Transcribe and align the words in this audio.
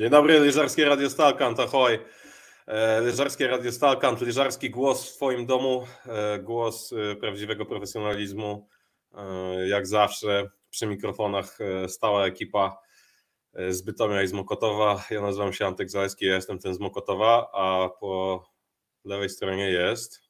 Dzień 0.00 0.10
dobry, 0.10 0.40
Lyżarskie 0.40 0.84
Radio 0.84 1.10
Stalkant, 1.10 1.60
ahoj. 1.60 1.98
E, 2.66 3.00
Lyżarskie 3.00 3.48
Radio 3.48 3.72
Stalkant, 3.72 4.20
lyżarski 4.20 4.70
głos 4.70 5.10
w 5.10 5.16
Twoim 5.16 5.46
domu, 5.46 5.86
e, 6.06 6.38
głos 6.38 6.92
e, 6.92 7.16
prawdziwego 7.16 7.66
profesjonalizmu. 7.66 8.68
Jak 9.66 9.86
zawsze 9.86 10.50
przy 10.70 10.86
mikrofonach 10.86 11.58
stała 11.88 12.26
ekipa 12.26 12.78
z 13.68 13.82
Bytomia 13.82 14.22
i 14.22 14.26
z 14.26 14.32
Mokotowa. 14.32 15.04
Ja 15.10 15.20
nazywam 15.20 15.52
się 15.52 15.66
Antek 15.66 15.90
Zaleski, 15.90 16.26
ja 16.26 16.34
jestem 16.34 16.58
ten 16.58 16.74
z 16.74 16.80
Mokotowa, 16.80 17.50
a 17.52 17.88
po 18.00 18.44
lewej 19.04 19.28
stronie 19.28 19.70
jest... 19.70 20.20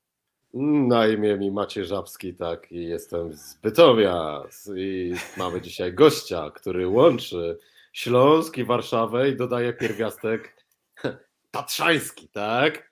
Na 0.88 1.08
imię 1.08 1.36
mi 1.36 1.50
Maciej 1.50 1.84
Żabski, 1.84 2.34
tak, 2.34 2.72
i 2.72 2.84
jestem 2.84 3.34
z 3.34 3.54
Bytomia 3.54 4.42
i 4.76 5.14
mamy 5.36 5.60
dzisiaj 5.60 5.94
gościa, 5.94 6.50
który 6.54 6.88
łączy 6.88 7.58
Śląsk 7.92 8.58
i 8.58 8.64
Warszawę 8.64 9.28
i 9.28 9.36
dodaje 9.36 9.72
pierwiastek 9.72 10.56
tatrzański, 11.50 12.28
tak? 12.28 12.90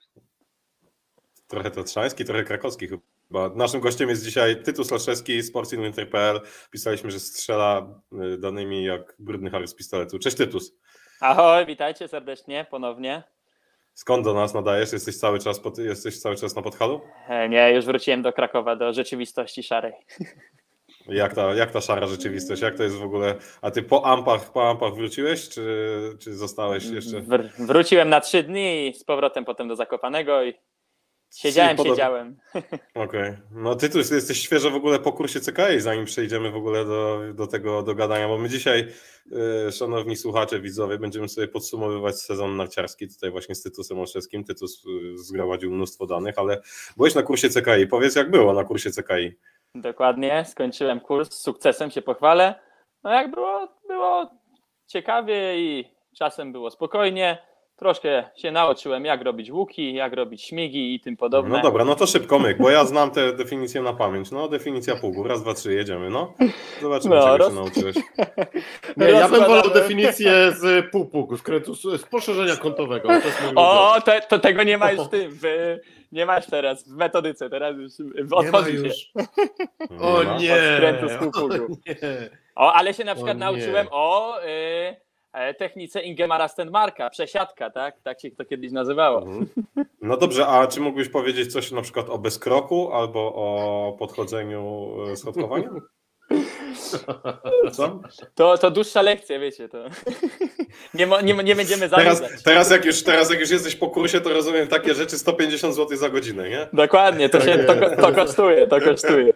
Trochę 1.47 1.71
tatrzański, 1.71 2.25
trochę 2.25 2.43
krakowski 2.43 2.87
chyba. 2.87 3.49
Naszym 3.55 3.79
gościem 3.79 4.09
jest 4.09 4.23
dzisiaj 4.23 4.63
Tytus 4.63 4.91
Laszewski, 4.91 5.43
sportsinwinter.pl. 5.43 6.41
Pisaliśmy, 6.71 7.11
że 7.11 7.19
strzela 7.19 8.01
y, 8.33 8.37
danymi 8.37 8.83
jak 8.83 9.15
brudny 9.19 9.49
Harry 9.49 9.67
z 9.67 9.75
pistoletu. 9.75 10.19
Cześć 10.19 10.37
Tytus. 10.37 10.75
Ahoj, 11.21 11.65
witajcie 11.65 12.07
serdecznie 12.07 12.65
ponownie. 12.71 13.23
Skąd 13.93 14.25
do 14.25 14.33
nas 14.33 14.53
nadajesz? 14.53 14.93
Jesteś 14.93 15.17
cały 15.17 15.39
czas, 15.39 15.59
pod, 15.59 15.77
jesteś 15.77 16.19
cały 16.19 16.35
czas 16.35 16.55
na 16.55 16.61
Podhalu? 16.61 17.01
E, 17.27 17.49
nie, 17.49 17.73
już 17.73 17.85
wróciłem 17.85 18.21
do 18.21 18.33
Krakowa, 18.33 18.75
do 18.75 18.93
rzeczywistości 18.93 19.63
szarej. 19.63 19.93
Jak 21.11 21.33
ta, 21.33 21.55
jak 21.55 21.71
ta 21.71 21.81
szara 21.81 22.07
rzeczywistość? 22.07 22.61
Jak 22.61 22.75
to 22.75 22.83
jest 22.83 22.95
w 22.95 23.03
ogóle? 23.03 23.35
A 23.61 23.71
ty 23.71 23.83
po 23.83 24.05
ampach, 24.05 24.51
po 24.51 24.69
ampach 24.69 24.93
wróciłeś, 24.93 25.49
czy, 25.49 25.65
czy 26.19 26.33
zostałeś 26.33 26.85
jeszcze? 26.85 27.21
Wr 27.21 27.49
wróciłem 27.59 28.09
na 28.09 28.21
trzy 28.21 28.43
dni 28.43 28.87
i 28.87 28.93
z 28.93 29.03
powrotem 29.03 29.45
potem 29.45 29.67
do 29.67 29.75
Zakopanego 29.75 30.43
i 30.43 30.53
siedziałem, 31.35 31.77
Podob... 31.77 31.93
siedziałem. 31.93 32.37
Okej. 32.95 33.03
Okay. 33.05 33.37
No 33.51 33.75
ty 33.75 33.89
tu 33.89 33.97
jesteś 33.97 34.39
świeżo 34.39 34.71
w 34.71 34.75
ogóle 34.75 34.99
po 34.99 35.13
kursie 35.13 35.39
CKI, 35.39 35.79
zanim 35.79 36.05
przejdziemy 36.05 36.51
w 36.51 36.55
ogóle 36.55 36.85
do, 36.85 37.21
do 37.33 37.47
tego 37.47 37.83
do 37.83 37.95
gadania, 37.95 38.27
bo 38.27 38.37
my 38.37 38.49
dzisiaj, 38.49 38.87
yy, 39.25 39.71
szanowni 39.71 40.15
słuchacze, 40.15 40.59
widzowie, 40.59 40.97
będziemy 40.97 41.29
sobie 41.29 41.47
podsumowywać 41.47 42.21
sezon 42.21 42.55
narciarski 42.55 43.07
tutaj 43.07 43.31
właśnie 43.31 43.55
z 43.55 43.63
Tytusem 43.63 43.99
Olszewskim. 43.99 44.43
Tytus 44.43 44.83
yy, 44.85 45.17
zgromadził 45.17 45.71
mnóstwo 45.71 46.05
danych, 46.05 46.39
ale 46.39 46.61
byłeś 46.97 47.15
na 47.15 47.23
kursie 47.23 47.49
CKI. 47.49 47.87
Powiedz, 47.89 48.15
jak 48.15 48.31
było 48.31 48.53
na 48.53 48.63
kursie 48.63 48.91
CKI? 48.91 49.35
Dokładnie, 49.75 50.45
skończyłem 50.45 50.99
kurs 50.99 51.31
z 51.31 51.41
sukcesem, 51.41 51.91
się 51.91 52.01
pochwalę. 52.01 52.55
No 53.03 53.13
jak 53.13 53.31
było, 53.31 53.67
było 53.87 54.31
ciekawie 54.87 55.59
i 55.59 55.95
czasem 56.17 56.51
było 56.51 56.71
spokojnie. 56.71 57.48
Troszkę 57.79 58.23
się 58.35 58.51
nauczyłem, 58.51 59.05
jak 59.05 59.21
robić 59.21 59.51
łuki, 59.51 59.93
jak 59.93 60.13
robić 60.13 60.43
śmigi 60.43 60.95
i 60.95 60.99
tym 60.99 61.17
podobne. 61.17 61.57
No 61.57 61.63
dobra, 61.63 61.85
no 61.85 61.95
to 61.95 62.07
szybko 62.07 62.39
myk, 62.39 62.57
bo 62.57 62.69
ja 62.69 62.85
znam 62.85 63.11
te 63.11 63.33
definicje 63.33 63.81
na 63.81 63.93
pamięć. 63.93 64.31
No, 64.31 64.47
definicja 64.47 64.95
pługu, 64.95 65.23
raz, 65.23 65.41
dwa, 65.43 65.53
trzy, 65.53 65.73
jedziemy, 65.73 66.09
no. 66.09 66.33
Zobaczymy, 66.81 67.15
no, 67.15 67.21
czego 67.21 67.37
roz... 67.37 67.49
się 67.49 67.55
nauczyłeś. 67.55 67.95
Nie, 68.97 69.05
ja 69.05 69.29
bym 69.29 69.39
wolał 69.39 69.69
definicję 69.69 70.31
z 70.51 70.91
półpługu, 70.91 71.37
z, 71.37 71.41
z 71.81 72.03
poszerzenia 72.03 72.55
kątowego. 72.55 73.09
o, 73.55 74.01
te, 74.05 74.21
to 74.21 74.39
tego 74.39 74.63
nie 74.63 74.77
ma 74.77 74.91
już 74.91 75.05
w 75.05 75.09
tym, 75.09 75.31
w, 75.31 75.77
nie 76.11 76.25
masz 76.25 76.45
teraz 76.45 76.89
w 76.89 76.95
metodyce, 76.95 77.49
teraz 77.49 77.75
już 77.77 77.91
odchodzi 78.31 78.75
już. 78.75 78.95
się. 78.95 79.09
O 80.01 80.23
nie! 80.23 80.53
Od 80.53 80.59
skrętu 80.75 81.09
z 81.09 81.15
półpługu. 81.15 81.77
O, 82.55 82.73
ale 82.73 82.93
się 82.93 83.03
na 83.03 83.15
przykład 83.15 83.35
o 83.35 83.39
nauczyłem 83.39 83.87
o... 83.91 84.37
Y 84.43 84.49
E, 84.89 85.08
technice 85.57 86.01
Ingemara 86.01 86.47
Stenmarka, 86.47 87.09
przesiadka, 87.09 87.69
tak? 87.69 88.01
Tak 88.01 88.21
się 88.21 88.31
to 88.31 88.45
kiedyś 88.45 88.71
nazywało. 88.71 89.21
Mhm. 89.21 89.47
No 90.01 90.17
dobrze, 90.17 90.47
a 90.47 90.67
czy 90.67 90.81
mógłbyś 90.81 91.09
powiedzieć 91.09 91.53
coś 91.53 91.71
na 91.71 91.81
przykład 91.81 92.09
o 92.09 92.17
bezkroku 92.17 92.93
albo 92.93 93.33
o 93.35 93.95
podchodzeniu 93.99 94.89
e, 95.11 95.15
schodkowaniu? 95.15 95.81
Co? 97.71 98.01
To, 98.35 98.57
to 98.57 98.71
dłuższa 98.71 99.01
lekcja, 99.01 99.39
wiecie, 99.39 99.69
to 99.69 99.85
nie, 100.93 101.07
nie, 101.23 101.33
nie 101.33 101.55
będziemy. 101.55 101.89
Teraz, 101.89 102.21
teraz, 102.43 102.71
jak 102.71 102.85
już, 102.85 103.03
teraz 103.03 103.29
jak 103.29 103.39
już 103.39 103.49
jesteś 103.49 103.75
po 103.75 103.89
kursie, 103.89 104.21
to 104.21 104.29
rozumiem 104.29 104.67
takie 104.67 104.95
rzeczy 104.95 105.17
150 105.17 105.75
zł 105.75 105.97
za 105.97 106.09
godzinę, 106.09 106.49
nie? 106.49 106.67
Dokładnie, 106.73 107.29
to, 107.29 107.41
się, 107.41 107.57
to, 107.57 107.95
to 107.95 108.11
kosztuje, 108.11 108.67
to 108.67 108.81
kosztuje. 108.81 109.33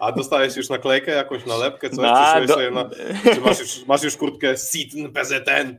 A 0.00 0.12
dostałeś 0.12 0.56
już 0.56 0.68
naklejkę, 0.68 1.12
jakąś 1.12 1.46
nalepkę, 1.46 1.90
coś? 1.90 1.96
Do... 2.46 2.70
na, 2.70 2.90
czy 3.34 3.40
masz 3.40 3.60
już, 3.60 3.86
masz 3.86 4.02
już 4.02 4.16
kurtkę 4.16 4.56
Sitn 4.56 5.08
PZN? 5.08 5.76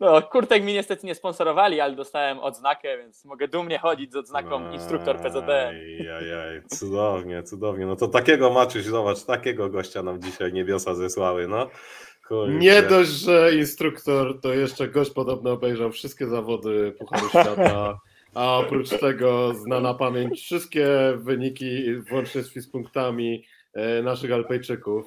No, 0.00 0.22
kurtek 0.22 0.64
mi 0.64 0.72
niestety 0.72 1.06
nie 1.06 1.14
sponsorowali, 1.14 1.80
ale 1.80 1.94
dostałem 1.94 2.38
odznakę, 2.38 2.98
więc 2.98 3.24
mogę 3.24 3.48
dumnie 3.48 3.78
chodzić 3.78 4.12
z 4.12 4.16
odznaką 4.16 4.72
instruktor 4.72 5.20
PZD. 5.20 5.68
Ajajaj, 5.68 6.62
cudownie, 6.66 7.42
cudownie. 7.42 7.86
No 7.86 7.96
to 7.96 8.08
takiego 8.08 8.50
Maciuś, 8.50 8.84
zobacz, 8.84 9.24
takiego 9.24 9.68
gościa 9.68 10.02
nam 10.02 10.22
dzisiaj 10.22 10.52
niebiosa 10.52 10.94
zesłały, 10.94 11.48
no. 11.48 11.66
Kurczę. 12.28 12.54
Nie 12.54 12.82
dość, 12.82 13.10
że 13.10 13.54
instruktor, 13.54 14.40
to 14.40 14.54
jeszcze 14.54 14.88
gość 14.88 15.10
podobno 15.10 15.52
obejrzał 15.52 15.92
wszystkie 15.92 16.26
zawody 16.26 16.92
Pucharu 16.98 17.28
Świata, 17.30 18.00
a 18.34 18.56
oprócz 18.56 18.88
tego 18.88 19.54
zna 19.54 19.80
na 19.80 19.94
pamięć 19.94 20.40
wszystkie 20.40 20.88
wyniki, 21.16 21.94
włącznie 21.94 22.42
z 22.42 22.68
punktami 22.68 23.44
e, 23.74 24.02
naszych 24.02 24.32
Alpejczyków. 24.32 25.06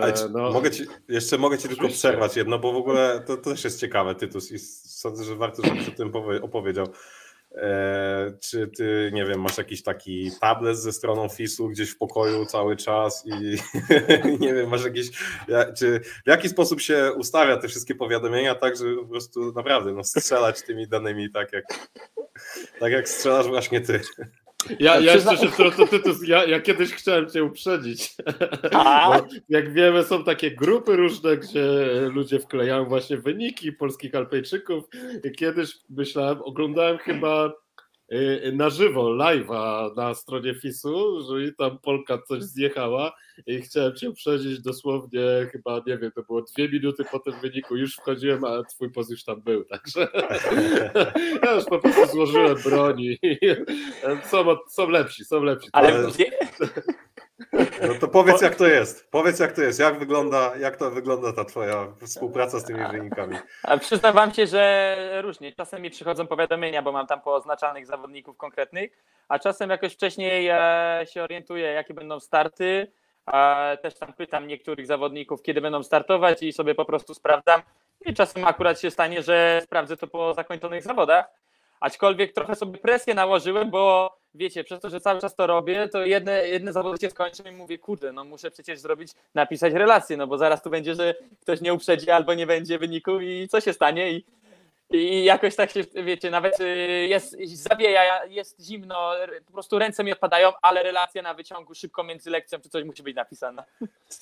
Także 0.00 0.28
no, 0.28 0.50
mogę 0.50 0.70
ci, 0.70 0.84
jeszcze 1.08 1.38
mogę 1.38 1.58
ci 1.58 1.68
tylko 1.68 1.88
przerwać 1.88 2.36
jedno, 2.36 2.58
bo 2.58 2.72
w 2.72 2.76
ogóle 2.76 3.22
to, 3.26 3.36
to 3.36 3.50
też 3.50 3.64
jest 3.64 3.80
ciekawe, 3.80 4.14
Tytus, 4.14 4.52
i 4.52 4.58
sądzę, 4.58 5.24
że 5.24 5.36
warto, 5.36 5.62
żebyś 5.66 5.88
o 5.88 5.92
tym 5.92 6.12
opowiedział. 6.42 6.86
E, 7.54 8.32
czy 8.40 8.68
ty, 8.68 9.10
nie 9.14 9.24
wiem, 9.24 9.40
masz 9.40 9.58
jakiś 9.58 9.82
taki 9.82 10.30
tablet 10.40 10.78
ze 10.78 10.92
stroną 10.92 11.28
FIS-u 11.28 11.68
gdzieś 11.68 11.90
w 11.90 11.98
pokoju 11.98 12.46
cały 12.46 12.76
czas 12.76 13.26
i 13.26 13.56
nie 14.40 14.54
wiem, 14.54 14.68
masz 14.68 14.84
jakiś, 14.84 15.10
czy 15.76 16.00
w 16.00 16.28
jaki 16.28 16.48
sposób 16.48 16.80
się 16.80 17.12
ustawia 17.16 17.56
te 17.56 17.68
wszystkie 17.68 17.94
powiadomienia 17.94 18.54
tak, 18.54 18.76
żeby 18.76 18.96
po 18.96 19.06
prostu 19.06 19.52
naprawdę 19.52 19.92
no, 19.92 20.04
strzelać 20.04 20.62
tymi 20.62 20.88
danymi 20.88 21.30
tak 21.30 21.52
jak, 21.52 21.64
tak 22.80 22.92
jak 22.92 23.08
strzelasz 23.08 23.46
właśnie 23.46 23.80
ty. 23.80 24.00
Ja, 24.80 25.00
ja 25.00 25.14
jeszcze 25.14 25.36
się 25.36 25.48
wtrącę, 25.48 25.86
Tytus, 25.86 26.28
ja, 26.28 26.44
ja 26.44 26.60
kiedyś 26.60 26.92
chciałem 26.92 27.30
cię 27.30 27.44
uprzedzić. 27.44 28.14
jak 29.48 29.72
wiemy, 29.72 30.04
są 30.04 30.24
takie 30.24 30.50
grupy 30.50 30.96
różne, 30.96 31.36
gdzie 31.36 31.64
ludzie 32.12 32.38
wklejają 32.40 32.84
właśnie 32.84 33.16
wyniki 33.16 33.72
polskich 33.72 34.14
Alpejczyków. 34.14 34.84
I 35.24 35.32
kiedyś 35.32 35.74
myślałem, 35.90 36.42
oglądałem 36.42 36.98
chyba 36.98 37.52
na 38.52 38.70
żywo, 38.70 39.16
live'a 39.16 39.96
na 39.96 40.14
stronie 40.14 40.54
FIS-u, 40.54 41.22
że 41.22 41.52
tam 41.52 41.78
Polka 41.78 42.18
coś 42.18 42.42
zjechała 42.42 43.12
i 43.46 43.62
chciałem 43.62 43.96
cię 43.96 44.10
uprzedzić 44.10 44.60
dosłownie 44.60 45.20
chyba, 45.52 45.82
nie 45.86 45.98
wiem, 45.98 46.12
to 46.12 46.22
było 46.22 46.42
dwie 46.42 46.68
minuty 46.68 47.04
po 47.12 47.18
tym 47.18 47.34
wyniku, 47.42 47.76
już 47.76 47.96
wchodziłem, 47.96 48.44
a 48.44 48.62
twój 48.62 48.90
poz 48.90 49.10
już 49.10 49.24
tam 49.24 49.40
był, 49.40 49.64
także 49.64 50.08
ja 51.42 51.54
już 51.54 51.64
po 51.64 51.78
prostu 51.78 52.06
złożyłem 52.06 52.56
broni. 52.64 53.18
Są, 54.30 54.56
są 54.68 54.88
lepsi, 54.88 55.24
są 55.24 55.42
lepsi. 55.42 55.68
Ale, 55.72 56.08
no 57.88 57.94
to 57.94 58.08
powiedz 58.08 58.42
jak 58.42 58.54
to 58.54 58.66
jest. 58.66 59.10
Powiedz 59.10 59.38
jak 59.38 59.52
to 59.52 59.62
jest. 59.62 59.80
Jak 59.80 59.98
wygląda, 59.98 60.56
jak 60.56 60.76
to 60.76 60.90
wygląda 60.90 61.32
ta 61.32 61.44
twoja 61.44 61.86
współpraca 62.06 62.60
z 62.60 62.64
tymi 62.64 62.88
wynikami? 62.88 63.36
A 63.62 63.76
przyznam 63.76 64.14
wam 64.14 64.34
się, 64.34 64.46
że 64.46 64.96
różnie. 65.22 65.52
Czasem 65.52 65.82
mi 65.82 65.90
przychodzą 65.90 66.26
powiadomienia, 66.26 66.82
bo 66.82 66.92
mam 66.92 67.06
tam 67.06 67.20
pooznaczanych 67.20 67.86
zawodników 67.86 68.36
konkretnych, 68.36 69.04
a 69.28 69.38
czasem 69.38 69.70
jakoś 69.70 69.92
wcześniej 69.92 70.48
e, 70.48 71.06
się 71.06 71.22
orientuję, 71.22 71.66
jakie 71.66 71.94
będą 71.94 72.20
starty. 72.20 72.92
Też 73.82 73.94
tam 73.94 74.12
pytam 74.12 74.46
niektórych 74.46 74.86
zawodników, 74.86 75.42
kiedy 75.42 75.60
będą 75.60 75.82
startować 75.82 76.42
i 76.42 76.52
sobie 76.52 76.74
po 76.74 76.84
prostu 76.84 77.14
sprawdzam. 77.14 77.62
I 78.06 78.14
czasem 78.14 78.44
akurat 78.44 78.80
się 78.80 78.90
stanie, 78.90 79.22
że 79.22 79.60
sprawdzę 79.64 79.96
to 79.96 80.06
po 80.06 80.34
zakończonych 80.34 80.82
zawodach. 80.82 81.26
Aczkolwiek 81.82 82.32
trochę 82.32 82.54
sobie 82.54 82.78
presję 82.78 83.14
nałożyłem, 83.14 83.70
bo 83.70 84.16
wiecie, 84.34 84.64
przez 84.64 84.80
to, 84.80 84.90
że 84.90 85.00
cały 85.00 85.20
czas 85.20 85.34
to 85.34 85.46
robię, 85.46 85.88
to 85.88 86.04
jedne, 86.04 86.48
jedne 86.48 86.72
zawody 86.72 86.98
się 87.00 87.10
skończą 87.10 87.44
i 87.44 87.52
mówię, 87.52 87.78
kurde, 87.78 88.12
no 88.12 88.24
muszę 88.24 88.50
przecież 88.50 88.80
zrobić, 88.80 89.12
napisać 89.34 89.72
relację, 89.72 90.16
no 90.16 90.26
bo 90.26 90.38
zaraz 90.38 90.62
tu 90.62 90.70
będzie, 90.70 90.94
że 90.94 91.14
ktoś 91.40 91.60
nie 91.60 91.74
uprzedzi 91.74 92.10
albo 92.10 92.34
nie 92.34 92.46
będzie 92.46 92.78
wyniku 92.78 93.20
i 93.20 93.48
co 93.48 93.60
się 93.60 93.72
stanie? 93.72 94.12
I 94.12 94.24
i 94.92 95.24
jakoś 95.24 95.56
tak 95.56 95.70
się, 95.70 95.84
wiecie, 96.04 96.30
nawet 96.30 96.60
y, 96.60 96.66
jest 97.08 97.36
zawieja, 97.40 98.24
jest 98.24 98.60
zimno, 98.60 99.12
po 99.46 99.52
prostu 99.52 99.78
ręce 99.78 100.04
mi 100.04 100.12
odpadają, 100.12 100.52
ale 100.62 100.82
relacja 100.82 101.22
na 101.22 101.34
wyciągu 101.34 101.74
szybko 101.74 102.04
między 102.04 102.30
lekcją 102.30 102.60
czy 102.60 102.68
coś 102.68 102.84
musi 102.84 103.02
być 103.02 103.16
napisana. 103.16 103.64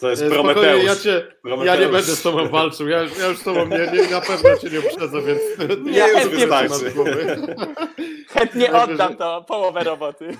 To 0.01 0.11
jest 0.11 0.25
Prometeusz. 0.29 0.85
Ja, 0.85 0.97
cię, 0.97 1.27
ja 1.65 1.77
nie 1.77 1.87
będę 1.87 2.03
z 2.03 2.23
tobą 2.23 2.49
walczył, 2.49 2.89
ja, 2.89 2.99
ja 2.99 3.27
już 3.27 3.39
z 3.39 3.43
tobą 3.43 3.67
nie, 3.67 3.79
nie, 3.79 4.11
na 4.11 4.21
pewno 4.21 4.57
cię 4.57 4.71
nie 4.71 4.81
uprzedzę, 4.81 5.23
więc 5.23 5.41
nie 5.85 5.99
ja 5.99 6.09
już 6.09 6.29
wystarczy. 6.29 6.93
Chętnie 8.29 8.73
oddam 8.73 9.17
to, 9.17 9.45
połowę 9.49 9.85
roboty. 9.85 10.37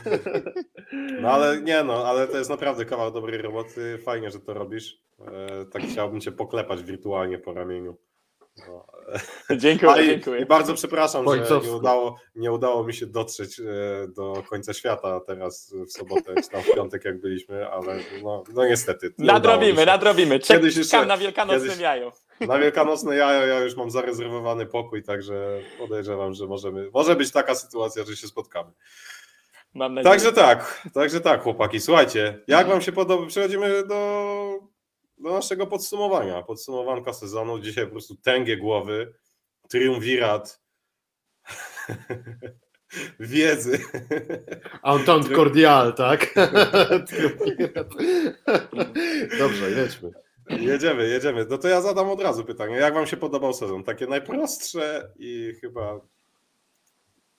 No 0.93 1.31
ale 1.31 1.61
nie 1.61 1.85
no, 1.85 2.07
ale 2.07 2.29
to 2.29 2.39
jest 2.39 2.51
naprawdę 2.51 2.85
kawał 2.85 3.11
dobrej 3.11 3.43
roboty, 3.43 3.99
fajnie, 4.05 4.31
że 4.31 4.41
to 4.41 4.55
robisz. 4.55 4.99
E, 5.21 5.65
tak 5.73 5.83
chciałbym 5.83 6.21
cię 6.21 6.33
poklepać 6.33 6.83
wirtualnie 6.83 7.39
po 7.39 7.55
ramieniu. 7.55 7.97
No. 8.69 8.85
Dziękuję, 9.57 9.93
A 9.93 10.01
i, 10.01 10.07
dziękuję. 10.07 10.41
I 10.41 10.47
bardzo 10.47 10.75
przepraszam, 10.75 11.25
że 11.29 11.61
nie 11.67 11.73
udało, 11.73 12.17
nie 12.37 12.53
udało 12.53 12.85
mi 12.85 12.95
się 12.95 13.07
dotrzeć 13.07 13.61
e, 13.61 13.65
do 14.09 14.43
końca 14.49 14.73
świata 14.73 15.21
teraz 15.27 15.75
w 15.87 15.93
sobotę, 15.93 16.35
czy 16.43 16.51
tam 16.51 16.63
w 16.63 16.75
piątek 16.75 17.05
jak 17.05 17.21
byliśmy, 17.21 17.69
ale 17.69 17.97
no, 18.23 18.45
no 18.55 18.67
niestety. 18.67 19.15
Nadrobimy, 19.19 19.87
nadrobimy. 19.87 20.39
Kiedyś 20.39 20.75
Czekam 20.75 20.79
jeszcze- 20.83 21.07
na 21.07 21.17
wielkanocnym 21.17 21.63
kiedyś- 21.71 21.81
jaju. 21.81 22.13
Na 22.41 22.59
wielkanocne 22.59 23.17
jajo 23.17 23.47
ja 23.47 23.61
już 23.61 23.77
mam 23.77 23.91
zarezerwowany 23.91 24.67
pokój, 24.67 25.03
także 25.03 25.59
podejrzewam, 25.79 26.35
że 26.35 26.47
możemy, 26.47 26.91
może 26.95 27.17
być 27.17 27.33
taka 27.33 27.55
sytuacja, 27.55 28.05
że 28.05 28.17
się 28.17 28.27
spotkamy. 28.27 28.71
Mam 29.75 29.95
nadzieję. 29.95 30.13
Także 30.15 30.33
tak, 30.33 30.89
także 30.95 31.21
tak, 31.21 31.43
chłopaki. 31.43 31.81
Słuchajcie, 31.81 32.39
jak 32.47 32.67
wam 32.69 32.81
się 32.83 32.93
podoba? 32.93 33.27
Przechodzimy 33.27 33.87
do, 33.87 34.70
do 35.21 35.31
naszego 35.31 35.67
podsumowania. 35.67 36.43
Podsumowanka 36.43 37.13
sezonu. 37.13 37.59
Dzisiaj 37.59 37.85
po 37.85 37.91
prostu 37.91 38.17
tęgie 38.17 38.57
głowy, 38.57 39.15
triumvirat 39.69 40.63
wiedzy. 43.21 43.79
Entente 44.83 45.35
cordial, 45.35 45.95
tak? 45.95 46.35
Dobrze, 49.39 49.71
jedźmy. 49.71 50.11
Jedziemy, 50.51 51.09
jedziemy. 51.09 51.47
No 51.51 51.59
to 51.59 51.69
ja 51.69 51.81
zadam 51.81 52.11
od 52.11 52.21
razu 52.21 52.45
pytanie. 52.45 52.77
Jak 52.77 52.95
wam 52.95 53.07
się 53.07 53.17
podobał 53.17 53.55
sezon? 53.55 53.85
Takie 53.85 54.07
najprostsze 54.07 55.13
i 55.19 55.55
chyba 55.61 56.01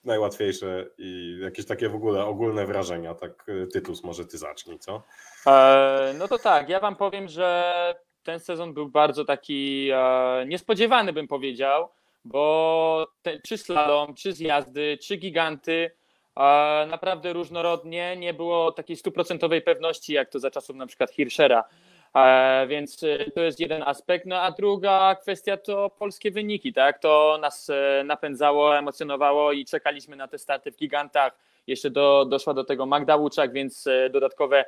najłatwiejsze 0.04 0.90
i 0.98 1.38
jakieś 1.42 1.66
takie 1.66 1.88
w 1.88 1.94
ogóle 1.94 2.24
ogólne 2.24 2.66
wrażenia. 2.66 3.14
Tak, 3.14 3.48
y, 3.48 3.66
Tytus, 3.66 4.04
może 4.04 4.26
ty 4.26 4.38
zacznij, 4.38 4.78
co? 4.78 5.02
E, 5.46 6.14
no 6.18 6.28
to 6.28 6.38
tak, 6.38 6.68
ja 6.68 6.80
wam 6.80 6.96
powiem, 6.96 7.28
że 7.28 7.74
ten 8.22 8.40
sezon 8.40 8.74
był 8.74 8.88
bardzo 8.88 9.24
taki 9.24 9.88
e, 9.94 10.44
niespodziewany, 10.46 11.12
bym 11.12 11.28
powiedział, 11.28 11.88
bo 12.24 13.06
te, 13.22 13.40
czy 13.40 13.58
slalom, 13.58 14.14
czy 14.14 14.32
zjazdy, 14.32 14.98
czy 15.02 15.16
giganty, 15.16 15.90
e, 16.36 16.86
naprawdę 16.90 17.32
różnorodnie, 17.32 18.16
nie 18.16 18.34
było 18.34 18.72
takiej 18.72 18.96
stuprocentowej 18.96 19.62
pewności, 19.62 20.12
jak 20.12 20.30
to 20.30 20.38
za 20.38 20.50
czasów 20.50 20.76
na 20.76 20.86
przykład 20.86 21.10
Hirschera. 21.10 21.64
Więc 22.68 23.00
to 23.34 23.40
jest 23.40 23.60
jeden 23.60 23.82
aspekt. 23.82 24.26
No 24.26 24.40
a 24.40 24.50
druga 24.50 25.14
kwestia 25.14 25.56
to 25.56 25.90
polskie 25.90 26.30
wyniki, 26.30 26.72
tak? 26.72 26.98
To 26.98 27.38
nas 27.40 27.70
napędzało, 28.04 28.78
emocjonowało 28.78 29.52
i 29.52 29.64
czekaliśmy 29.64 30.16
na 30.16 30.28
te 30.28 30.38
starty 30.38 30.72
w 30.72 30.76
gigantach. 30.76 31.38
Jeszcze 31.66 31.90
do, 31.90 32.24
doszła 32.24 32.54
do 32.54 32.64
tego 32.64 32.86
Magda 32.86 33.16
Łuczak, 33.16 33.52
więc 33.52 33.88
dodatkowe 34.10 34.64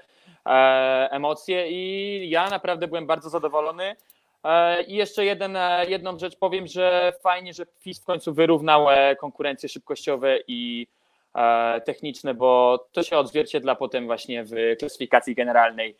emocje 1.10 1.70
i 1.70 2.30
ja 2.30 2.50
naprawdę 2.50 2.88
byłem 2.88 3.06
bardzo 3.06 3.30
zadowolony. 3.30 3.96
E, 4.44 4.82
I 4.82 4.94
jeszcze 4.94 5.24
jeden, 5.24 5.56
e, 5.56 5.84
jedną 5.88 6.18
rzecz 6.18 6.36
powiem, 6.36 6.66
że 6.66 7.12
fajnie, 7.22 7.52
że 7.54 7.66
FIS 7.80 8.00
w 8.00 8.04
końcu 8.04 8.34
wyrównał 8.34 8.90
e, 8.90 9.16
konkurencje 9.16 9.68
szybkościowe 9.68 10.38
i 10.48 10.86
e, 11.34 11.80
techniczne, 11.80 12.34
bo 12.34 12.78
to 12.92 13.02
się 13.02 13.16
odzwierciedla 13.18 13.74
potem 13.74 14.06
właśnie 14.06 14.44
w 14.44 14.52
klasyfikacji 14.78 15.34
generalnej. 15.34 15.96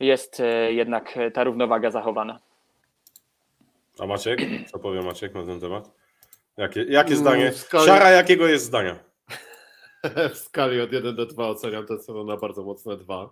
Jest 0.00 0.40
e, 0.40 0.72
jednak 0.72 1.16
e, 1.16 1.30
ta 1.30 1.44
równowaga 1.44 1.90
zachowana. 1.90 2.38
A 3.98 4.06
Maciek? 4.06 4.40
Co 4.72 4.78
powie 4.78 5.02
Maciek 5.02 5.34
na 5.34 5.46
ten 5.46 5.60
temat? 5.60 5.90
Jakie, 6.56 6.82
jakie 6.84 7.10
Mm, 7.12 7.20
zdanie? 7.20 7.52
skali- 7.52 7.86
Szara 7.86 8.10
jakiego 8.10 8.46
jest 8.46 8.64
zdania? 8.64 8.96
W 10.34 10.36
skali 10.38 10.80
od 10.80 10.92
1 10.92 11.16
do 11.16 11.26
2 11.26 11.48
oceniam 11.48 11.86
ten 11.86 11.98
sezon 11.98 12.26
na 12.26 12.36
bardzo 12.36 12.62
mocne 12.62 12.96
2. 12.96 13.30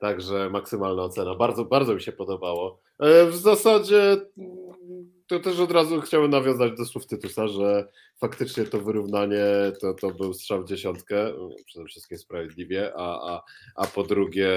Także 0.00 0.50
maksymalna 0.50 1.02
ocena. 1.02 1.34
Bardzo, 1.34 1.64
bardzo 1.64 1.94
mi 1.94 2.00
się 2.00 2.12
podobało. 2.12 2.80
E, 2.98 3.26
W 3.26 3.36
zasadzie 3.36 4.16
mm, 4.38 5.10
to 5.26 5.40
też 5.40 5.60
od 5.60 5.72
razu 5.72 6.00
chciałem 6.00 6.30
nawiązać 6.30 6.76
do 6.76 6.84
słów 6.84 7.06
Tytusa, 7.06 7.48
że 7.48 7.88
faktycznie 8.20 8.64
to 8.64 8.80
wyrównanie 8.80 9.44
to, 9.80 9.94
to 9.94 10.10
był 10.10 10.34
strzał 10.34 10.62
w 10.62 10.68
dziesiątkę, 10.68 11.32
przede 11.66 11.84
wszystkim 11.86 12.18
sprawiedliwie, 12.18 12.92
a, 12.96 13.32
a, 13.32 13.42
a 13.76 13.86
po 13.86 14.02
drugie 14.02 14.48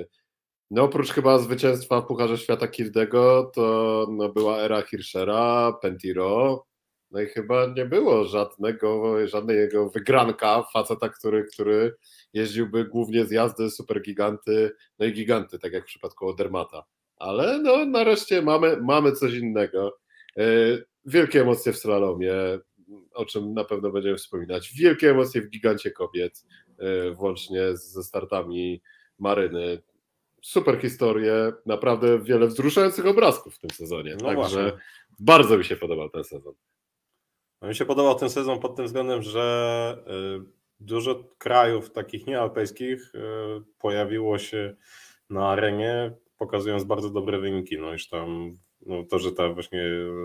e, 0.00 0.04
no 0.70 0.82
oprócz 0.82 1.10
chyba 1.10 1.38
zwycięstwa 1.38 2.00
w 2.00 2.06
Pucharze 2.06 2.38
Świata 2.38 2.68
Kildego, 2.68 3.50
to 3.54 4.06
no, 4.10 4.28
była 4.28 4.58
era 4.58 4.82
Hirschera, 4.82 5.72
Pentiro, 5.82 6.66
no 7.14 7.20
i 7.20 7.26
chyba 7.26 7.66
nie 7.66 7.84
było 7.84 8.24
żadnego, 8.24 9.14
żadnej 9.28 9.56
jego 9.56 9.90
wygranka, 9.90 10.62
faceta, 10.72 11.08
który, 11.08 11.44
który 11.44 11.94
jeździłby 12.32 12.84
głównie 12.84 13.24
z 13.24 13.30
jazdy, 13.30 13.70
supergiganty, 13.70 14.70
no 14.98 15.06
i 15.06 15.12
giganty, 15.12 15.58
tak 15.58 15.72
jak 15.72 15.82
w 15.84 15.86
przypadku 15.86 16.28
Odermata. 16.28 16.84
Ale 17.16 17.58
no 17.58 17.84
nareszcie 17.84 18.42
mamy, 18.42 18.76
mamy 18.80 19.12
coś 19.12 19.34
innego. 19.34 19.98
E, 20.38 20.44
Wielkie 21.06 21.40
emocje 21.40 21.72
w 21.72 21.78
slalomie, 21.78 22.32
o 23.14 23.24
czym 23.24 23.54
na 23.54 23.64
pewno 23.64 23.90
będziemy 23.90 24.16
wspominać. 24.16 24.72
Wielkie 24.78 25.10
emocje 25.10 25.42
w 25.42 25.50
gigancie 25.50 25.90
kobiet, 25.90 26.44
e, 26.78 27.10
włącznie 27.10 27.76
ze 27.76 28.02
startami 28.02 28.82
Maryny. 29.18 29.82
Super 30.42 30.80
historie, 30.80 31.52
naprawdę 31.66 32.22
wiele 32.22 32.46
wzruszających 32.46 33.06
obrazków 33.06 33.54
w 33.54 33.58
tym 33.58 33.70
sezonie. 33.70 34.16
No 34.20 34.26
Także 34.26 34.34
właśnie. 34.34 34.72
bardzo 35.18 35.58
mi 35.58 35.64
się 35.64 35.76
podobał 35.76 36.10
ten 36.10 36.24
sezon. 36.24 36.54
No 37.64 37.68
mi 37.68 37.74
się 37.74 37.84
podobał 37.84 38.14
ten 38.14 38.30
sezon 38.30 38.58
pod 38.58 38.76
tym 38.76 38.86
względem, 38.86 39.22
że 39.22 39.96
y, 40.40 40.50
dużo 40.80 41.24
krajów 41.38 41.90
takich 41.90 42.26
niealpejskich 42.26 43.14
y, 43.14 43.18
pojawiło 43.78 44.38
się 44.38 44.74
na 45.30 45.48
arenie, 45.48 46.12
pokazując 46.38 46.84
bardzo 46.84 47.10
dobre 47.10 47.38
wyniki. 47.38 47.78
No 47.78 47.92
już 47.92 48.08
tam 48.08 48.56
no 48.86 49.02
to, 49.02 49.18
że 49.18 49.32
ta 49.32 49.48
właśnie 49.48 49.82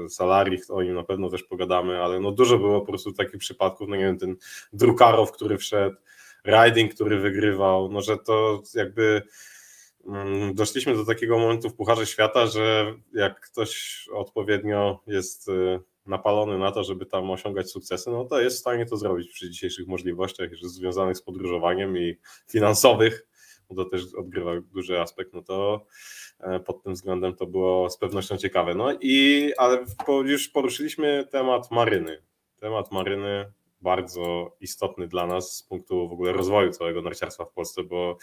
Salaris, 0.10 0.72
o 0.72 0.84
nim 0.84 0.96
na 0.96 1.04
pewno 1.04 1.30
też 1.30 1.44
pogadamy, 1.44 2.04
ale 2.04 2.20
no 2.20 2.32
dużo 2.32 2.58
było 2.58 2.80
po 2.82 2.88
prostu 2.88 3.14
takich 3.14 3.38
przypadków, 3.38 3.90
no 3.90 3.96
nie 3.96 4.06
wiem, 4.06 4.18
ten 4.18 4.36
Drukarow, 4.74 5.32
który 5.32 5.58
wszedł, 5.58 5.96
Riding, 6.46 6.96
który 6.96 7.20
wygrywał, 7.20 7.92
no 7.92 8.02
że 8.02 8.18
to 8.18 8.62
jakby 8.76 9.22
mm, 10.08 10.54
doszliśmy 10.56 10.96
do 10.96 11.06
takiego 11.06 11.38
momentu 11.38 11.70
w 11.70 11.76
Pucharze 11.76 12.06
Świata, 12.06 12.48
że 12.48 12.94
jak 13.14 13.40
ktoś 13.40 14.06
odpowiednio 14.14 15.00
jest 15.08 15.50
y, 15.50 15.80
napalony 16.10 16.58
na 16.58 16.72
to, 16.72 16.84
żeby 16.84 17.06
tam 17.06 17.32
osiągać 17.32 17.72
sukcesy, 17.72 18.12
no 18.12 18.26
to 18.26 18.42
jest 18.42 18.58
w 18.58 18.60
stanie 18.60 18.86
to 18.86 18.98
zrobić 18.98 19.32
przy 19.32 19.50
dzisiejszych 19.50 19.88
możliwościach 19.88 20.50
związanych 20.56 21.18
z 21.18 21.22
podróżowaniem 21.22 21.98
i 21.98 22.18
finansowych, 22.48 23.28
bo 23.70 23.76
to 23.84 23.90
też 23.90 24.02
odgrywa 24.18 24.52
duży 24.62 25.00
aspekt, 25.00 25.34
no 25.34 25.42
to 25.42 25.86
e, 26.40 26.60
pod 26.60 26.84
tym 26.84 26.94
względem 26.94 27.36
to 27.36 27.46
było 27.46 27.90
z 27.90 27.98
pewnością 27.98 28.38
ciekawe. 28.38 28.76
No 28.76 28.94
i 29.02 29.52
ale 29.58 29.86
już 30.26 30.50
poruszyliśmy 30.50 31.28
temat 31.32 31.72
maryny. 31.72 32.22
Temat 32.60 32.92
maryny 32.92 33.52
bardzo 33.82 34.56
istotny 34.62 35.08
dla 35.08 35.28
nas 35.28 35.56
z 35.56 35.64
punktu 35.64 36.10
w 36.10 36.12
ogóle 36.12 36.34
rozwoju 36.34 36.72
całego 36.72 37.02
narciarstwa 37.02 37.46
w 37.46 37.52
Polsce, 37.52 37.84
bo 37.84 38.18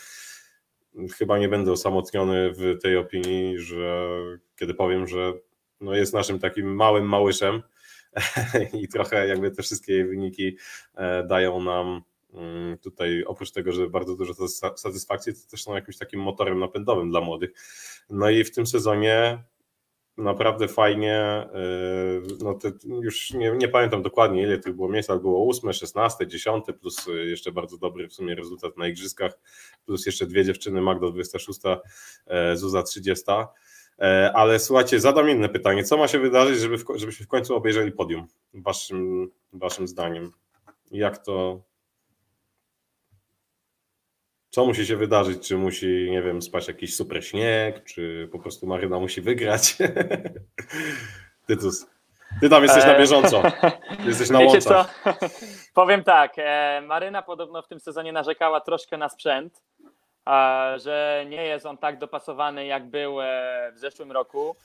chyba 1.18 1.38
nie 1.38 1.48
będę 1.48 1.72
osamotniony 1.72 2.50
w 2.50 2.78
tej 2.82 2.96
opinii, 2.96 3.58
że 3.58 4.08
kiedy 4.56 4.74
powiem, 4.74 5.06
że 5.06 5.32
no 5.80 5.94
jest 5.94 6.14
naszym 6.14 6.38
takim 6.38 6.74
małym 6.74 7.08
małyszem 7.08 7.62
i 8.80 8.88
trochę 8.88 9.28
jakby 9.28 9.50
te 9.50 9.62
wszystkie 9.62 10.04
wyniki 10.04 10.56
e, 10.94 11.24
dają 11.24 11.60
nam 11.60 12.02
mm, 12.34 12.78
tutaj 12.78 13.24
oprócz 13.24 13.50
tego, 13.50 13.72
że 13.72 13.90
bardzo 13.90 14.16
dużo 14.16 14.48
sat- 14.48 14.80
satysfakcji, 14.80 15.34
to 15.34 15.50
też 15.50 15.62
są 15.62 15.74
jakimś 15.74 15.98
takim 15.98 16.20
motorem 16.20 16.58
napędowym 16.58 17.10
dla 17.10 17.20
młodych. 17.20 17.50
No 18.10 18.30
i 18.30 18.44
w 18.44 18.54
tym 18.54 18.66
sezonie 18.66 19.38
naprawdę 20.16 20.68
fajnie, 20.68 21.48
yy, 21.54 22.36
no 22.40 22.54
te, 22.54 22.72
już 23.02 23.30
nie, 23.30 23.50
nie 23.50 23.68
pamiętam 23.68 24.02
dokładnie 24.02 24.42
ile 24.42 24.58
tych 24.58 24.74
było 24.74 24.88
miejsc, 24.88 25.10
ale 25.10 25.20
było 25.20 25.48
8, 25.48 25.72
16, 25.72 26.26
10, 26.26 26.64
plus 26.80 27.08
y, 27.08 27.26
jeszcze 27.26 27.52
bardzo 27.52 27.78
dobry 27.78 28.08
w 28.08 28.12
sumie 28.12 28.34
rezultat 28.34 28.76
na 28.76 28.88
igrzyskach, 28.88 29.32
plus 29.86 30.06
jeszcze 30.06 30.26
dwie 30.26 30.44
dziewczyny, 30.44 30.80
Magda 30.80 31.10
26, 31.10 31.60
e, 32.26 32.56
Zuza 32.56 32.82
30. 32.82 33.24
E, 34.00 34.32
Ale 34.34 34.58
słuchajcie, 34.58 35.00
zadam 35.00 35.30
inne 35.30 35.48
pytanie. 35.48 35.84
Co 35.84 35.96
ma 35.96 36.08
się 36.08 36.18
wydarzyć, 36.18 36.58
żeby 36.58 36.78
w, 36.78 36.84
żebyśmy 36.94 37.26
w 37.26 37.28
końcu 37.28 37.56
obejrzeli 37.56 37.92
podium? 37.92 38.26
Waszym, 38.54 39.30
waszym 39.52 39.88
zdaniem. 39.88 40.32
Jak 40.90 41.18
to. 41.18 41.60
Co 44.50 44.66
musi 44.66 44.86
się 44.86 44.96
wydarzyć? 44.96 45.48
Czy 45.48 45.56
musi, 45.56 46.08
nie 46.10 46.22
wiem, 46.22 46.42
spać 46.42 46.68
jakiś 46.68 46.96
super 46.96 47.26
śnieg, 47.26 47.84
czy 47.84 48.28
po 48.32 48.38
prostu 48.38 48.66
Maryna 48.66 48.98
musi 49.00 49.20
wygrać? 49.20 49.76
Tytus. 51.46 51.86
Ty 52.40 52.48
tam 52.48 52.62
jesteś 52.62 52.84
na 52.84 52.94
E, 52.94 52.98
bieżąco. 52.98 53.42
Jesteś 54.06 54.30
na 54.30 54.38
Wiecie 54.38 54.52
łączach. 54.52 55.02
co? 55.04 55.28
Powiem 55.82 56.04
tak, 56.04 56.32
e, 56.36 56.80
Maryna 56.86 57.22
podobno 57.22 57.62
w 57.62 57.68
tym 57.68 57.80
sezonie 57.80 58.12
narzekała 58.12 58.60
troszkę 58.60 58.96
na 58.96 59.08
sprzęt, 59.08 59.62
że 60.76 61.24
nie 61.28 61.44
jest 61.44 61.66
on 61.66 61.78
tak 61.78 61.98
dopasowany 61.98 62.66
jak 62.66 62.86
był 62.86 63.20
e, 63.20 63.72
w 63.74 63.78
zeszłym 63.78 64.12
roku. 64.12 64.56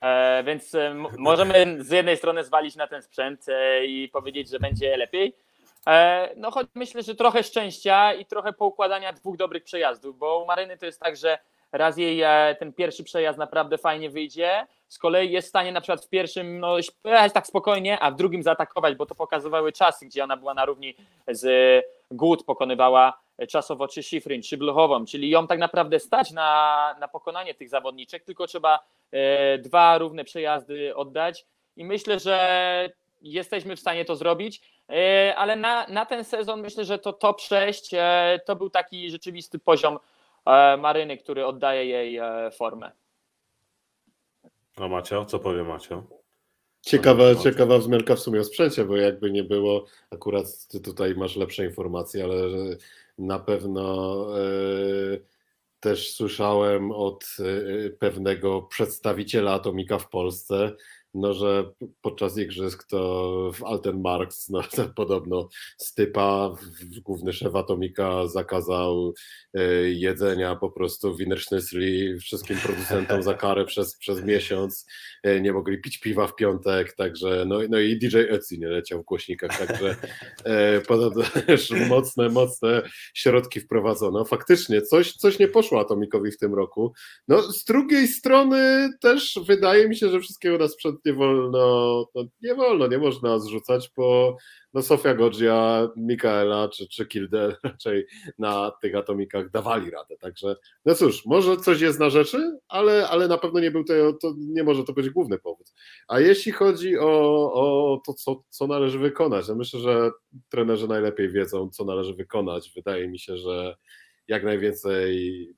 E, 0.00 0.42
Więc 0.44 0.74
e, 0.74 0.94
możemy 1.18 1.76
z 1.84 1.90
jednej 1.90 2.16
strony 2.16 2.44
zwalić 2.44 2.76
na 2.76 2.86
ten 2.86 3.02
sprzęt 3.02 3.46
i 3.86 4.08
powiedzieć, 4.12 4.48
że 4.48 4.58
będzie 4.58 4.96
lepiej. 4.96 5.36
No 6.36 6.50
choć 6.50 6.66
myślę, 6.74 7.02
że 7.02 7.14
trochę 7.14 7.42
szczęścia 7.42 8.14
i 8.14 8.26
trochę 8.26 8.52
poukładania 8.52 9.12
dwóch 9.12 9.36
dobrych 9.36 9.64
przejazdów, 9.64 10.18
bo 10.18 10.38
u 10.38 10.46
Maryny 10.46 10.78
to 10.78 10.86
jest 10.86 11.00
tak, 11.00 11.16
że 11.16 11.38
raz 11.72 11.98
jej 11.98 12.22
ten 12.58 12.72
pierwszy 12.72 13.04
przejazd 13.04 13.38
naprawdę 13.38 13.78
fajnie 13.78 14.10
wyjdzie, 14.10 14.66
z 14.88 14.98
kolei 14.98 15.30
jest 15.30 15.46
w 15.46 15.48
stanie 15.48 15.72
na 15.72 15.80
przykład 15.80 16.04
w 16.04 16.08
pierwszym 16.08 16.58
no, 16.60 16.76
jechać 17.04 17.32
tak 17.32 17.46
spokojnie, 17.46 18.00
a 18.00 18.10
w 18.10 18.16
drugim 18.16 18.42
zaatakować, 18.42 18.94
bo 18.94 19.06
to 19.06 19.14
pokazywały 19.14 19.72
czasy, 19.72 20.06
gdzie 20.06 20.24
ona 20.24 20.36
była 20.36 20.54
na 20.54 20.64
równi 20.64 20.96
z 21.28 21.84
Gut, 22.10 22.44
pokonywała 22.44 23.21
czasowo 23.48 23.88
czy 23.88 24.02
czy 24.42 24.56
Bluchową, 24.56 25.04
czyli 25.04 25.30
ją 25.30 25.46
tak 25.46 25.58
naprawdę 25.58 26.00
stać 26.00 26.30
na, 26.30 26.96
na 27.00 27.08
pokonanie 27.08 27.54
tych 27.54 27.68
zawodniczek, 27.68 28.24
tylko 28.24 28.46
trzeba 28.46 28.78
e, 29.10 29.58
dwa 29.58 29.98
równe 29.98 30.24
przejazdy 30.24 30.96
oddać 30.96 31.46
i 31.76 31.84
myślę, 31.84 32.18
że 32.18 32.88
jesteśmy 33.22 33.76
w 33.76 33.80
stanie 33.80 34.04
to 34.04 34.16
zrobić, 34.16 34.62
e, 34.88 35.34
ale 35.36 35.56
na, 35.56 35.86
na 35.86 36.06
ten 36.06 36.24
sezon 36.24 36.60
myślę, 36.60 36.84
że 36.84 36.98
to 36.98 37.12
top 37.12 37.40
6 37.40 37.90
e, 37.94 38.40
to 38.46 38.56
był 38.56 38.70
taki 38.70 39.10
rzeczywisty 39.10 39.58
poziom 39.58 39.98
e, 40.46 40.76
Maryny, 40.76 41.16
który 41.16 41.46
oddaje 41.46 41.86
jej 41.86 42.16
e, 42.16 42.50
formę. 42.50 42.90
No 44.78 44.88
Macio, 44.88 45.24
co 45.24 45.38
powie 45.38 45.64
Macio? 45.64 46.02
Ciekawa, 46.80 47.34
ciekawa 47.34 47.78
wzmianka 47.78 48.16
w 48.16 48.20
sumie 48.20 48.40
o 48.40 48.44
sprzęcie, 48.44 48.84
bo 48.84 48.96
jakby 48.96 49.30
nie 49.30 49.44
było, 49.44 49.84
akurat 50.10 50.66
ty 50.68 50.80
tutaj 50.80 51.14
masz 51.14 51.36
lepsze 51.36 51.64
informacje, 51.64 52.24
ale 52.24 52.36
na 53.18 53.38
pewno 53.38 54.26
e, 54.38 54.42
też 55.80 56.14
słyszałem 56.14 56.90
od 56.90 57.36
e, 57.38 57.90
pewnego 57.90 58.62
przedstawiciela 58.62 59.52
Atomika 59.52 59.98
w 59.98 60.08
Polsce, 60.08 60.76
no, 61.14 61.34
że 61.34 61.72
podczas 62.02 62.38
igrzysk 62.38 62.88
to 62.88 63.50
w 63.54 63.64
Altenmarks 63.64 64.48
no, 64.48 64.62
podobno 64.96 65.48
Stypa, 65.78 66.56
główny 67.02 67.32
szef 67.32 67.54
Atomika, 67.54 68.26
zakazał 68.26 69.14
e, 69.54 69.62
jedzenia 69.90 70.56
po 70.56 70.70
prostu 70.70 71.16
Wienerschnitzel 71.16 72.18
wszystkim 72.20 72.56
producentom 72.56 73.22
za 73.22 73.34
karę 73.34 73.64
przez, 73.64 73.96
przez 73.96 74.24
miesiąc. 74.24 74.86
E, 75.22 75.40
Nie 75.40 75.52
mogli 75.52 75.80
pić 75.80 76.00
piwa 76.00 76.26
w 76.26 76.34
piątek, 76.34 76.92
także 76.92 77.44
no, 77.46 77.58
no 77.70 77.78
i 77.78 77.98
DJ 77.98 78.16
Etsy 78.16 78.58
nie 78.58 78.68
leciał 78.68 79.02
w 79.02 79.04
głośnikach, 79.04 79.58
także 79.58 79.96
e, 80.44 80.80
podobno 80.80 81.24
mocne, 81.88 82.28
mocne 82.28 82.82
środki 83.14 83.60
wprowadzono. 83.60 84.24
Faktycznie 84.24 84.82
coś, 84.82 85.12
coś 85.12 85.38
nie 85.38 85.48
poszło 85.48 85.80
Atomikowi 85.80 86.30
w 86.30 86.38
tym 86.38 86.54
roku. 86.54 86.92
No 87.28 87.42
z 87.42 87.64
drugiej 87.64 88.08
strony 88.08 88.90
też 89.00 89.38
wydaje 89.46 89.88
mi 89.88 89.96
się, 89.96 90.08
że 90.08 90.20
wszystkiego 90.20 90.58
na 90.58 90.68
sprzęt 90.68 91.01
nie 91.04 91.12
wolno, 91.12 92.06
no, 92.14 92.24
nie 92.42 92.54
wolno, 92.54 92.86
nie 92.86 92.98
można 92.98 93.38
zrzucać, 93.38 93.90
bo 93.96 94.36
no 94.74 94.82
Sofia 94.82 95.14
Godzia, 95.14 95.88
Mikaela 95.96 96.68
czy, 96.68 96.88
czy 96.88 97.06
Kilde 97.06 97.56
raczej 97.64 98.06
na 98.38 98.72
tych 98.82 98.94
atomikach 98.94 99.50
dawali 99.50 99.90
radę, 99.90 100.16
także 100.16 100.56
no 100.84 100.94
cóż, 100.94 101.26
może 101.26 101.56
coś 101.56 101.80
jest 101.80 102.00
na 102.00 102.10
rzeczy, 102.10 102.58
ale, 102.68 103.08
ale 103.08 103.28
na 103.28 103.38
pewno 103.38 103.60
nie 103.60 103.70
był 103.70 103.84
to, 103.84 103.94
to 104.12 104.34
nie 104.38 104.64
może 104.64 104.84
to 104.84 104.92
być 104.92 105.10
główny 105.10 105.38
powód. 105.38 105.72
A 106.08 106.20
jeśli 106.20 106.52
chodzi 106.52 106.98
o, 106.98 107.52
o 107.52 108.00
to, 108.06 108.14
co, 108.14 108.42
co 108.48 108.66
należy 108.66 108.98
wykonać, 108.98 109.48
no 109.48 109.54
myślę, 109.54 109.80
że 109.80 110.10
trenerzy 110.48 110.88
najlepiej 110.88 111.30
wiedzą, 111.30 111.70
co 111.70 111.84
należy 111.84 112.14
wykonać. 112.14 112.72
Wydaje 112.76 113.08
mi 113.08 113.18
się, 113.18 113.36
że 113.36 113.76
jak 114.28 114.44
najwięcej 114.44 115.48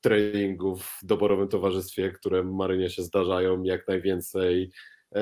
treningów 0.00 0.98
w 1.02 1.06
doborowym 1.06 1.48
towarzystwie, 1.48 2.10
które 2.10 2.42
Marynie 2.44 2.90
się 2.90 3.02
zdarzają, 3.02 3.62
jak 3.62 3.88
najwięcej. 3.88 4.70
e, 5.14 5.20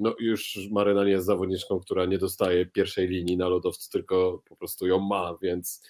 No 0.00 0.14
już 0.20 0.58
Maryna 0.72 1.04
nie 1.04 1.10
jest 1.10 1.26
zawodniczką, 1.26 1.80
która 1.80 2.06
nie 2.06 2.18
dostaje 2.18 2.66
pierwszej 2.66 3.08
linii 3.08 3.36
na 3.36 3.48
lodowcu, 3.48 3.90
tylko 3.90 4.42
po 4.48 4.56
prostu 4.56 4.86
ją 4.86 4.98
ma, 4.98 5.38
więc 5.42 5.86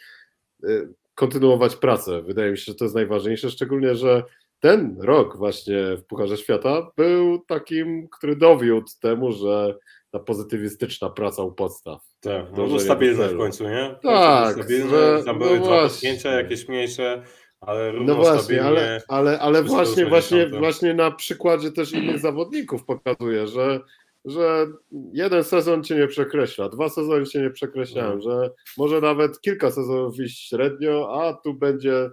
e, 0.65 0.69
kontynuować 1.15 1.77
pracę. 1.77 2.23
Wydaje 2.23 2.51
mi 2.51 2.59
się, 2.59 2.65
że 2.67 2.75
to 2.75 2.85
jest 2.85 2.95
najważniejsze, 2.95 3.51
szczególnie, 3.51 3.95
że 3.95 4.23
ten 4.61 4.97
rok 5.01 5.37
właśnie 5.37 5.97
w 5.97 6.05
Pucharze 6.05 6.37
Świata 6.37 6.91
był 6.97 7.39
takim, 7.39 8.09
który 8.09 8.37
dowiódł 8.37 8.87
temu, 9.01 9.33
że 9.33 9.79
ta 10.11 10.19
pozytywistyczna 10.19 11.11
praca 11.11 11.43
u 11.43 11.53
podstaw. 11.53 12.01
Tak, 12.21 12.47
no 12.57 12.67
do 12.69 12.79
stabilny 12.81 13.29
w 13.29 13.37
końcu, 13.37 13.65
nie? 13.65 13.97
Tak, 14.03 14.55
stabilny, 14.55 14.91
że- 14.91 15.23
tam 15.25 15.39
no 15.39 15.45
były 15.45 15.57
dwa 15.59 15.67
właśnie. 15.67 15.89
potknięcia 15.89 16.31
jakieś 16.33 16.69
mniejsze, 16.69 17.23
ale 17.61 17.93
równo 17.93 18.15
No 18.15 18.21
właśnie, 18.21 18.65
ale, 18.65 19.03
ale, 19.09 19.39
ale 19.39 19.63
właśnie, 19.63 20.07
właśnie, 20.07 20.39
60. 20.39 20.59
właśnie 20.63 20.95
na 20.95 21.11
przykładzie 21.11 21.73
też 21.73 21.93
innych 21.93 22.19
zawodników 22.19 22.85
pokazuje, 22.85 23.47
że, 23.47 23.81
że 24.25 24.67
jeden 25.13 25.45
sezon 25.45 25.85
cię 25.85 25.97
nie 25.97 26.07
przekreśla, 26.07 26.69
dwa 26.69 26.89
sezony 26.89 27.27
cię 27.27 27.43
nie 27.43 27.51
przekreślają, 27.51 28.13
Mhm. 28.13 28.23
że 28.23 28.51
może 28.79 29.01
nawet 29.01 29.41
kilka 29.41 29.71
sezonów 29.71 30.21
iść 30.21 30.49
średnio, 30.49 31.23
a 31.23 31.33
tu 31.35 31.55
będzie 31.55 32.11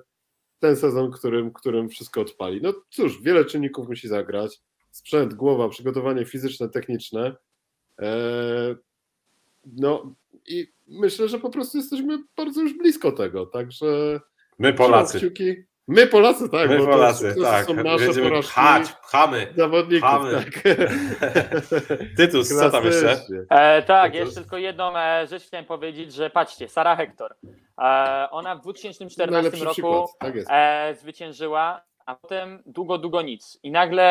ten 0.60 0.75
sezon, 0.75 1.12
którym, 1.12 1.54
którym 1.54 1.90
wszystko 1.90 2.22
odpali. 2.22 2.62
No 2.62 2.74
cóż, 2.90 3.22
wiele 3.22 3.46
czynników 3.46 3.88
musi 3.88 4.08
zagrać. 4.08 4.60
Sprzęt, 4.92 5.34
głowa, 5.34 5.70
przygotowanie 5.70 6.25
fizyczne, 6.25 6.70
techniczne. 6.70 7.36
Eee, 7.98 8.75
no 9.66 10.14
i 10.48 10.68
myślę, 10.88 11.28
że 11.28 11.40
po 11.40 11.50
prostu 11.50 11.78
jesteśmy 11.78 12.24
bardzo 12.38 12.62
już 12.62 12.78
blisko 12.78 13.12
tego, 13.12 13.46
także 13.46 14.20
My 14.60 14.74
Polacy. 14.74 15.32
My 15.88 16.08
Polacy, 16.08 16.50
tak. 16.50 16.70
my 16.70 16.78
bo 16.78 16.86
to- 16.86 16.92
Polacy, 16.92 17.36
to 17.36 17.42
tak. 17.42 17.66
są 17.66 17.74
nasze 17.74 18.06
Będziemy 18.06 18.30
porażki 18.30 18.52
pchać, 18.52 18.92
pchamy. 18.92 19.48
zawodników. 19.58 20.10
pchamy. 20.10 20.32
Tak. 20.34 20.62
Tytus, 22.18 22.50
co 22.50 22.70
tam 22.72 22.86
jeszcze? 22.86 23.22
E, 23.50 23.82
tak, 23.84 24.14
jest- 24.14 24.26
jeszcze 24.26 24.42
tylko 24.42 24.58
jedną 24.58 24.98
e, 24.98 25.28
rzecz 25.28 25.44
chciałem 25.44 25.66
powiedzieć, 25.66 26.14
że 26.14 26.30
patrzcie, 26.30 26.70
Sara 26.70 26.96
Hector. 26.96 27.36
E, 27.82 28.28
ona 28.32 28.56
w 28.56 28.62
2014 28.62 29.32
Najlepszy 29.42 29.66
roku. 29.84 30.10
Tak 30.20 30.34
e, 30.50 30.96
zwyciężyła, 31.00 31.82
a 32.06 32.16
potem 32.16 32.64
długo, 32.66 32.98
długo 32.98 33.22
nic. 33.22 33.60
I 33.64 33.72
nagle 33.72 34.04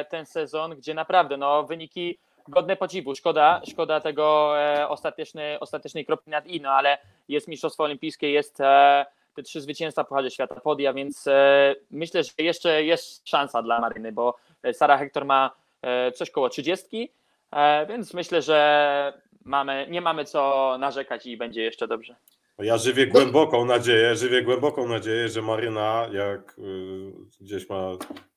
e, 0.00 0.04
ten 0.04 0.26
sezon, 0.26 0.76
gdzie 0.76 0.94
naprawdę 0.94 1.36
no, 1.36 1.62
wyniki 1.64 2.18
godne 2.48 2.76
podziwu. 2.76 3.14
Szkoda, 3.14 3.60
szkoda 3.70 4.00
tego 4.00 4.54
e, 4.60 4.88
ostatecznej, 4.88 5.60
ostatecznej 5.60 6.04
kropki 6.06 6.30
nad 6.30 6.46
i, 6.46 6.60
no 6.60 6.70
ale 6.70 6.98
jest 7.28 7.48
Mistrzostwo 7.48 7.84
Olimpijskie, 7.84 8.30
jest 8.30 8.60
e, 8.60 9.06
te 9.34 9.42
trzy 9.42 9.60
zwycięstwa 9.60 10.04
Pucharze 10.04 10.30
Świata 10.30 10.60
podia, 10.60 10.92
więc 10.92 11.26
e, 11.26 11.74
myślę, 11.90 12.24
że 12.24 12.30
jeszcze 12.38 12.84
jest 12.84 13.28
szansa 13.28 13.62
dla 13.62 13.80
Maryny, 13.80 14.12
bo 14.12 14.36
Sara 14.72 14.98
Hector 14.98 15.24
ma 15.24 15.50
e, 15.82 16.12
coś 16.12 16.30
koło 16.30 16.48
30, 16.48 17.12
e, 17.52 17.86
więc 17.86 18.14
myślę, 18.14 18.42
że 18.42 19.12
mamy, 19.44 19.86
nie 19.90 20.00
mamy 20.00 20.24
co 20.24 20.76
narzekać 20.78 21.26
i 21.26 21.36
będzie 21.36 21.62
jeszcze 21.62 21.88
dobrze. 21.88 22.16
Ja 22.58 22.78
żywię 22.78 23.06
głęboką 23.06 23.64
nadzieję, 23.64 24.16
żywię 24.16 24.42
głęboką 24.42 24.88
nadzieję, 24.88 25.28
że 25.28 25.42
Maryna, 25.42 26.08
jak 26.12 26.58
y, 26.58 27.12
gdzieś 27.40 27.68
ma 27.68 27.90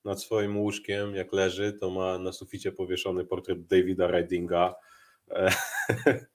nad 0.05 0.21
swoim 0.21 0.57
łóżkiem, 0.57 1.15
jak 1.15 1.33
leży, 1.33 1.73
to 1.73 1.89
ma 1.89 2.17
na 2.17 2.31
suficie 2.31 2.71
powieszony 2.71 3.25
portret 3.25 3.67
Davida 3.67 4.07
Ridinga, 4.07 4.75
e, 5.31 5.51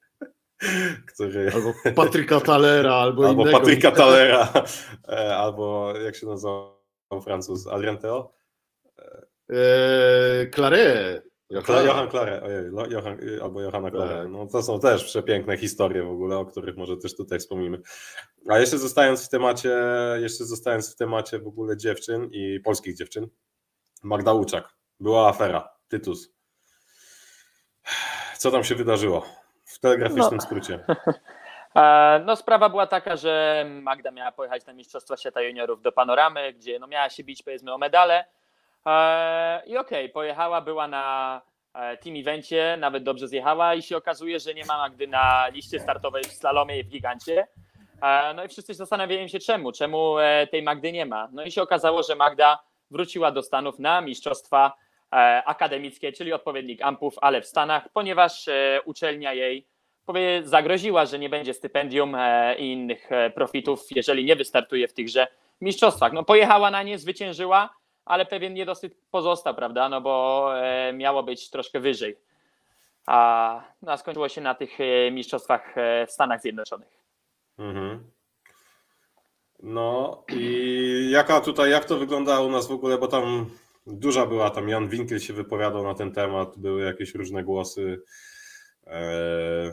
który, 1.07 1.53
Albo 1.55 1.73
Patryka 1.95 2.41
Talera, 2.41 2.95
albo, 2.95 3.29
albo 3.29 3.43
innego. 3.43 3.59
Patryka 3.59 3.91
Talera, 3.93 4.53
e, 5.09 5.37
albo 5.37 5.95
jak 6.05 6.17
się 6.17 6.27
nazywa 6.27 6.81
Francuz, 7.25 7.67
Adrien 7.67 7.99
Theo? 7.99 8.33
Eee, 9.49 10.51
Claret. 10.55 11.31
Johan, 11.51 11.87
Johan 11.87 12.11
Clare, 12.11 12.43
ojej, 12.43 12.93
Johan, 12.93 13.19
albo 13.43 13.63
Johanna 13.63 13.91
Clare. 13.91 14.23
Tak. 14.23 14.29
No, 14.29 14.47
to 14.47 14.63
są 14.63 14.81
też 14.81 15.05
przepiękne 15.05 15.57
historie 15.57 16.03
w 16.03 16.11
ogóle, 16.11 16.37
o 16.37 16.47
których 16.47 16.77
może 16.77 16.97
też 16.97 17.17
tutaj 17.17 17.39
wspomnimy. 17.39 17.81
A 18.49 18.59
jeszcze 18.59 18.79
zostając 18.79 19.27
w 19.27 19.29
temacie, 19.29 19.77
jeszcze 20.21 20.45
zostając 20.45 20.93
w 20.93 20.97
temacie 20.97 21.39
w 21.39 21.47
ogóle 21.47 21.77
dziewczyn 21.77 22.29
i 22.33 22.61
polskich 22.65 22.97
dziewczyn, 22.97 23.29
Magda 24.03 24.33
Łuczak. 24.33 24.69
Była 25.01 25.29
afera, 25.29 25.69
Tytus. 25.89 26.33
Co 28.39 28.51
tam 28.51 28.65
się 28.65 28.75
wydarzyło? 28.75 29.27
W 29.71 29.79
telegraficznym 29.79 30.35
No. 30.37 30.41
skrócie. 30.41 30.79
E, 31.77 32.23
No, 32.27 32.37
sprawa 32.37 32.69
była 32.69 32.87
taka, 32.87 33.17
że 33.17 33.65
Magda 33.83 34.11
miała 34.11 34.33
pojechać 34.33 34.67
na 34.67 34.73
Mistrzostwa 34.73 35.17
Świata 35.17 35.41
Juniorów 35.41 35.83
do 35.83 35.93
Panoramy, 35.93 36.53
gdzie 36.53 36.79
no, 36.79 36.87
miała 36.87 37.11
się 37.11 37.25
bić 37.25 37.43
powiedzmy 37.43 37.75
o 37.75 37.79
medale. 37.79 38.25
E, 38.87 39.63
I 39.67 39.77
okej, 39.77 40.09
pojechała, 40.09 40.61
była 40.61 40.89
na 40.89 41.43
e, 41.75 41.97
team 41.97 42.17
evencie, 42.17 42.77
nawet 42.81 43.03
dobrze 43.03 43.29
zjechała 43.29 43.75
i 43.75 43.83
się 43.83 43.97
okazuje, 43.97 44.41
że 44.41 44.55
nie 44.55 44.65
ma 44.65 44.79
Magdy 44.79 45.07
na 45.07 45.49
liście 45.49 45.81
startowej 45.81 46.25
w 46.25 46.33
slalomie 46.33 46.79
i 46.79 46.85
w 46.85 46.89
gigancie. 46.89 47.47
No 48.35 48.45
i 48.45 48.49
wszyscy 48.49 48.75
zastanawiają 48.75 49.29
się 49.29 49.39
czemu, 49.39 49.73
czemu 49.73 50.17
tej 50.51 50.63
Magdy 50.63 50.93
nie 50.93 51.07
ma. 51.07 51.29
No 51.33 51.43
i 51.45 51.51
się 51.53 51.63
okazało, 51.63 52.03
że 52.03 52.15
Magda 52.17 52.59
wróciła 52.91 53.31
do 53.33 53.43
Stanów 53.43 53.79
na 53.79 54.01
Mistrzostwa 54.01 54.73
Akademickie, 55.47 56.13
czyli 56.13 56.33
odpowiednik 56.33 56.83
AMPów, 56.83 57.15
ale 57.21 57.43
w 57.43 57.47
Stanach, 57.47 57.89
ponieważ 57.93 58.49
e, 58.49 58.81
uczelnia 58.85 59.35
jej 59.35 59.67
zagroziła, 60.43 61.07
że 61.07 61.19
nie 61.19 61.29
będzie 61.29 61.55
stypendium 61.55 62.15
e, 62.15 62.57
i 62.59 62.73
innych 62.73 63.13
e, 63.13 63.31
profitów, 63.31 63.87
jeżeli 63.91 64.25
nie 64.25 64.37
wystartuje 64.37 64.89
w 64.89 64.93
tychże 64.93 65.27
mistrzostwach. 65.61 66.13
No 66.13 66.25
pojechała 66.25 66.71
na 66.71 66.83
nie, 66.83 66.99
zwyciężyła, 66.99 67.71
ale 68.05 68.27
pewien 68.27 68.55
niedosyt 68.55 68.97
pozostał, 69.11 69.55
prawda, 69.55 69.89
no 69.89 70.01
bo 70.01 70.51
e, 70.57 70.93
miało 70.93 71.23
być 71.23 71.51
troszkę 71.51 71.81
wyżej. 71.81 72.17
A, 73.07 73.63
no, 73.83 73.93
a 73.93 73.97
skończyło 73.97 74.29
się 74.29 74.41
na 74.41 74.55
tych 74.55 74.79
e, 74.81 75.11
mistrzostwach 75.11 75.79
e, 75.79 76.07
w 76.07 76.11
Stanach 76.11 76.41
Zjednoczonych. 76.41 76.89
Mhm. 77.59 78.11
No 79.63 80.23
i 80.29 81.09
jaka 81.13 81.41
tutaj, 81.41 81.71
jak 81.71 81.85
to 81.85 81.97
wygląda 81.97 82.41
u 82.41 82.51
nas 82.51 82.69
w 82.69 82.73
ogóle, 82.73 82.99
bo 82.99 83.09
tam 83.09 83.51
duża 83.93 84.27
była, 84.27 84.51
tam 84.51 84.69
Jan 84.69 84.89
Winkel 84.89 85.19
się 85.19 85.33
wypowiadał 85.33 85.85
na 85.85 85.95
ten 85.95 86.13
temat, 86.13 86.59
były 86.59 86.83
jakieś 86.83 87.15
różne 87.15 87.45
głosy. 87.45 88.03
Eee, 88.87 89.73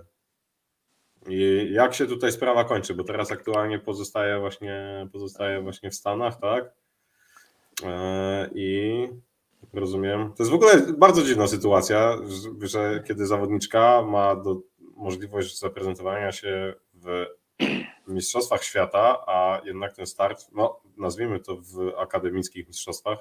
I 1.28 1.68
jak 1.74 1.94
się 1.94 2.08
tutaj 2.08 2.32
sprawa 2.32 2.64
kończy, 2.64 2.94
bo 2.94 3.04
teraz 3.04 3.32
aktualnie 3.32 3.80
pozostaje 3.80 4.40
właśnie, 4.40 5.08
pozostaje 5.14 5.62
właśnie 5.62 5.90
w 5.90 5.96
Stanach, 5.96 6.40
tak? 6.40 6.74
Eee, 7.84 8.50
I 8.56 9.08
rozumiem. 9.74 10.34
To 10.34 10.44
jest 10.44 10.52
w 10.52 10.56
ogóle 10.56 10.74
bardzo 10.98 11.24
dziwna 11.24 11.48
sytuacja, 11.48 12.18
że 12.62 13.04
kiedy 13.08 13.28
zawodniczka 13.28 14.02
ma 14.02 14.36
do, 14.36 14.62
możliwość 14.96 15.60
zaprezentowania 15.60 16.32
się 16.32 16.74
w 16.94 17.26
mistrzostwach 18.08 18.64
świata, 18.64 19.24
a 19.28 19.62
jednak 19.66 19.96
ten 19.96 20.06
start, 20.06 20.48
no 20.52 20.80
nazwijmy 20.98 21.40
to 21.40 21.56
w 21.56 21.94
akademickich 21.98 22.68
mistrzostwach, 22.68 23.20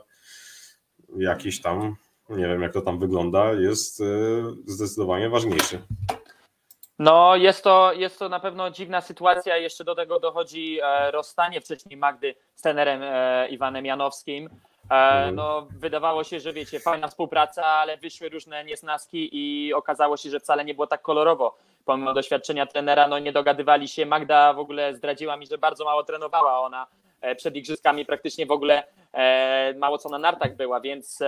jakiś 1.16 1.60
tam, 1.60 1.96
nie 2.28 2.46
wiem 2.48 2.62
jak 2.62 2.72
to 2.72 2.80
tam 2.80 2.98
wygląda, 2.98 3.52
jest 3.52 4.00
y, 4.00 4.04
zdecydowanie 4.66 5.28
ważniejszy. 5.28 5.82
No, 6.98 7.36
jest 7.36 7.64
to, 7.64 7.92
jest 7.92 8.18
to 8.18 8.28
na 8.28 8.40
pewno 8.40 8.70
dziwna 8.70 9.00
sytuacja. 9.00 9.56
Jeszcze 9.56 9.84
do 9.84 9.94
tego 9.94 10.20
dochodzi 10.20 10.78
e, 10.82 11.10
rozstanie 11.10 11.60
wcześniej 11.60 11.96
Magdy 11.96 12.34
z 12.54 12.62
trenerem 12.62 13.00
e, 13.02 13.48
Iwanem 13.48 13.86
Janowskim. 13.86 14.50
E, 14.90 15.32
no, 15.32 15.68
wydawało 15.70 16.24
się, 16.24 16.40
że 16.40 16.52
wiecie, 16.52 16.80
fajna 16.80 17.08
współpraca, 17.08 17.66
ale 17.66 17.96
wyszły 17.96 18.28
różne 18.28 18.64
niesnaski 18.64 19.28
i 19.32 19.74
okazało 19.74 20.16
się, 20.16 20.30
że 20.30 20.40
wcale 20.40 20.64
nie 20.64 20.74
było 20.74 20.86
tak 20.86 21.02
kolorowo. 21.02 21.56
Pomimo 21.84 22.14
doświadczenia 22.14 22.66
trenera, 22.66 23.08
no 23.08 23.18
nie 23.18 23.32
dogadywali 23.32 23.88
się. 23.88 24.06
Magda 24.06 24.52
w 24.52 24.58
ogóle 24.58 24.94
zdradziła 24.94 25.36
mi, 25.36 25.46
że 25.46 25.58
bardzo 25.58 25.84
mało 25.84 26.04
trenowała 26.04 26.60
ona 26.60 26.86
przed 27.36 27.56
igrzyskami, 27.56 28.06
praktycznie 28.06 28.46
w 28.46 28.50
ogóle 28.50 28.84
mało 29.76 29.98
co 29.98 30.08
na 30.08 30.18
nartach 30.18 30.56
była, 30.56 30.80
więc, 30.80 31.18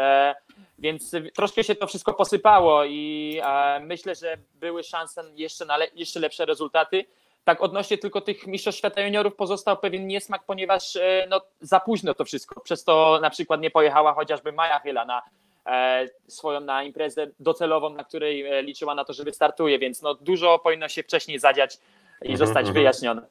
więc 0.79 1.13
troszkę 1.35 1.65
się 1.65 1.75
to 1.75 1.87
wszystko 1.87 2.15
posypało 2.15 2.85
i 2.85 3.41
myślę, 3.81 4.15
że 4.15 4.37
były 4.55 4.83
szanse 4.83 5.23
jeszcze 5.35 5.65
na 5.65 5.77
le 5.77 5.87
jeszcze 5.95 6.21
lepsze 6.21 6.47
rezultaty 6.47 7.05
tak 7.49 7.63
odnośnie 7.63 7.99
tylko 7.99 8.21
tych 8.21 8.47
mistrzostw 8.47 8.79
świata 8.79 9.01
juniorów 9.01 9.35
pozostał 9.35 9.77
pewien 9.77 10.07
niesmak, 10.07 10.45
ponieważ 10.47 10.97
e, 10.97 11.27
no, 11.31 11.41
za 11.61 11.81
późno 11.81 12.15
to 12.15 12.25
wszystko. 12.25 12.61
Przez 12.61 12.85
to 12.85 13.19
na 13.23 13.31
przykład 13.31 13.61
nie 13.61 13.71
pojechała 13.71 14.15
chociażby 14.15 14.53
Maja 14.53 14.79
Chyla 14.79 15.05
na 15.05 15.23
e, 15.67 16.07
swoją 16.27 16.61
na 16.61 16.83
imprezę 16.83 17.27
docelową, 17.41 17.91
na 17.91 18.05
której 18.05 18.47
e, 18.47 18.63
liczyła 18.63 18.95
na 18.95 19.05
to, 19.05 19.13
że 19.13 19.25
wystartuje, 19.25 19.79
więc 19.79 20.03
no, 20.03 20.15
dużo 20.15 20.59
powinno 20.59 20.89
się 20.89 21.03
wcześniej 21.03 21.39
zadziać 21.39 21.75
i 22.23 22.33
mhm, 22.33 22.37
zostać 22.37 22.67
mhm. 22.67 22.75
wyjaśnione. 22.75 23.23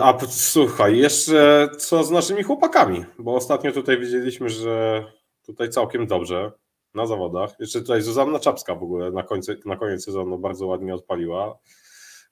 A 0.00 0.18
słuchaj, 0.28 0.98
jeszcze 0.98 1.68
co 1.78 2.04
z 2.04 2.10
naszymi 2.10 2.42
chłopakami? 2.42 3.04
Bo 3.18 3.34
ostatnio 3.34 3.72
tutaj 3.72 3.98
widzieliśmy, 3.98 4.48
że 4.48 5.04
tutaj 5.46 5.70
całkiem 5.70 6.06
dobrze 6.06 6.52
na 6.94 7.06
zawodach. 7.06 7.50
Jeszcze 7.60 7.80
tutaj 7.80 8.02
Zuzanna 8.02 8.38
Czapska 8.38 8.74
w 8.74 8.82
ogóle 8.82 9.10
na, 9.10 9.22
końcu, 9.22 9.52
na 9.64 9.76
koniec 9.76 10.04
sezonu 10.04 10.38
bardzo 10.38 10.66
ładnie 10.66 10.94
odpaliła. 10.94 11.58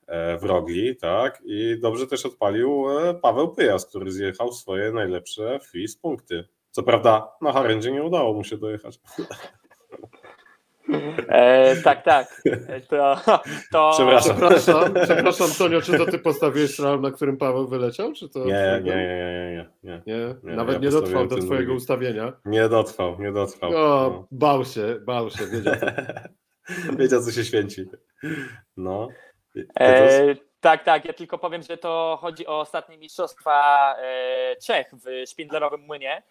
E, 0.07 0.38
w 0.38 0.45
Rogli, 0.45 0.97
tak? 0.97 1.43
I 1.45 1.81
dobrze 1.81 2.07
też 2.07 2.26
odpalił 2.26 2.85
e, 2.90 3.14
Paweł 3.14 3.55
Pyjas, 3.55 3.87
który 3.87 4.12
zjechał 4.12 4.52
swoje 4.52 4.93
najlepsze 4.93 5.59
FIS 5.62 5.97
punkty. 5.97 6.45
Co 6.71 6.83
prawda 6.83 7.33
na 7.40 7.52
Harendzie 7.52 7.93
nie 7.93 8.02
udało 8.02 8.35
mu 8.35 8.45
się 8.45 8.59
dojechać. 8.59 9.00
E, 11.28 11.76
tak, 11.76 12.02
tak. 12.02 12.43
E, 12.69 12.81
to, 12.81 13.16
to... 13.73 13.90
Przepraszam. 13.95 14.37
przepraszam. 14.37 14.95
Przepraszam, 15.05 15.47
Tonio, 15.59 15.81
czy 15.81 15.99
to 15.99 16.07
ty 16.07 16.19
postawiłeś 16.19 16.71
strzał, 16.71 17.00
na 17.00 17.11
którym 17.11 17.37
Paweł 17.37 17.69
wyleciał? 17.69 18.12
Czy 18.12 18.28
to 18.28 18.45
nie, 18.45 18.81
nie, 18.85 18.97
nie, 18.97 19.71
nie, 19.83 20.02
nie, 20.07 20.35
nie. 20.43 20.57
Nawet 20.57 20.75
ja 20.75 20.81
nie 20.81 20.90
dotrwał 20.90 21.26
do 21.26 21.37
twojego 21.37 21.57
drugi. 21.57 21.76
ustawienia. 21.76 22.33
Nie 22.45 22.69
dotrwał, 22.69 23.21
nie 23.21 23.33
dotrwał. 23.33 23.71
O, 23.71 23.75
no. 23.75 24.26
Bał 24.31 24.64
się, 24.64 24.97
bał 25.07 25.31
się, 25.31 25.47
wiedział. 25.47 25.75
wiedział, 26.99 27.23
co 27.23 27.33
się 27.33 27.45
święci. 27.45 27.85
No. 28.77 29.09
E, 29.81 30.35
tak, 30.61 30.85
tak. 30.85 31.05
Ja 31.05 31.12
tylko 31.12 31.38
powiem, 31.38 31.62
że 31.62 31.77
to 31.77 32.18
chodzi 32.20 32.46
o 32.46 32.61
ostatnie 32.61 32.99
mistrzostwa 32.99 33.94
e, 33.99 34.57
Czech 34.66 34.87
w 34.92 35.31
Szpindlerowym 35.31 35.81
Młynie, 35.81 36.22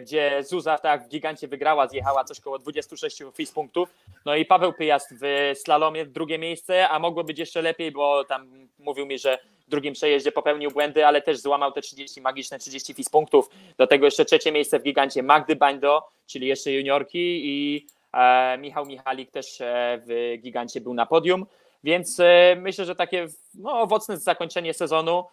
gdzie 0.00 0.44
Zuza 0.44 0.78
tak 0.78 1.04
w 1.04 1.08
gigancie 1.08 1.48
wygrała, 1.48 1.88
zjechała 1.88 2.24
coś 2.24 2.40
koło 2.40 2.58
26 2.58 3.22
FIS 3.34 3.52
punktów. 3.52 3.94
No 4.24 4.36
i 4.36 4.44
Paweł 4.44 4.72
Pyjast 4.72 5.14
w 5.22 5.52
slalomie 5.54 6.06
drugie 6.06 6.38
miejsce, 6.38 6.88
a 6.88 6.98
mogło 6.98 7.24
być 7.24 7.38
jeszcze 7.38 7.62
lepiej, 7.62 7.92
bo 7.92 8.24
tam 8.24 8.68
mówił 8.78 9.06
mi, 9.06 9.18
że 9.18 9.38
w 9.66 9.70
drugim 9.70 9.94
przejeździe 9.94 10.32
popełnił 10.32 10.70
błędy, 10.70 11.06
ale 11.06 11.22
też 11.22 11.38
złamał 11.38 11.72
te 11.72 11.80
30 11.80 12.20
magiczne 12.20 12.58
30 12.58 12.94
FIS 12.94 13.08
punktów. 13.08 13.50
Do 13.78 13.86
tego 13.86 14.04
jeszcze 14.04 14.24
trzecie 14.24 14.52
miejsce 14.52 14.78
w 14.78 14.82
gigancie 14.82 15.22
Magdy 15.22 15.56
Bańdo, 15.56 16.08
czyli 16.26 16.46
jeszcze 16.46 16.72
juniorki 16.72 17.40
i 17.44 17.86
e, 18.12 18.58
Michał 18.58 18.86
Michalik 18.86 19.30
też 19.30 19.60
e, 19.60 20.00
w 20.06 20.38
gigancie 20.42 20.80
był 20.80 20.94
na 20.94 21.06
podium. 21.06 21.46
Więc 21.84 22.20
e, 22.20 22.56
myślę, 22.60 22.84
że 22.84 22.94
takie 22.96 23.26
no, 23.54 23.80
owocne 23.80 24.16
zakończenie 24.16 24.74
sezonu 24.74 25.18
e, 25.20 25.24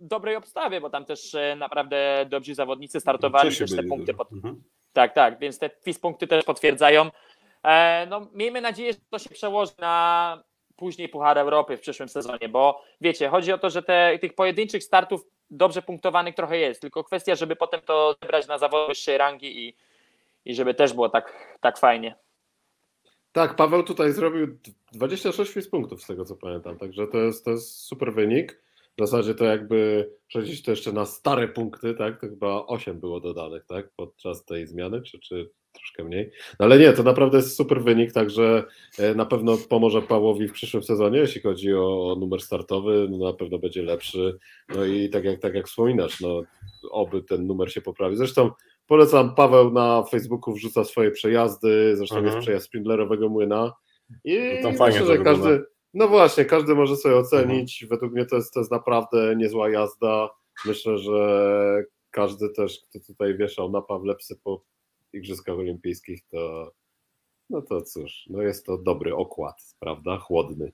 dobrej 0.00 0.36
obstawie, 0.36 0.80
bo 0.80 0.90
tam 0.90 1.04
też 1.04 1.34
e, 1.34 1.56
naprawdę 1.56 2.26
dobrzy 2.28 2.54
zawodnicy 2.54 3.00
startowali, 3.00 3.56
też 3.56 3.76
te 3.76 3.82
punkty. 3.82 4.14
Pod... 4.14 4.32
Mhm. 4.32 4.62
Tak, 4.92 5.14
tak, 5.14 5.38
więc 5.38 5.58
te 5.58 5.70
FIS 5.84 5.98
punkty 5.98 6.26
też 6.26 6.44
potwierdzają. 6.44 7.10
No, 8.08 8.26
miejmy 8.32 8.60
nadzieję, 8.60 8.92
że 8.92 8.98
to 9.10 9.18
się 9.18 9.30
przełoży 9.30 9.72
na 9.78 10.42
później 10.76 11.08
Puchar 11.08 11.38
Europy 11.38 11.76
w 11.76 11.80
przyszłym 11.80 12.08
sezonie, 12.08 12.48
bo 12.48 12.84
wiecie, 13.00 13.28
chodzi 13.28 13.52
o 13.52 13.58
to, 13.58 13.70
że 13.70 13.82
te, 13.82 14.18
tych 14.20 14.34
pojedynczych 14.34 14.84
startów 14.84 15.26
dobrze 15.50 15.82
punktowanych 15.82 16.34
trochę 16.34 16.58
jest, 16.58 16.80
tylko 16.80 17.04
kwestia, 17.04 17.34
żeby 17.34 17.56
potem 17.56 17.80
to 17.80 18.14
zebrać 18.22 18.46
na 18.46 18.58
zawody 18.58 18.88
wyższej 18.88 19.18
rangi 19.18 19.68
i, 19.68 19.76
i 20.44 20.54
żeby 20.54 20.74
też 20.74 20.92
było 20.92 21.08
tak, 21.08 21.56
tak 21.60 21.78
fajnie. 21.78 22.16
Tak, 23.32 23.56
Paweł 23.56 23.82
tutaj 23.82 24.12
zrobił 24.12 24.58
26 24.92 25.68
punktów 25.68 26.02
z 26.02 26.06
tego 26.06 26.24
co 26.24 26.36
pamiętam, 26.36 26.78
także 26.78 27.06
to 27.06 27.18
jest, 27.18 27.44
to 27.44 27.50
jest 27.50 27.80
super 27.80 28.14
wynik. 28.14 28.62
W 28.98 29.00
zasadzie 29.00 29.34
to 29.34 29.44
jakby 29.44 30.10
przejść 30.26 30.62
to 30.62 30.70
jeszcze 30.70 30.92
na 30.92 31.06
stare 31.06 31.48
punkty, 31.48 31.94
tak? 31.94 32.20
To 32.20 32.28
chyba 32.28 32.66
8 32.66 33.00
było 33.00 33.20
dodanych, 33.20 33.64
tak? 33.66 33.90
Podczas 33.96 34.44
tej 34.44 34.66
zmiany, 34.66 35.02
czy, 35.02 35.18
czy 35.18 35.50
troszkę 35.72 36.04
mniej. 36.04 36.30
No 36.60 36.66
ale 36.66 36.78
nie, 36.78 36.92
to 36.92 37.02
naprawdę 37.02 37.36
jest 37.36 37.56
super 37.56 37.82
wynik, 37.82 38.12
także 38.12 38.64
e, 38.98 39.14
na 39.14 39.26
pewno 39.26 39.56
pomoże 39.68 40.02
Pawłowi 40.02 40.48
w 40.48 40.52
przyszłym 40.52 40.82
sezonie, 40.82 41.18
jeśli 41.18 41.40
chodzi 41.40 41.74
o, 41.74 42.12
o 42.12 42.16
numer 42.16 42.40
startowy, 42.40 43.08
no 43.10 43.26
na 43.26 43.32
pewno 43.32 43.58
będzie 43.58 43.82
lepszy. 43.82 44.38
No 44.74 44.84
i 44.84 45.08
tak 45.08 45.24
jak, 45.24 45.40
tak 45.40 45.54
jak 45.54 45.66
wspominasz, 45.66 46.20
no 46.20 46.42
oby 46.90 47.22
ten 47.22 47.46
numer 47.46 47.72
się 47.72 47.80
poprawi. 47.80 48.16
Zresztą 48.16 48.50
Polecam, 48.86 49.34
Paweł 49.34 49.72
na 49.72 50.02
Facebooku 50.02 50.54
wrzuca 50.54 50.84
swoje 50.84 51.10
przejazdy, 51.10 51.96
zresztą 51.96 52.16
mhm. 52.16 52.34
jest 52.34 52.44
przejazd 52.44 52.66
Spindlerowego 52.66 53.28
Młyna 53.28 53.72
i 54.24 54.38
no 54.62 54.72
fajnie 54.72 55.00
myślę, 55.00 55.16
że 55.16 55.24
każdy, 55.24 55.64
no 55.96 56.08
właśnie, 56.08 56.44
każdy 56.44 56.74
może 56.74 56.96
sobie 56.96 57.16
ocenić, 57.16 57.82
mhm. 57.82 57.96
według 57.96 58.12
mnie 58.12 58.26
to 58.26 58.36
jest, 58.36 58.54
to 58.54 58.60
jest 58.60 58.70
naprawdę 58.70 59.36
niezła 59.36 59.70
jazda, 59.70 60.30
myślę, 60.64 60.98
że 60.98 61.84
każdy 62.10 62.48
też, 62.48 62.80
kto 62.88 63.00
tutaj 63.06 63.36
wieszał 63.36 63.70
na 63.70 63.82
Pawlepsy 63.82 64.36
po 64.44 64.62
Igrzyskach 65.12 65.58
Olimpijskich, 65.58 66.22
to 66.30 66.72
no 67.50 67.62
to 67.62 67.82
cóż, 67.82 68.26
no 68.30 68.42
jest 68.42 68.66
to 68.66 68.78
dobry 68.78 69.14
okład, 69.14 69.74
prawda, 69.80 70.18
chłodny. 70.18 70.72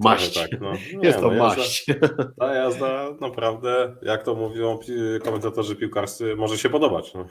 Maść. 0.00 0.34
Tak, 0.34 0.60
no. 0.60 0.72
Nie, 0.98 1.08
jest 1.08 1.20
to 1.20 1.30
no, 1.30 1.38
maść. 1.38 1.88
Jazda, 1.88 2.32
ta 2.38 2.54
jazda 2.54 3.10
naprawdę, 3.20 3.96
jak 4.02 4.22
to 4.22 4.34
mówią 4.34 4.78
komentatorzy 5.24 5.76
piłkarscy, 5.76 6.36
może 6.36 6.58
się 6.58 6.68
podobać. 6.68 7.14
No. 7.14 7.26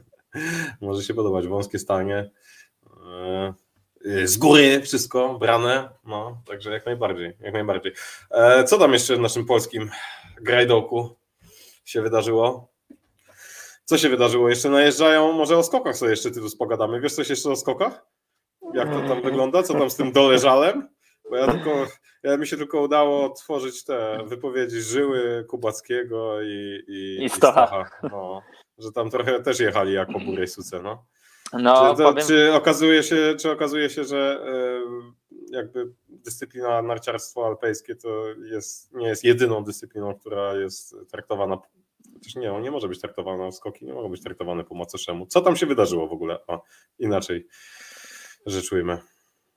może 0.88 1.02
się 1.02 1.14
podobać. 1.14 1.46
Wąskie 1.46 1.78
stanie. 1.78 2.30
E, 4.06 4.26
z 4.26 4.36
góry 4.36 4.80
wszystko 4.80 5.38
brane, 5.38 5.88
no, 6.04 6.42
także 6.46 6.70
jak 6.70 6.86
najbardziej, 6.86 7.36
jak 7.40 7.52
najbardziej. 7.52 7.92
E, 8.30 8.64
co 8.64 8.78
tam 8.78 8.92
jeszcze 8.92 9.16
w 9.16 9.20
naszym 9.20 9.46
polskim 9.46 9.90
grajdołku 10.40 11.16
się 11.84 12.02
wydarzyło? 12.02 12.72
Co 13.84 13.98
się 13.98 14.08
wydarzyło? 14.08 14.48
Jeszcze 14.48 14.68
najeżdżają, 14.68 15.32
może 15.32 15.58
o 15.58 15.62
skokach 15.62 15.96
sobie 15.96 16.10
jeszcze 16.10 16.30
tu 16.30 16.56
pogadamy. 16.58 17.00
Wiesz 17.00 17.14
coś 17.14 17.30
jeszcze 17.30 17.50
o 17.50 17.56
skokach? 17.56 18.06
Jak 18.74 18.90
to 18.90 19.08
tam 19.08 19.22
wygląda? 19.22 19.62
Co 19.62 19.74
tam 19.74 19.90
z 19.90 19.96
tym 19.96 20.12
doleżalem? 20.12 20.88
Bo 21.30 21.36
ja 21.36 21.52
tylko, 21.52 21.86
ja 22.22 22.36
mi 22.36 22.46
się 22.46 22.56
tylko 22.56 22.80
udało 22.80 23.30
tworzyć 23.30 23.84
te 23.84 24.18
wypowiedzi 24.26 24.80
Żyły, 24.80 25.44
Kubackiego 25.48 26.42
i, 26.42 26.82
i, 26.88 27.24
I 27.24 27.30
Stocha. 27.30 27.90
no, 28.02 28.42
że 28.78 28.92
tam 28.92 29.10
trochę 29.10 29.42
też 29.42 29.60
jechali 29.60 29.92
jako 29.92 30.12
Burej 30.12 30.48
Suce, 30.48 30.82
no. 30.82 31.04
No, 31.52 31.94
czy, 31.96 32.02
powiem... 32.02 32.26
czy, 32.26 32.52
okazuje 32.52 33.02
się, 33.02 33.34
czy 33.40 33.50
okazuje 33.50 33.90
się, 33.90 34.04
że 34.04 34.44
jakby 35.50 35.92
dyscyplina 36.08 36.82
narciarstwo 36.82 37.46
alpejskie 37.46 37.96
to 37.96 38.24
jest, 38.44 38.94
nie 38.94 39.08
jest 39.08 39.24
jedyną 39.24 39.64
dyscypliną, 39.64 40.14
która 40.14 40.54
jest 40.54 40.96
traktowana, 41.10 41.58
chociaż 42.14 42.34
nie, 42.34 42.60
nie 42.60 42.70
może 42.70 42.88
być 42.88 43.00
traktowana, 43.00 43.52
skoki 43.52 43.84
nie 43.84 43.94
mogą 43.94 44.08
być 44.08 44.22
traktowane 44.22 44.64
po 44.64 44.74
macoszemu. 44.74 45.26
Co 45.26 45.40
tam 45.40 45.56
się 45.56 45.66
wydarzyło 45.66 46.08
w 46.08 46.12
ogóle? 46.12 46.46
O, 46.46 46.62
inaczej 46.98 47.46
rzecz 48.46 48.72
ujmę. 48.72 48.98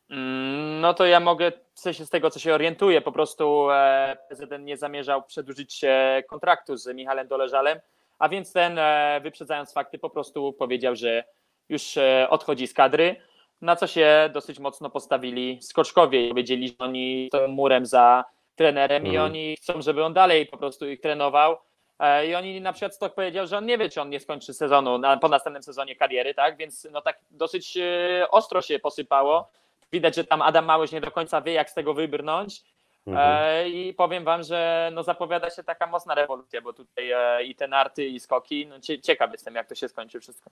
Mm, 0.09 0.81
no 0.81 0.93
to 0.93 1.05
ja 1.05 1.19
mogę, 1.19 1.51
w 1.73 1.79
sensie 1.79 2.05
z 2.05 2.09
tego 2.09 2.29
co 2.29 2.39
się 2.39 2.53
orientuję, 2.53 3.01
po 3.01 3.11
prostu 3.11 3.71
e, 3.71 4.17
prezydent 4.27 4.65
nie 4.65 4.77
zamierzał 4.77 5.23
przedłużyć 5.23 5.81
kontraktu 6.29 6.77
z 6.77 6.95
Michałem 6.95 7.27
Doleżalem, 7.27 7.79
a 8.19 8.29
więc 8.29 8.53
ten, 8.53 8.79
e, 8.79 9.19
wyprzedzając 9.23 9.73
fakty, 9.73 9.99
po 9.99 10.09
prostu 10.09 10.53
powiedział, 10.53 10.95
że 10.95 11.23
już 11.69 11.97
e, 11.97 12.27
odchodzi 12.29 12.67
z 12.67 12.73
kadry, 12.73 13.15
na 13.61 13.75
co 13.75 13.87
się 13.87 14.29
dosyć 14.33 14.59
mocno 14.59 14.89
postawili 14.89 15.59
Skoczkowie 15.61 16.25
i 16.25 16.29
powiedzieli, 16.29 16.67
że 16.67 16.73
oni 16.79 17.27
stoją 17.29 17.47
murem 17.47 17.85
za 17.85 18.25
trenerem 18.55 19.05
i 19.05 19.09
Mhm. 19.09 19.25
oni 19.25 19.55
chcą, 19.55 19.81
żeby 19.81 20.03
on 20.03 20.13
dalej 20.13 20.45
po 20.45 20.57
prostu 20.57 20.89
ich 20.89 21.01
trenował. 21.01 21.57
E, 21.99 22.27
I 22.27 22.35
oni 22.35 22.61
na 22.61 22.73
przykład 22.73 22.95
Stok 22.95 23.15
powiedział, 23.15 23.47
że 23.47 23.57
on 23.57 23.65
nie 23.65 23.77
wie, 23.77 23.89
czy 23.89 24.01
on 24.01 24.09
nie 24.09 24.19
skończy 24.19 24.53
sezonu 24.53 24.99
po 25.21 25.27
następnym 25.27 25.63
sezonie 25.63 25.95
kariery, 25.95 26.33
tak? 26.33 26.57
Więc 26.57 26.87
no 26.91 27.01
tak 27.01 27.19
dosyć 27.31 27.77
e, 27.77 28.27
ostro 28.31 28.61
się 28.61 28.79
posypało. 28.79 29.49
Widać, 29.91 30.15
że 30.15 30.23
tam 30.23 30.41
Adam 30.41 30.65
Małysz 30.65 30.91
nie 30.91 31.01
do 31.01 31.11
końca 31.11 31.41
wie, 31.41 31.53
jak 31.53 31.69
z 31.69 31.73
tego 31.73 31.93
wybrnąć. 31.93 32.61
Mhm. 33.07 33.37
E, 33.43 33.69
I 33.69 33.93
powiem 33.93 34.23
wam, 34.23 34.43
że 34.43 34.91
no 34.93 35.03
zapowiada 35.03 35.49
się 35.49 35.63
taka 35.63 35.87
mocna 35.87 36.15
rewolucja, 36.15 36.61
bo 36.61 36.73
tutaj 36.73 37.11
e, 37.11 37.43
i 37.43 37.55
te 37.55 37.67
narty, 37.67 38.05
i 38.05 38.19
skoki. 38.19 38.67
No 38.67 38.79
cie, 38.79 39.01
ciekaw 39.01 39.31
jestem, 39.31 39.55
jak 39.55 39.67
to 39.67 39.75
się 39.75 39.89
skończy 39.89 40.19
wszystko. 40.19 40.49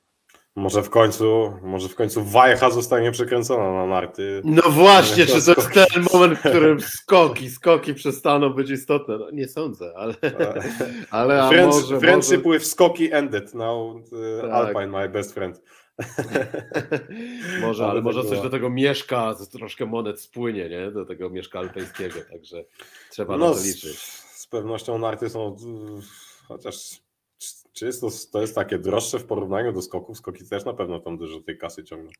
Może 0.56 0.84
w 0.84 0.90
końcu, 0.90 1.54
może 1.62 1.90
w 1.90 1.96
końcu 1.96 2.24
wajcha 2.24 2.70
zostanie 2.70 3.12
przekręcona 3.12 3.74
na 3.74 3.86
narty. 3.86 4.42
No 4.44 4.62
właśnie, 4.70 5.26
czy 5.26 5.46
to 5.46 5.54
jest 5.62 5.74
ten 5.74 6.06
moment, 6.14 6.40
w 6.40 6.50
którym 6.50 6.82
skoki, 7.00 7.50
skoki 7.50 7.94
przestaną 7.94 8.50
być 8.50 8.70
istotne? 8.70 9.18
No, 9.18 9.32
nie 9.32 9.48
sądzę, 9.48 9.94
ale, 9.96 10.16
ale 11.12 11.44
a 11.44 11.50
Friends, 11.50 11.82
może, 11.82 12.00
friendship 12.00 12.46
może, 12.46 12.60
with 12.60 12.70
skoki 12.70 13.14
ended. 13.14 13.54
Now 13.54 13.96
uh, 13.96 14.02
Tak. 14.42 14.52
Alpine, 14.52 14.88
my 14.88 15.10
best 15.10 15.34
friend. 15.34 15.62
może, 17.62 17.86
ale 17.88 18.02
może 18.02 18.22
tak 18.22 18.30
coś 18.30 18.42
do 18.42 18.50
tego 18.50 18.70
mieszka, 18.70 19.36
troszkę 19.52 19.86
monet 19.86 20.22
spłynie, 20.22 20.70
nie? 20.70 20.92
Do 20.92 21.06
tego 21.06 21.30
mieszka 21.30 21.60
alpejskiego, 21.60 22.16
także 22.32 22.66
trzeba 23.12 23.38
na 23.38 23.46
No, 23.46 23.54
to 23.54 23.60
z, 23.60 23.66
liczyć. 23.66 24.00
z 24.36 24.48
pewnością 24.48 24.98
narty 24.98 25.30
są, 25.30 25.56
chociaż 26.48 26.90
czy- 27.38 27.54
czy 27.74 27.86
jest 27.86 28.02
to, 28.02 28.10
to 28.32 28.42
jest 28.42 28.56
takie 28.56 28.78
droższe 28.80 29.20
w 29.20 29.26
porównaniu 29.26 29.74
do 29.74 29.82
skoków? 29.82 30.18
Skoki 30.18 30.50
też 30.50 30.66
na 30.66 30.74
pewno 30.74 31.00
tam 31.00 31.18
dużo 31.18 31.40
tej 31.40 31.58
kasy 31.58 31.84
ciągną. 31.84 32.12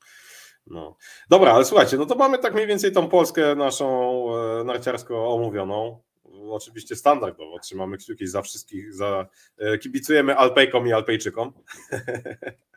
No. 0.68 0.98
Dobra, 1.30 1.52
ale 1.54 1.66
słuchajcie, 1.66 1.98
no 1.98 2.06
to 2.06 2.16
mamy 2.16 2.38
tak 2.40 2.54
mniej 2.54 2.68
więcej 2.68 2.92
tą 2.92 3.10
Polskę 3.10 3.56
naszą 3.56 4.26
e, 4.60 4.64
narciarsko 4.64 5.34
omówioną. 5.34 6.02
Oczywiście 6.50 6.96
standardowo 6.96 7.60
trzymamy 7.60 7.98
kciuki 7.98 8.28
za 8.28 8.42
wszystkich, 8.42 8.94
za 8.94 9.28
e, 9.58 9.78
kibicujemy 9.78 10.36
Alpejkom 10.38 10.88
i 10.88 10.94
Alpejczykom. 10.94 11.54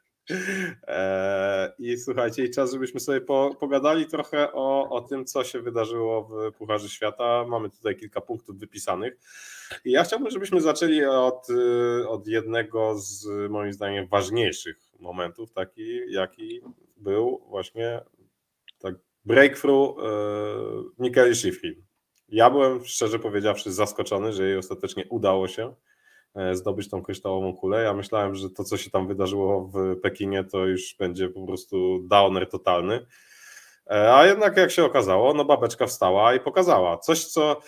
E, 0.83 1.73
I 1.79 1.99
słuchajcie, 1.99 2.45
i 2.45 2.51
czas, 2.51 2.73
żebyśmy 2.73 3.01
sobie 3.01 3.21
po, 3.21 3.57
pogadali 3.61 4.07
trochę 4.07 4.53
o, 4.53 4.89
o 4.91 5.01
tym, 5.01 5.25
co 5.25 5.45
się 5.45 5.61
wydarzyło 5.61 6.23
w 6.23 6.57
Pucharze 6.59 6.89
Świata. 6.89 7.45
Mamy 7.49 7.71
tutaj 7.71 7.97
kilka 7.97 8.21
punktów 8.21 8.59
wypisanych. 8.59 9.19
I 9.85 9.91
ja 9.91 10.05
chciałbym, 10.05 10.31
żebyśmy 10.31 10.61
zaczęli 10.61 11.05
od, 11.05 11.51
y, 11.51 12.09
od 12.09 12.27
jednego 12.27 12.99
z 12.99 13.27
moim 13.51 13.73
zdaniem 13.73 14.07
ważniejszych 14.07 14.77
momentów, 14.99 15.53
taki 15.53 16.13
jaki 16.13 16.61
był 16.97 17.45
właśnie 17.49 18.01
tak 18.79 18.95
breakthrough 19.25 19.99
e, 19.99 20.03
Mikeli 20.99 21.37
Schifrin. 21.37 21.87
Ja 22.29 22.51
byłem 22.51 22.85
szczerze 22.85 23.19
powiedziawszy 23.19 23.73
zaskoczony, 23.73 24.33
że 24.33 24.45
jej 24.45 24.57
ostatecznie 24.57 25.05
udało 25.09 25.49
się 25.49 25.75
zdobyć 26.53 26.91
tą 26.91 27.03
kryształową 27.03 27.57
kulę. 27.57 27.83
Ja 27.83 27.95
myślałem, 27.95 28.35
że 28.35 28.51
to, 28.51 28.65
co 28.65 28.77
się 28.77 28.91
tam 28.91 29.09
wydarzyło 29.09 29.61
w 29.75 30.01
Pekinie, 30.01 30.45
to 30.45 30.67
już 30.67 30.97
będzie 30.99 31.29
po 31.29 31.47
prostu 31.47 31.99
downer 32.09 32.49
totalny. 32.49 33.07
E, 33.91 34.15
A 34.15 34.27
jednak, 34.27 34.57
jak 34.57 34.71
się 34.71 34.85
okazało, 34.85 35.35
no 35.35 35.45
babeczka 35.45 35.87
wstała 35.87 36.35
i 36.35 36.41
pokazała 36.41 36.99
coś, 36.99 37.25
co 37.25 37.61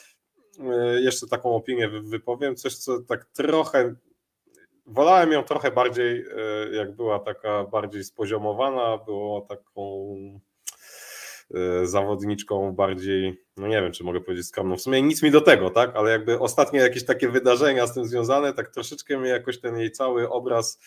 e, 0.61 1.00
jeszcze 1.00 1.26
taką 1.26 1.54
opinię 1.57 1.88
wy- 1.88 2.02
wypowiem, 2.02 2.57
coś, 2.57 2.74
co 2.76 3.00
tak 3.00 3.24
trochę. 3.24 3.94
Wolałem 4.87 5.33
ją 5.33 5.42
trochę 5.42 5.70
bardziej, 5.70 6.20
e, 6.37 6.76
jak 6.76 6.96
była 6.96 7.18
taka 7.18 7.64
bardziej 7.64 8.04
spoziomowana, 8.04 8.98
było 8.98 9.40
taką 9.40 9.81
e, 10.37 10.47
zawodniczką 11.84 12.72
bardziej, 12.72 13.44
no 13.56 13.68
nie 13.68 13.82
wiem, 13.82 13.92
czy 13.92 14.04
mogę 14.04 14.20
powiedzieć 14.20 14.46
skromną, 14.46 14.76
w 14.76 14.80
sumie 14.80 15.02
nic 15.02 15.22
mi 15.22 15.30
do 15.30 15.40
tego, 15.40 15.70
tak, 15.70 15.96
ale 15.96 16.11
jakby 16.11 16.38
ostatnie 16.38 16.80
jakieś 16.80 17.04
takie 17.04 17.28
wydarzenia 17.28 17.87
z 17.87 17.94
tym 17.94 18.04
związane, 18.04 18.52
tak 18.52 18.68
troszeczkę 18.68 19.18
mnie 19.18 19.30
jakoś 19.30 19.61
ten 19.61 19.78
jej 19.78 19.92
cały 19.92 20.30
obraz 20.30 20.80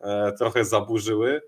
e, 0.00 0.32
trochę 0.32 0.64
zaburzyły, 0.64 1.40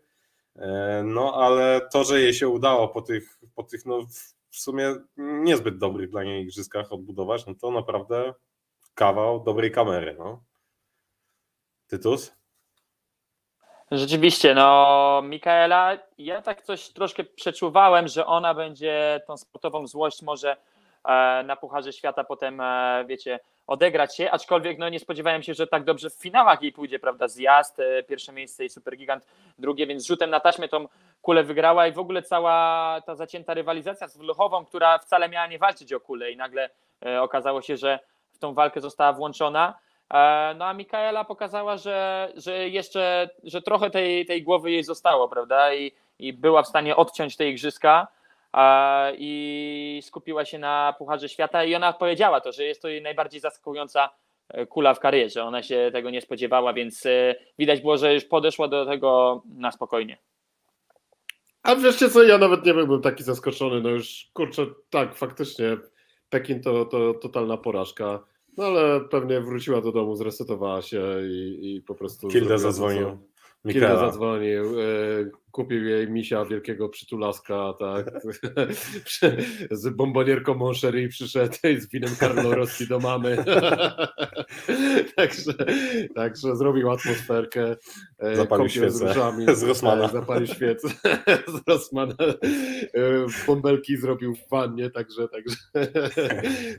e, 0.56 1.02
no 1.06 1.34
ale 1.34 1.80
to, 1.92 2.04
że 2.04 2.20
jej 2.20 2.34
się 2.34 2.48
udało 2.48 2.88
po 2.88 3.02
tych, 3.02 3.38
po 3.54 3.62
tych 3.62 3.86
no 3.86 4.06
w 4.50 4.56
sumie 4.56 4.94
niezbyt 5.16 5.78
dobrych 5.78 6.10
dla 6.10 6.24
niej 6.24 6.42
igrzyskach 6.42 6.92
odbudować, 6.92 7.46
no 7.46 7.54
to 7.54 7.70
naprawdę 7.70 8.34
kawał 8.94 9.44
dobrej 9.44 9.70
kamery, 9.70 10.16
no. 10.18 10.44
Tytus? 11.86 12.39
Rzeczywiście, 13.90 14.54
no 14.54 15.22
Mikaela, 15.24 15.98
ja 16.18 16.42
tak 16.42 16.62
coś 16.62 16.88
troszkę 16.88 17.24
przeczuwałem, 17.24 18.08
że 18.08 18.26
ona 18.26 18.54
będzie 18.54 19.20
tą 19.26 19.36
sportową 19.36 19.86
złość 19.86 20.22
może 20.22 20.56
e, 21.04 21.42
na 21.42 21.56
Pucharze 21.56 21.92
Świata 21.92 22.24
potem, 22.24 22.60
e, 22.60 23.04
wiecie, 23.08 23.40
odegrać 23.66 24.16
się, 24.16 24.30
aczkolwiek 24.30 24.78
no 24.78 24.88
nie 24.88 25.00
spodziewałem 25.00 25.42
się, 25.42 25.54
że 25.54 25.66
tak 25.66 25.84
dobrze 25.84 26.10
w 26.10 26.14
finałach 26.14 26.62
jej 26.62 26.72
pójdzie, 26.72 26.98
prawda, 26.98 27.28
zjazd, 27.28 27.80
e, 27.80 28.02
pierwsze 28.02 28.32
miejsce 28.32 28.64
i 28.64 28.68
Supergigant 28.68 29.26
drugie, 29.58 29.86
więc 29.86 30.06
rzutem 30.06 30.30
na 30.30 30.40
taśmę 30.40 30.68
tą 30.68 30.86
kulę 31.22 31.42
wygrała 31.44 31.86
i 31.86 31.92
w 31.92 31.98
ogóle 31.98 32.22
cała 32.22 33.00
ta 33.06 33.14
zacięta 33.14 33.54
rywalizacja 33.54 34.08
z 34.08 34.16
Wluchową, 34.16 34.64
która 34.64 34.98
wcale 34.98 35.28
miała 35.28 35.46
nie 35.46 35.58
walczyć 35.58 35.92
o 35.92 36.00
kulę 36.00 36.32
i 36.32 36.36
nagle 36.36 36.70
okazało 37.20 37.62
się, 37.62 37.76
że 37.76 37.98
w 38.32 38.38
tą 38.38 38.54
walkę 38.54 38.80
została 38.80 39.12
włączona. 39.12 39.74
E, 40.10 40.54
No 40.58 40.64
a 40.64 40.74
Mikaela 40.74 41.24
pokazała, 41.24 41.76
że, 41.76 42.28
że 42.36 42.68
jeszcze, 42.68 43.30
że 43.44 43.62
trochę 43.62 43.90
tej, 43.90 44.26
tej 44.26 44.42
głowy 44.42 44.70
jej 44.70 44.84
zostało, 44.84 45.28
prawda? 45.28 45.74
I, 45.74 45.92
I 46.18 46.32
była 46.32 46.62
w 46.62 46.68
stanie 46.68 46.96
odciąć 46.96 47.36
te 47.36 47.48
igrzyska 47.48 48.08
e, 48.54 49.12
i 49.18 50.00
skupiła 50.04 50.44
się 50.44 50.58
na 50.58 50.94
Pucharze 50.98 51.28
Świata 51.28 51.64
i 51.64 51.74
ona 51.74 51.92
powiedziała 51.92 52.40
to, 52.40 52.52
że 52.52 52.64
jest 52.64 52.82
to 52.82 52.88
jej 52.88 53.02
najbardziej 53.02 53.40
zaskakująca 53.40 54.10
e, 54.48 54.66
kula 54.66 54.94
w 54.94 55.00
karierze. 55.00 55.44
Ona 55.44 55.62
się 55.62 55.90
tego 55.92 56.10
nie 56.10 56.20
spodziewała, 56.20 56.72
więc 56.72 57.06
widać 57.58 57.80
było, 57.80 57.98
że 57.98 58.14
już 58.14 58.24
podeszła 58.24 58.68
do 58.68 58.86
tego 58.86 59.42
na 59.58 59.70
spokojnie. 59.72 60.18
A 61.62 61.74
wreszcie 61.74 62.10
co, 62.10 62.22
ja 62.22 62.38
nawet 62.38 62.66
nie 62.66 62.74
byłbym 62.74 63.02
taki 63.02 63.22
zaskoczony, 63.22 63.80
no 63.80 63.88
już 63.88 64.30
kurczę, 64.32 64.66
tak, 64.90 65.14
faktycznie 65.14 65.76
Pekin 66.30 66.62
to, 66.62 66.84
to 66.84 67.14
totalna 67.14 67.56
porażka, 67.56 68.20
no 68.56 68.64
ale 68.64 69.00
pewnie 69.00 69.40
wróciła 69.40 69.80
do 69.80 69.92
domu, 69.92 70.16
zresetowała 70.16 70.82
się 70.82 71.02
i, 71.22 71.76
i 71.76 71.82
po 71.82 71.94
prostu... 71.94 72.28
Kilda 72.28 72.58
zadzwonił. 72.58 73.18
Mikela. 73.64 73.96
zadzwonił, 74.00 74.80
e, 74.80 74.84
kupił 75.52 75.84
jej 75.84 76.10
misia 76.10 76.44
wielkiego 76.44 76.88
przytulaska, 76.88 77.74
tak, 77.78 78.06
z 79.70 79.88
bombonierką 79.88 80.54
Moncherie 80.54 81.08
przyszedł 81.08 81.56
i 81.68 81.80
z 81.80 81.88
winem 81.90 82.16
Carlo 82.16 82.54
Rossi 82.54 82.88
do 82.88 82.98
mamy. 82.98 83.36
także, 85.16 85.52
także 86.14 86.56
zrobił 86.56 86.90
atmosferkę. 86.90 87.76
e, 88.18 88.36
Zapalił 88.36 88.66
kąpiel 88.66 88.90
z 88.90 88.96
świecę 88.96 89.08
różami, 89.08 89.46
z 89.56 89.62
Rossmana. 89.62 90.02
tak, 90.02 90.12
Zapalił 90.12 90.46
świecę 90.46 90.88
z 91.48 91.68
Rossmana. 91.68 92.14
E, 92.20 93.26
Bąbelki 93.46 93.96
zrobił 93.96 94.34
w 94.34 94.48
wannie, 94.48 94.90
także, 94.90 95.28
także 95.28 95.56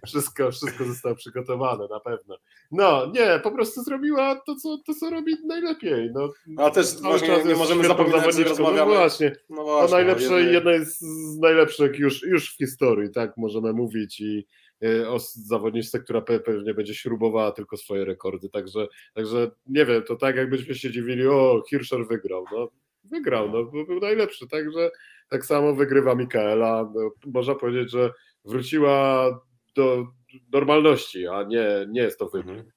wszystko, 0.07 0.51
wszystko 0.51 0.85
zostało 0.85 1.15
przygotowane 1.15 1.87
na 1.89 1.99
pewno. 1.99 2.37
No, 2.71 3.11
nie, 3.13 3.39
po 3.43 3.51
prostu 3.51 3.83
zrobiła 3.83 4.41
to, 4.45 4.55
co, 4.55 4.77
to, 4.85 4.93
co 4.93 5.09
robi 5.09 5.35
najlepiej. 5.45 6.11
No, 6.13 6.29
A 6.57 6.69
też 6.69 6.85
czas 7.01 7.21
nie 7.21 7.49
jest 7.49 7.59
możemy 7.59 7.87
zapominać. 7.87 8.35
Rozmawiamy. 8.61 8.91
No 8.91 8.99
właśnie, 8.99 9.35
No 9.49 9.61
o 9.61 9.65
właśnie, 9.65 9.95
najlepszej, 9.97 10.29
jednej- 10.31 10.53
jednej 10.53 10.85
z, 10.85 11.01
najlepszych 11.41 11.99
już, 11.99 12.23
już 12.23 12.53
w 12.53 12.57
historii, 12.57 13.11
tak 13.11 13.37
możemy 13.37 13.73
mówić 13.73 14.19
i 14.21 14.47
y, 14.83 15.09
o 15.09 15.19
zawodniczce, 15.19 15.99
która 15.99 16.21
pe, 16.21 16.39
pewnie 16.39 16.73
będzie 16.73 16.93
śrubowała 16.95 17.51
tylko 17.51 17.77
swoje 17.77 18.05
rekordy, 18.05 18.49
także, 18.49 18.87
także 19.13 19.51
nie 19.65 19.85
wiem, 19.85 20.03
to 20.03 20.15
tak 20.15 20.35
jakbyśmy 20.35 20.75
się 20.75 20.91
dziwili, 20.91 21.27
o 21.27 21.63
Hirscher 21.69 22.07
wygrał, 22.07 22.45
no 22.51 22.69
wygrał, 23.03 23.49
no 23.51 23.63
bo 23.63 23.85
był 23.85 23.99
najlepszy, 23.99 24.47
także 24.47 24.91
tak 25.29 25.45
samo 25.45 25.75
wygrywa 25.75 26.15
Mikaela, 26.15 26.91
no, 26.95 27.11
można 27.25 27.55
powiedzieć, 27.55 27.91
że 27.91 28.11
wróciła 28.45 29.29
do 29.75 30.07
normalności, 30.53 31.27
a 31.27 31.43
nie, 31.43 31.65
nie 31.89 32.01
jest 32.01 32.19
to 32.19 32.29
wybór. 32.29 32.51
Mhm. 32.51 32.71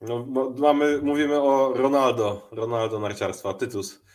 No, 0.00 0.18
bo 0.18 0.50
mamy, 0.50 0.98
mówimy 1.02 1.42
o 1.42 1.72
Ronaldo, 1.74 2.48
Ronaldo 2.52 2.98
narciarstwa, 2.98 3.54
Tytus. 3.54 4.06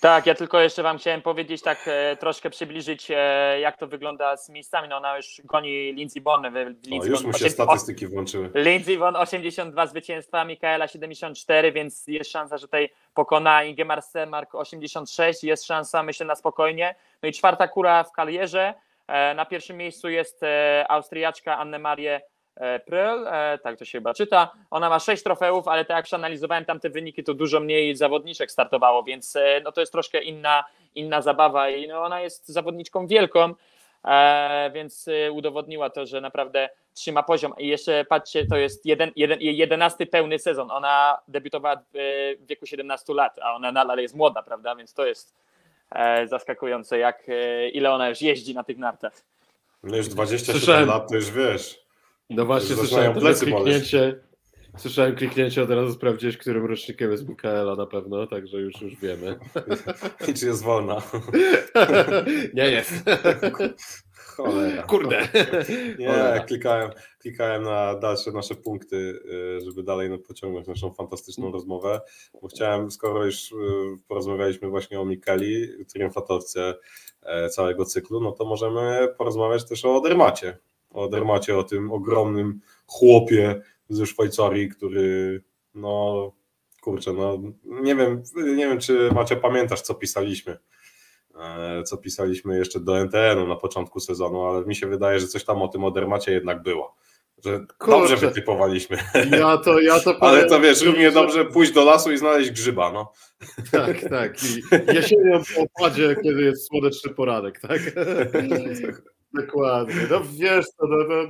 Tak, 0.00 0.26
ja 0.26 0.34
tylko 0.34 0.60
jeszcze 0.60 0.82
Wam 0.82 0.98
chciałem 0.98 1.22
powiedzieć, 1.22 1.62
tak 1.62 1.78
e, 1.86 2.16
troszkę 2.16 2.50
przybliżyć, 2.50 3.10
e, 3.10 3.60
jak 3.60 3.76
to 3.76 3.86
wygląda 3.86 4.36
z 4.36 4.48
miejscami. 4.48 4.88
No 4.88 4.96
ona 4.96 5.16
już 5.16 5.40
goni 5.44 5.92
Lindsey 5.92 6.22
Bonn. 6.22 6.46
O, 6.46 7.04
już 7.04 7.24
mu 7.24 7.32
się 7.32 7.50
statystyki 7.50 8.06
włączyły. 8.06 8.50
Lindsey 8.54 8.98
Bonn 8.98 9.16
82 9.16 9.86
zwycięstwa, 9.86 10.44
Mikaela 10.44 10.88
74, 10.88 11.72
więc 11.72 12.06
jest 12.06 12.30
szansa, 12.30 12.58
że 12.58 12.66
tutaj 12.66 12.90
pokona 13.14 13.64
Ingemar 13.64 14.02
Semark 14.02 14.54
86. 14.54 15.44
Jest 15.44 15.64
szansa, 15.64 16.02
myślę, 16.02 16.26
na 16.26 16.34
spokojnie. 16.34 16.94
No 17.22 17.28
i 17.28 17.32
czwarta 17.32 17.68
kura 17.68 18.04
w 18.04 18.12
karierze. 18.12 18.74
E, 19.06 19.34
na 19.34 19.46
pierwszym 19.46 19.76
miejscu 19.76 20.08
jest 20.08 20.42
e, 20.42 20.86
Austriaczka 20.88 21.58
Anne-Marie 21.58 22.20
E, 22.20 22.20
Pryl, 22.86 23.28
e, 23.28 23.58
tak 23.58 23.78
to 23.78 23.84
się 23.84 23.98
chyba 23.98 24.14
czyta. 24.14 24.52
Ona 24.70 24.88
ma 24.88 24.98
sześć 24.98 25.22
trofeów, 25.22 25.68
ale 25.68 25.84
tak 25.84 25.96
jak 25.96 26.04
przeanalizowałem 26.04 26.64
tamte 26.64 26.90
wyniki, 26.90 27.24
to 27.24 27.34
dużo 27.34 27.60
mniej 27.60 27.96
zawodniczek 27.96 28.50
startowało, 28.50 29.02
więc 29.02 29.36
e, 29.36 29.60
no 29.64 29.72
to 29.72 29.80
jest 29.80 29.92
troszkę 29.92 30.22
inna, 30.22 30.64
inna 30.94 31.22
zabawa 31.22 31.70
i 31.70 31.88
no 31.88 32.02
ona 32.02 32.20
jest 32.20 32.48
zawodniczką 32.48 33.06
wielką, 33.06 33.54
więc 34.74 35.08
udowodniła 35.32 35.90
to, 35.90 36.06
że 36.06 36.20
naprawdę 36.20 36.68
trzyma 36.94 37.22
poziom. 37.22 37.52
I 37.58 37.68
jeszcze 37.68 38.04
patrzcie, 38.04 38.46
to 38.46 38.56
jest 38.56 38.86
jeden, 38.86 39.12
jeden, 39.16 39.38
jedenasty 39.40 40.06
pełny 40.06 40.38
sezon. 40.38 40.70
Ona 40.70 41.18
debiutowała 41.28 41.82
w 41.94 42.34
wieku 42.46 42.66
17 42.66 43.14
lat, 43.14 43.38
a 43.42 43.54
ona 43.54 43.72
nadal 43.72 43.98
jest 43.98 44.14
młoda, 44.14 44.42
prawda? 44.42 44.76
Więc 44.76 44.94
to 44.94 45.06
jest 45.06 45.34
zaskakujące, 46.24 46.98
jak 46.98 47.26
ile 47.72 47.92
ona 47.92 48.08
już 48.08 48.22
jeździ 48.22 48.54
na 48.54 48.64
tych 48.64 48.78
nartach. 48.78 49.12
No 49.82 49.96
już 49.96 50.08
27 50.08 50.88
lat, 50.88 51.08
to 51.08 51.14
już 51.14 51.30
wiesz. 51.30 51.85
No 52.30 52.46
właśnie, 52.46 52.76
słyszałem 52.76 53.14
plecy 53.14 53.46
kliknięcie. 53.46 54.20
Słyszałem 54.76 55.16
kliknięcie, 55.16 55.62
od 55.62 55.70
razu 55.70 55.92
sprawdziłeś, 55.92 56.36
którym 56.36 56.66
rocznikiem 56.66 57.10
jest 57.10 57.28
Mikaela 57.28 57.74
na 57.76 57.86
pewno, 57.86 58.26
także 58.26 58.60
już, 58.60 58.80
już 58.80 58.96
wiemy. 58.96 59.38
I 60.28 60.34
czy 60.34 60.46
jest 60.46 60.62
wolna? 60.62 61.02
Nie 62.54 62.70
jest. 62.70 62.92
Cholera. 64.36 64.82
Kurde. 64.82 65.28
Nie, 65.98 66.44
klikałem, 66.46 66.90
klikałem 67.18 67.62
na 67.62 67.94
dalsze 67.94 68.32
nasze 68.32 68.54
punkty, 68.54 68.96
y, 68.96 69.60
żeby 69.64 69.82
dalej 69.82 70.10
no, 70.10 70.18
pociągnąć 70.18 70.66
naszą 70.66 70.94
fantastyczną 70.94 71.52
rozmowę, 71.52 72.00
bo 72.42 72.48
chciałem, 72.48 72.90
skoro 72.90 73.24
już 73.24 73.52
y, 73.52 73.54
porozmawialiśmy 74.08 74.68
właśnie 74.68 75.00
o 75.00 75.04
Mikeli, 75.04 75.84
triumfatorce 75.84 76.74
e, 77.22 77.48
całego 77.48 77.84
cyklu, 77.84 78.20
no 78.20 78.32
to 78.32 78.44
możemy 78.44 79.08
porozmawiać 79.18 79.68
też 79.68 79.84
o 79.84 80.00
Dermacie 80.00 80.58
o 80.90 81.08
Dermacie, 81.08 81.58
o 81.58 81.64
tym 81.64 81.92
ogromnym 81.92 82.60
chłopie 82.86 83.62
ze 83.88 84.06
Szwajcarii, 84.06 84.68
który 84.68 85.42
no 85.74 86.32
kurczę, 86.80 87.12
no 87.12 87.38
nie 87.64 87.96
wiem, 87.96 88.22
nie 88.36 88.66
wiem 88.66 88.80
czy 88.80 89.10
Macie 89.14 89.36
pamiętasz 89.36 89.80
co 89.80 89.94
pisaliśmy, 89.94 90.58
e, 91.40 91.82
co 91.82 91.96
pisaliśmy 91.96 92.58
jeszcze 92.58 92.80
do 92.80 92.98
NTN-u 92.98 93.46
na 93.46 93.56
początku 93.56 94.00
sezonu, 94.00 94.44
ale 94.44 94.66
mi 94.66 94.76
się 94.76 94.86
wydaje, 94.86 95.20
że 95.20 95.26
coś 95.26 95.44
tam 95.44 95.62
o 95.62 95.68
tym 95.68 95.84
o 95.84 95.90
Dermacie 95.90 96.32
jednak 96.32 96.62
było. 96.62 96.96
Że 97.44 97.58
Kurczę. 97.78 97.98
dobrze 97.98 98.16
wytypowaliśmy. 98.16 98.96
Ja 99.30 99.56
to, 99.56 99.80
ja 99.80 100.00
to 100.00 100.16
Ale 100.20 100.46
to 100.46 100.60
wiesz, 100.60 100.82
równie 100.82 101.10
dobrze 101.10 101.44
pójść 101.44 101.72
do 101.72 101.84
lasu 101.84 102.12
i 102.12 102.18
znaleźć 102.18 102.50
grzyba, 102.50 102.92
no. 102.92 103.12
Tak, 103.72 104.08
tak. 104.08 104.44
I 104.44 104.62
jesienią 104.94 105.42
po 105.54 105.62
opadzie, 105.62 106.16
kiedy 106.22 106.42
jest 106.42 106.68
słoneczny 106.68 107.14
poranek, 107.14 107.60
tak? 107.60 107.80
Dokładnie. 109.36 110.06
No 110.10 110.22
wiesz, 110.38 110.66
to, 110.78 110.86
no, 110.86 110.96
no, 111.08 111.28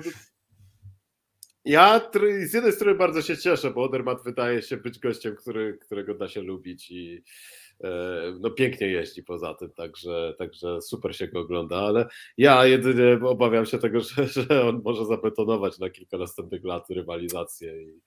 ja 1.67 2.11
z 2.47 2.55
jednej 2.55 2.73
strony 2.73 2.95
bardzo 2.99 3.23
się 3.23 3.37
cieszę, 3.37 3.71
bo 3.71 3.83
Odermat 3.83 4.25
wydaje 4.25 4.63
się 4.63 4.77
być 4.77 4.99
gościem, 4.99 5.37
który, 5.37 5.79
którego 5.79 6.15
da 6.15 6.29
się 6.29 6.43
lubić 6.43 6.91
i 6.91 7.23
e, 7.85 7.89
no 8.41 8.51
pięknie 8.51 8.87
jeździ 8.87 9.23
poza 9.23 9.55
tym, 9.55 9.71
także, 9.71 10.35
także 10.39 10.83
super 10.83 11.17
się 11.17 11.29
go 11.29 11.41
ogląda, 11.41 11.77
ale 11.77 12.07
ja 12.39 12.67
jedynie 12.67 13.19
obawiam 13.23 13.67
się 13.67 13.79
tego, 13.79 14.01
że, 14.01 14.27
że 14.27 14.69
on 14.69 14.83
może 14.85 15.07
zabetonować 15.07 15.79
na 15.79 15.91
kilka 15.91 16.19
następnych 16.19 16.65
lat 16.65 16.91
rywalizację 16.91 17.83
i, 17.83 18.01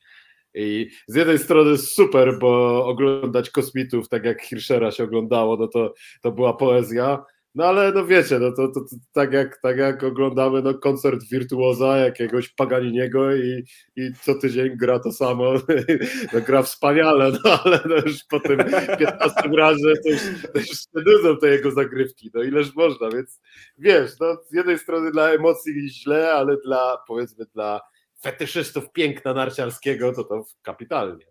i 0.54 0.90
z 1.08 1.16
jednej 1.16 1.40
strony 1.40 1.78
super, 1.78 2.40
bo 2.40 2.86
oglądać 2.86 3.50
kosmitów, 3.50 4.10
tak 4.10 4.26
jak 4.26 4.42
Hirschera 4.42 4.92
się 4.92 5.04
oglądało, 5.04 5.58
no 5.58 5.68
to, 5.68 5.94
to 6.22 6.32
była 6.32 6.54
poezja, 6.54 7.24
no 7.56 7.66
ale 7.66 7.92
no 7.92 8.06
wiecie, 8.06 8.40
no 8.40 8.52
to, 8.52 8.68
to, 8.68 8.80
to, 8.80 8.96
tak, 9.12 9.34
jak, 9.34 9.62
tak 9.62 9.78
jak 9.78 10.04
oglądamy 10.04 10.62
no, 10.62 10.74
koncert 10.74 11.24
wirtuoza 11.32 11.98
jakiegoś 11.98 12.50
Paganiniego 12.50 13.36
i, 13.36 13.64
i 13.96 14.12
co 14.22 14.36
tydzień 14.36 14.78
gra 14.78 15.00
to 15.00 15.12
samo, 15.12 15.54
no, 16.34 16.42
gra 16.42 16.64
wspaniale, 16.64 17.32
no 17.32 17.60
ale 17.64 17.80
no, 17.86 17.96
już 17.96 18.24
po 18.30 18.40
tym 18.40 18.58
15 19.00 19.50
razie 19.58 19.94
to 20.04 20.10
już, 20.10 20.22
to 20.54 20.60
już 20.60 21.06
nudzą 21.06 21.38
te 21.38 21.48
jego 21.48 21.72
zagrywki, 21.72 22.32
no 22.34 22.44
ileż 22.44 22.76
można, 22.76 23.10
więc 23.10 23.42
wiesz, 23.78 24.12
no 24.20 24.38
z 24.50 24.54
jednej 24.54 24.80
strony 24.80 25.12
dla 25.12 25.30
emocji 25.30 25.90
źle, 25.90 26.34
ale 26.34 26.58
dla 26.66 26.98
powiedzmy 27.08 27.46
dla 27.54 27.82
fetyszystów 28.22 28.92
piękna 28.92 29.34
narciarskiego 29.34 30.14
to 30.14 30.24
to 30.24 30.46
kapitalnie. 30.62 31.26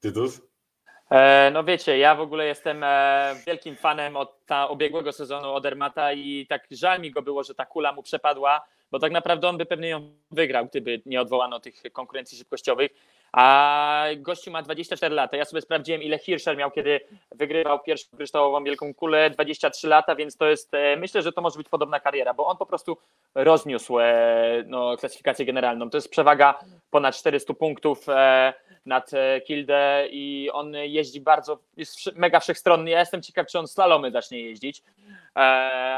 Tytus? 0.00 0.40
E, 1.10 1.50
no 1.52 1.64
wiecie, 1.64 1.98
ja 1.98 2.14
w 2.14 2.20
ogóle 2.20 2.46
jestem 2.46 2.84
e, 2.84 3.34
wielkim 3.46 3.76
fanem 3.76 4.16
od 4.16 4.46
ta 4.46 4.68
obiegłego 4.68 5.12
sezonu 5.12 5.54
Odermata 5.54 6.12
i 6.12 6.46
tak 6.48 6.66
żal 6.70 7.00
mi 7.00 7.10
go 7.10 7.22
było, 7.22 7.44
że 7.44 7.54
ta 7.54 7.66
kula 7.66 7.92
mu 7.92 8.02
przepadła, 8.02 8.66
bo 8.90 8.98
tak 8.98 9.12
naprawdę 9.12 9.48
on 9.48 9.58
by 9.58 9.66
pewnie 9.66 9.88
ją 9.88 10.10
wygrał, 10.30 10.66
gdyby 10.66 11.02
nie 11.06 11.20
odwołano 11.20 11.60
tych 11.60 11.82
konkurencji 11.92 12.38
szybkościowych. 12.38 12.90
A 13.36 14.04
gościu 14.16 14.50
ma 14.50 14.62
24 14.62 15.14
lata. 15.14 15.36
Ja 15.36 15.44
sobie 15.44 15.62
sprawdziłem, 15.62 16.02
ile 16.02 16.18
Hirscher 16.18 16.56
miał, 16.56 16.70
kiedy 16.70 17.00
wygrywał 17.32 17.80
pierwszą 17.80 18.16
kryształową 18.16 18.64
wielką 18.64 18.94
kulę. 18.94 19.30
23 19.30 19.88
lata, 19.88 20.14
więc 20.14 20.36
to 20.36 20.46
jest, 20.46 20.74
e, 20.74 20.96
myślę, 20.96 21.22
że 21.22 21.32
to 21.32 21.40
może 21.40 21.58
być 21.58 21.68
podobna 21.68 22.00
kariera, 22.00 22.34
bo 22.34 22.46
on 22.46 22.56
po 22.56 22.66
prostu 22.66 22.96
rozniósł 23.34 23.96
no, 24.66 24.96
klasyfikację 24.96 25.46
generalną. 25.46 25.90
To 25.90 25.96
jest 25.96 26.10
przewaga 26.10 26.58
ponad 26.90 27.16
400 27.16 27.54
punktów 27.54 28.06
nad 28.86 29.14
e, 29.14 29.40
Kildę 29.40 30.06
i 30.10 30.50
on 30.52 30.74
jeździ 30.74 31.20
bardzo, 31.20 31.58
jest 31.76 31.96
mega 32.14 32.40
wszechstronny. 32.40 32.90
Ja 32.90 33.00
jestem 33.00 33.22
ciekaw, 33.22 33.46
czy 33.46 33.58
on 33.58 33.68
slalomy 33.68 34.10
zacznie 34.10 34.40
jeździć, 34.40 34.82
e, 35.36 35.40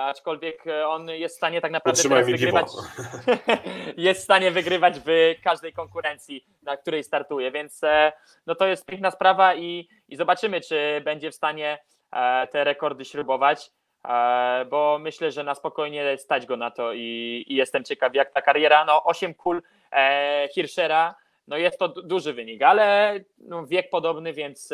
aczkolwiek 0.01 0.64
on 0.87 1.09
jest 1.09 1.35
w 1.35 1.38
stanie 1.38 1.61
tak 1.61 1.72
naprawdę 1.72 2.03
teraz 2.03 2.27
wygrywać, 2.27 2.66
jest 3.96 4.20
w 4.20 4.24
stanie 4.24 4.51
wygrywać 4.51 5.01
w 5.07 5.35
każdej 5.44 5.72
konkurencji, 5.72 6.44
na 6.62 6.77
której 6.77 7.05
startuje, 7.05 7.28
więc 7.37 7.85
e, 7.85 8.12
no 8.47 8.55
to 8.55 8.67
jest 8.67 8.87
piękna 8.87 9.11
sprawa 9.11 9.55
i, 9.55 9.88
i 10.09 10.17
zobaczymy, 10.17 10.61
czy 10.61 11.03
będzie 11.05 11.31
w 11.31 11.35
stanie 11.35 11.79
e, 12.12 12.47
te 12.47 12.64
rekordy 12.64 13.05
śrubować 13.05 13.71
e, 14.05 14.64
bo 14.71 14.99
myślę, 15.01 15.33
że 15.33 15.45
na 15.45 15.55
spokojnie 15.55 16.19
stać 16.19 16.47
go 16.47 16.57
na 16.57 16.71
to 16.71 16.93
i, 16.93 17.45
i 17.49 17.55
jestem 17.55 17.85
ciekaw, 17.85 18.14
jak 18.14 18.33
ta 18.33 18.43
kariera, 18.43 18.85
no 18.85 19.05
8 19.05 19.35
kul 19.35 19.62
Hirschera, 20.55 21.14
no 21.49 21.57
jest 21.57 21.79
to 21.79 21.88
duży 21.88 22.33
wynik, 22.33 22.62
ale 22.62 23.14
no 23.38 23.67
wiek 23.67 23.91
podobny, 23.91 24.33
więc 24.33 24.73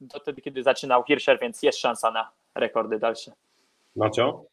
do 0.00 0.20
wtedy, 0.20 0.42
kiedy 0.42 0.62
zaczynał 0.62 1.04
Hirscher, 1.04 1.38
więc 1.40 1.62
jest 1.62 1.78
szansa 1.78 2.10
na 2.10 2.30
rekordy 2.54 2.98
dalsze. 2.98 3.32
Macio? 3.96 4.44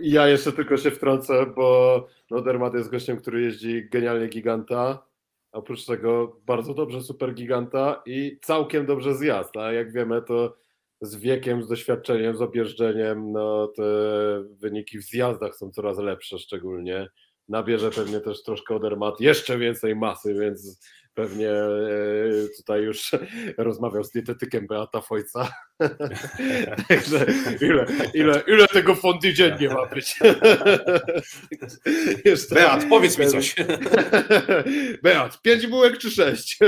Ja 0.00 0.28
jeszcze 0.28 0.52
tylko 0.52 0.76
się 0.76 0.90
wtrącę, 0.90 1.46
bo 1.46 2.06
Nodermat 2.30 2.74
jest 2.74 2.90
gościem, 2.90 3.16
który 3.16 3.42
jeździ 3.42 3.88
genialnie 3.88 4.26
giganta. 4.26 5.02
Oprócz 5.56 5.86
tego 5.86 6.40
bardzo 6.46 6.74
dobrze 6.74 7.02
super 7.02 7.34
giganta 7.34 8.02
i 8.06 8.38
całkiem 8.42 8.86
dobrze 8.86 9.14
zjazd. 9.14 9.56
A 9.56 9.72
jak 9.72 9.92
wiemy, 9.92 10.22
to 10.22 10.56
z 11.00 11.16
wiekiem, 11.16 11.62
z 11.62 11.68
doświadczeniem, 11.68 12.36
z 12.36 12.42
objeżdżeniem, 12.42 13.32
no 13.32 13.66
te 13.76 13.82
wyniki 14.50 14.98
w 14.98 15.02
zjazdach 15.02 15.56
są 15.56 15.70
coraz 15.70 15.98
lepsze 15.98 16.38
szczególnie. 16.38 17.08
Nabierze 17.48 17.90
pewnie 17.90 18.20
też 18.20 18.42
troszkę 18.42 18.74
Odermat 18.74 19.20
jeszcze 19.20 19.58
więcej 19.58 19.96
masy, 19.96 20.34
więc 20.34 20.80
pewnie 21.16 21.50
e, 21.50 22.48
tutaj 22.56 22.82
już 22.82 23.10
rozmawiał 23.58 24.04
z 24.04 24.10
dietetykiem 24.10 24.66
Beata 24.66 25.00
Fojca. 25.00 25.48
Także 26.88 27.26
ile, 27.60 27.86
ile, 28.14 28.42
ile 28.46 28.68
tego 28.68 28.94
fondy 28.94 29.34
dziennie 29.34 29.68
ma 29.68 29.86
być? 29.86 30.18
Jeszcze... 32.24 32.54
Beat, 32.54 32.84
powiedz 32.88 33.18
mi 33.18 33.26
coś. 33.26 33.54
Beat, 35.02 35.42
pięć 35.42 35.66
bułek 35.66 35.98
czy 35.98 36.10
sześć? 36.10 36.58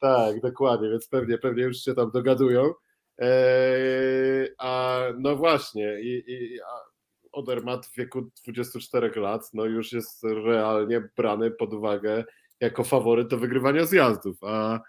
tak, 0.00 0.40
dokładnie, 0.40 0.90
więc 0.90 1.08
pewnie, 1.08 1.38
pewnie 1.38 1.62
już 1.62 1.76
się 1.76 1.94
tam 1.94 2.10
dogadują. 2.10 2.72
Eee, 3.18 4.48
a 4.58 5.00
no 5.18 5.36
właśnie, 5.36 6.00
i, 6.00 6.24
i 6.26 6.60
a 6.60 6.97
Odermat 7.32 7.86
w 7.86 7.96
wieku 7.96 8.30
24 8.44 9.20
lat 9.20 9.50
no 9.54 9.64
już 9.64 9.92
jest 9.92 10.24
realnie 10.24 11.08
brany 11.16 11.50
pod 11.50 11.72
uwagę 11.74 12.24
jako 12.60 12.84
faworyt 12.84 13.28
do 13.28 13.38
wygrywania 13.38 13.84
zjazdów, 13.86 14.36
a 14.42 14.80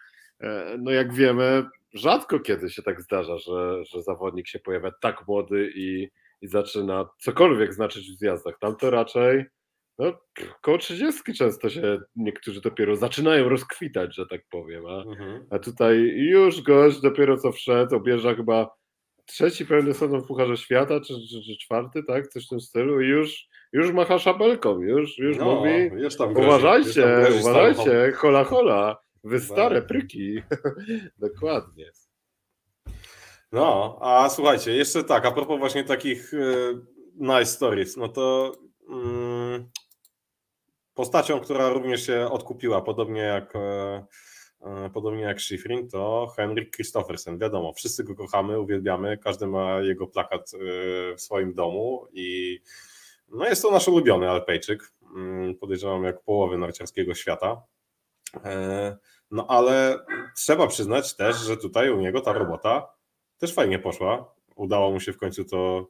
e, 0.42 0.78
no 0.80 0.92
jak 0.92 1.14
wiemy, 1.14 1.64
rzadko 1.94 2.40
kiedy 2.40 2.70
się 2.70 2.84
tak 2.84 3.02
zdarza, 3.02 3.38
że, 3.38 3.86
że 3.86 4.04
zawodnik 4.04 4.48
się 4.48 4.60
pojawia 4.60 4.92
tak 5.02 5.28
młody 5.28 5.72
i, 5.76 6.10
i 6.42 6.48
zaczyna 6.48 7.10
cokolwiek 7.20 7.74
znaczyć 7.74 8.12
w 8.12 8.18
zjazdach. 8.20 8.56
Tam 8.60 8.76
to 8.76 8.90
raczej 8.90 9.46
no, 10.00 10.14
koło 10.62 10.78
30 10.78 11.34
często 11.34 11.70
się 11.70 12.00
niektórzy 12.16 12.62
dopiero 12.62 12.96
zaczynają 12.96 13.50
rozkwitać, 13.50 14.16
że 14.16 14.26
tak 14.28 14.42
powiem, 14.50 14.86
a, 14.86 15.04
Mhm. 15.04 15.46
a 15.50 15.60
tutaj 15.60 15.98
już 16.18 16.62
gość 16.62 17.02
dopiero 17.02 17.38
co 17.38 17.52
wszedł, 17.52 17.96
obierza 17.96 18.36
chyba 18.36 18.79
trzeci 19.30 19.66
pełny 19.66 19.94
sezon 19.94 20.22
w 20.22 20.28
Pucharze 20.28 20.58
Świata, 20.58 21.00
czy, 21.00 21.14
czy, 21.14 21.42
czy 21.42 21.58
czwarty, 21.58 22.04
tak, 22.04 22.28
coś 22.28 22.46
w 22.46 22.50
tym 22.50 22.62
stylu. 22.62 23.02
I 23.02 23.08
już, 23.08 23.48
już 23.74 23.92
macha 23.92 24.20
szabelką, 24.20 24.82
już, 24.82 25.18
już 25.18 25.38
No, 25.38 25.46
mówi, 25.46 26.02
już 26.04 26.18
tam 26.18 26.38
uważajcie, 26.38 27.02
tam 27.02 27.40
uważajcie, 27.40 28.12
hola 28.16 28.44
hola, 28.44 28.98
wy 29.24 29.40
stare 29.40 29.82
pryki, 29.82 30.42
dokładnie. 31.18 31.92
No, 33.52 34.00
a 34.02 34.30
słuchajcie, 34.30 34.76
jeszcze 34.76 35.04
tak, 35.04 35.26
a 35.26 35.32
propos 35.32 35.60
właśnie 35.60 35.84
takich 35.84 36.34
e, 36.34 36.38
nice 37.16 37.46
stories, 37.46 37.98
no 37.98 38.08
to 38.08 38.52
mm, 38.90 39.70
postacią, 40.94 41.40
która 41.40 41.70
również 41.70 42.06
się 42.06 42.28
odkupiła, 42.32 42.82
podobnie 42.82 43.22
jak 43.22 43.56
e, 43.56 44.06
podobnie 44.94 45.22
jak 45.22 45.42
Schifrin, 45.42 45.90
to 45.90 46.28
Henrik 46.36 46.76
Christoffersen. 46.76 47.40
Wiadomo, 47.40 47.74
wszyscy 47.74 48.04
go 48.04 48.16
kochamy, 48.16 48.60
uwielbiamy, 48.60 49.18
każdy 49.18 49.48
ma 49.48 49.82
jego 49.82 50.08
plakat 50.08 50.52
e, 50.54 50.58
w 51.16 51.22
swoim 51.22 51.54
domu 51.54 52.08
i 52.14 52.60
no 53.32 53.46
jest 53.46 53.62
to 53.62 53.72
nasz 53.72 53.88
ulubiony 53.88 54.30
Alpejczyk, 54.30 54.94
mm, 55.16 55.56
podejrzewam 55.56 56.04
jak 56.04 56.22
połowy 56.24 56.58
narciarskiego 56.58 57.14
świata. 57.14 57.62
E, 58.46 58.98
No 59.32 59.46
ale 59.48 60.00
trzeba 60.36 60.68
przyznać 60.68 61.16
też, 61.16 61.38
że 61.38 61.58
tutaj 61.58 61.92
u 61.92 61.98
niego 62.02 62.22
ta 62.22 62.34
robota 62.34 62.94
też 63.38 63.54
fajnie 63.54 63.80
poszła. 63.80 64.34
Udało 64.56 64.92
mu 64.92 65.00
się 65.00 65.14
w 65.14 65.18
końcu 65.18 65.46
to 65.46 65.88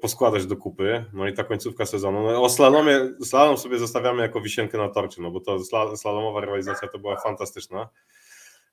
poskładać 0.00 0.46
do 0.46 0.56
kupy. 0.56 1.04
No 1.12 1.28
i 1.28 1.32
ta 1.32 1.44
końcówka 1.44 1.86
sezonu. 1.86 2.22
No, 2.22 2.42
o 2.42 2.48
slalomie, 2.48 3.00
slalom 3.24 3.56
sobie 3.58 3.78
zostawiamy 3.78 4.22
jako 4.22 4.40
wisienkę 4.40 4.78
na 4.78 4.88
torcie, 4.88 5.22
no 5.22 5.30
bo 5.30 5.40
to 5.40 5.56
sla- 5.56 5.96
slalomowa 5.96 6.40
rywalizacja 6.40 6.88
to 6.88 6.98
była 6.98 7.16
fantastyczna. 7.16 7.88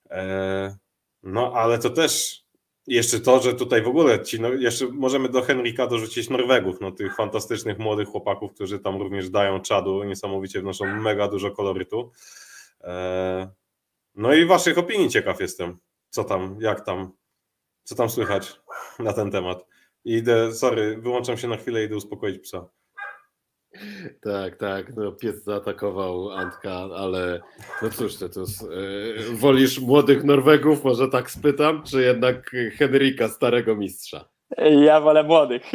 E, 0.10 0.78
No 1.24 1.54
ale 1.56 1.80
to 1.80 1.90
też 1.90 2.44
jeszcze 2.88 3.20
to, 3.20 3.40
że 3.40 3.54
tutaj 3.54 3.82
w 3.82 3.88
ogóle 3.88 4.24
ci, 4.24 4.42
no, 4.42 4.50
jeszcze 4.54 4.88
możemy 4.88 5.30
do 5.30 5.42
Henrika 5.42 5.88
dorzucić 5.88 6.30
Norwegów, 6.30 6.82
no 6.82 6.92
tych 6.92 7.16
fantastycznych 7.16 7.80
młodych 7.80 8.08
chłopaków, 8.08 8.54
którzy 8.54 8.80
tam 8.80 8.98
również 9.02 9.30
dają 9.30 9.60
czadu, 9.62 10.04
niesamowicie 10.04 10.62
wnoszą 10.62 10.86
mega 10.86 11.28
dużo 11.28 11.52
kolorytu. 11.52 12.12
E, 12.84 13.50
No 14.16 14.34
i 14.34 14.46
waszych 14.46 14.78
opinii 14.78 15.10
ciekaw 15.10 15.40
jestem. 15.40 15.78
Co 16.10 16.24
tam, 16.24 16.58
jak 16.62 16.86
tam, 16.86 17.12
co 17.84 17.96
tam 17.96 18.10
słychać 18.10 18.62
na 19.00 19.14
ten 19.14 19.32
temat. 19.32 19.66
I 20.06 20.14
idę, 20.14 20.54
sorry, 20.54 20.98
wyłączam 20.98 21.38
się 21.38 21.48
na 21.48 21.58
chwilę 21.58 21.82
i 21.82 21.86
idę 21.86 21.96
uspokoić 21.96 22.40
psa. 22.40 22.70
Tak, 24.22 24.56
tak, 24.56 24.96
no 24.96 25.12
pies 25.12 25.44
zaatakował 25.44 26.32
Antka, 26.32 26.72
ale 26.96 27.42
no 27.82 27.90
cóż, 27.90 28.16
to, 28.16 28.30
to 28.30 28.40
jest, 28.40 28.64
e, 28.64 28.66
wolisz 29.34 29.80
młodych 29.80 30.24
Norwegów, 30.24 30.84
może 30.84 31.08
tak 31.08 31.32
spytam, 31.32 31.84
czy 31.84 32.02
jednak 32.02 32.52
Henryka, 32.78 33.28
starego 33.28 33.76
mistrza? 33.76 34.30
Ja 34.58 35.02
wolę 35.02 35.24
młodych. 35.24 35.64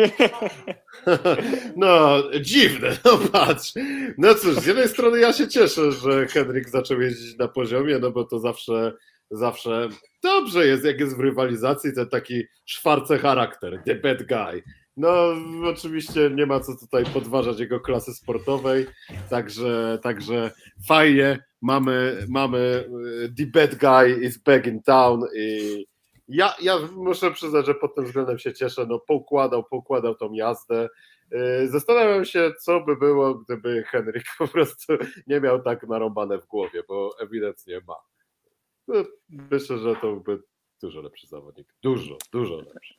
No, 1.76 2.22
dziwne, 2.40 2.96
no 3.04 3.18
patrz. 3.32 3.72
No 4.18 4.34
cóż, 4.34 4.54
z 4.54 4.66
jednej 4.66 4.88
strony 4.88 5.20
ja 5.20 5.32
się 5.32 5.48
cieszę, 5.48 5.92
że 5.92 6.26
Henryk 6.26 6.68
zaczął 6.68 7.00
jeździć 7.00 7.38
na 7.38 7.48
poziomie, 7.48 7.98
no 7.98 8.10
bo 8.10 8.24
to 8.24 8.38
zawsze, 8.38 8.92
zawsze 9.36 9.88
dobrze 10.22 10.66
jest, 10.66 10.84
jak 10.84 11.00
jest 11.00 11.16
w 11.16 11.20
rywalizacji, 11.20 11.94
to 11.94 12.06
taki 12.06 12.42
szwarce 12.64 13.18
charakter, 13.18 13.82
the 13.86 13.94
bad 13.94 14.22
guy. 14.22 14.62
No, 14.96 15.34
oczywiście 15.64 16.30
nie 16.30 16.46
ma 16.46 16.60
co 16.60 16.76
tutaj 16.76 17.04
podważać 17.04 17.60
jego 17.60 17.80
klasy 17.80 18.14
sportowej, 18.14 18.86
także, 19.30 19.98
także 20.02 20.50
fajnie, 20.88 21.44
mamy, 21.62 22.26
mamy 22.28 22.88
e, 23.24 23.28
the 23.28 23.46
bad 23.46 23.74
guy 23.74 24.26
is 24.26 24.38
back 24.38 24.66
in 24.66 24.82
town 24.82 25.24
i 25.36 25.86
ja, 26.28 26.54
ja 26.62 26.78
muszę 26.96 27.30
przyznać, 27.30 27.66
że 27.66 27.74
pod 27.74 27.94
tym 27.94 28.04
względem 28.04 28.38
się 28.38 28.52
cieszę, 28.52 28.86
no 28.88 28.98
poukładał, 28.98 29.64
poukładał 29.64 30.14
tą 30.14 30.32
jazdę. 30.32 30.88
Yy, 31.30 31.68
Zastanawiam 31.68 32.24
się, 32.24 32.52
co 32.60 32.80
by 32.80 32.96
było, 32.96 33.34
gdyby 33.34 33.82
Henryk 33.82 34.24
po 34.38 34.48
prostu 34.48 34.92
nie 35.26 35.40
miał 35.40 35.62
tak 35.62 35.88
narąbane 35.88 36.38
w 36.38 36.46
głowie, 36.46 36.82
bo 36.88 37.10
ewidentnie 37.20 37.80
ma. 37.86 38.13
No, 38.88 38.94
Myślę, 39.28 39.78
że 39.78 39.94
to 39.94 40.00
byłby 40.00 40.42
dużo 40.82 41.00
lepszy 41.00 41.26
zawodnik. 41.26 41.74
Dużo, 41.82 42.18
dużo 42.32 42.56
lepszy. 42.56 42.94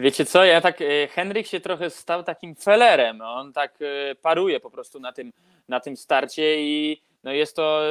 Wiecie 0.00 0.24
co, 0.24 0.44
ja 0.44 0.60
tak, 0.60 0.80
e, 0.82 1.08
Henryk 1.08 1.46
się 1.46 1.60
trochę 1.60 1.90
stał 1.90 2.22
takim 2.22 2.54
felerem, 2.54 3.20
on 3.20 3.52
tak 3.52 3.78
e, 3.82 4.14
paruje 4.14 4.60
po 4.60 4.70
prostu 4.70 5.00
na 5.00 5.12
tym, 5.12 5.32
na 5.68 5.80
tym 5.80 5.96
starcie 5.96 6.62
i 6.62 7.02
no 7.24 7.32
jest 7.32 7.56
to 7.56 7.82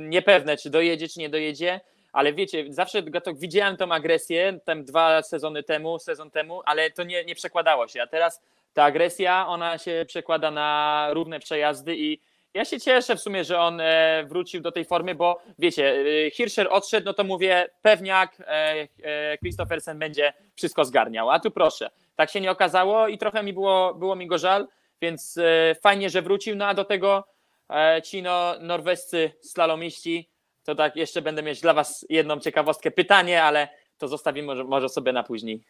niepewne, 0.00 0.56
czy 0.56 0.70
dojedzie, 0.70 1.08
czy 1.08 1.20
nie 1.20 1.28
dojedzie, 1.28 1.80
ale 2.12 2.32
wiecie, 2.32 2.64
zawsze 2.68 3.02
to, 3.02 3.34
widziałem 3.34 3.76
tą 3.76 3.92
agresję 3.92 4.60
tam 4.64 4.84
dwa 4.84 5.22
sezony 5.22 5.62
temu, 5.62 5.98
sezon 5.98 6.30
temu, 6.30 6.62
ale 6.64 6.90
to 6.90 7.04
nie, 7.04 7.24
nie 7.24 7.34
przekładało 7.34 7.88
się, 7.88 8.02
a 8.02 8.06
teraz 8.06 8.42
ta 8.74 8.84
agresja, 8.84 9.46
ona 9.48 9.78
się 9.78 10.04
przekłada 10.08 10.50
na 10.50 11.08
równe 11.12 11.40
przejazdy 11.40 11.96
i 11.96 12.20
ja 12.54 12.64
się 12.64 12.80
cieszę 12.80 13.16
w 13.16 13.20
sumie, 13.20 13.44
że 13.44 13.60
on 13.60 13.80
e, 13.80 14.24
wrócił 14.28 14.60
do 14.60 14.72
tej 14.72 14.84
formy, 14.84 15.14
bo 15.14 15.40
wiecie, 15.58 16.04
e, 16.26 16.30
Hirscher 16.30 16.68
odszedł, 16.70 17.04
no 17.04 17.14
to 17.14 17.24
mówię, 17.24 17.68
pewniak 17.82 18.36
e, 18.46 19.38
Christophersen 19.38 19.98
będzie 19.98 20.32
wszystko 20.54 20.84
zgarniał, 20.84 21.30
a 21.30 21.40
tu 21.40 21.50
proszę, 21.50 21.90
tak 22.16 22.30
się 22.30 22.40
nie 22.40 22.50
okazało 22.50 23.08
i 23.08 23.18
trochę 23.18 23.42
mi 23.42 23.52
było, 23.52 23.94
było 23.94 24.16
mi 24.16 24.26
go 24.26 24.38
żal, 24.38 24.68
więc 25.02 25.38
fajnie, 25.82 26.10
że 26.10 26.22
wrócił, 26.22 26.56
no 26.56 26.66
a 26.66 26.74
do 26.74 26.84
tego 26.84 27.24
ci 28.04 28.22
no, 28.22 28.54
norwescy 28.60 29.32
slalomiści, 29.40 30.28
to 30.64 30.74
tak 30.74 30.96
jeszcze 30.96 31.22
będę 31.22 31.42
mieć 31.42 31.60
dla 31.60 31.74
was 31.74 32.06
jedną 32.08 32.40
ciekawostkę, 32.40 32.90
pytanie, 32.90 33.42
ale 33.42 33.68
to 33.98 34.08
zostawimy 34.08 34.46
może, 34.46 34.64
może 34.64 34.88
sobie 34.88 35.12
na 35.12 35.22
później. 35.22 35.64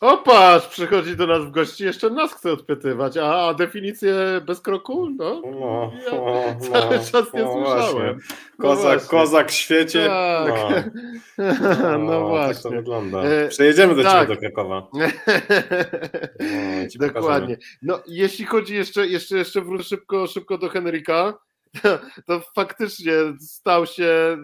O 0.00 0.18
patrz, 0.18 0.66
przychodzi 0.66 1.16
do 1.16 1.26
nas 1.26 1.44
w 1.44 1.50
gości, 1.50 1.84
jeszcze 1.84 2.10
nas 2.10 2.34
chce 2.34 2.52
odpytywać, 2.52 3.16
a, 3.16 3.48
a 3.48 3.54
definicję 3.54 4.14
bez 4.46 4.60
kroku? 4.60 5.10
No, 5.10 5.42
No, 5.60 5.92
ja 6.04 6.12
no, 6.12 6.60
cały 6.72 6.96
no, 6.96 7.04
czas 7.04 7.34
nie 7.34 7.42
no 7.42 7.52
słyszałem. 7.52 8.18
No 8.58 8.62
Kozak, 8.62 8.84
właśnie. 8.84 9.08
kozak 9.08 9.50
w 9.50 9.54
świecie. 9.54 10.06
Tak. 10.06 10.90
No, 11.38 11.98
No, 11.98 12.08
tak 12.08 12.20
to 12.20 12.28
właśnie. 12.28 12.70
wygląda. 12.70 13.22
E, 13.22 13.48
Przejedziemy 13.48 13.94
do 13.94 14.02
tak. 14.02 14.22
ciebie 14.22 14.34
do 14.34 14.40
Krakowa. 14.40 14.86
No. 17.00 17.06
Dokładnie. 17.08 17.56
No, 17.82 18.00
jeśli 18.06 18.44
chodzi 18.44 18.74
jeszcze, 18.74 19.06
jeszcze, 19.06 19.36
jeszcze 19.38 19.60
wróć 19.60 19.86
szybko, 19.86 20.26
szybko 20.26 20.58
do 20.58 20.68
Henryka, 20.68 21.38
to 22.26 22.40
faktycznie 22.54 23.12
stał 23.40 23.86
się. 23.86 24.38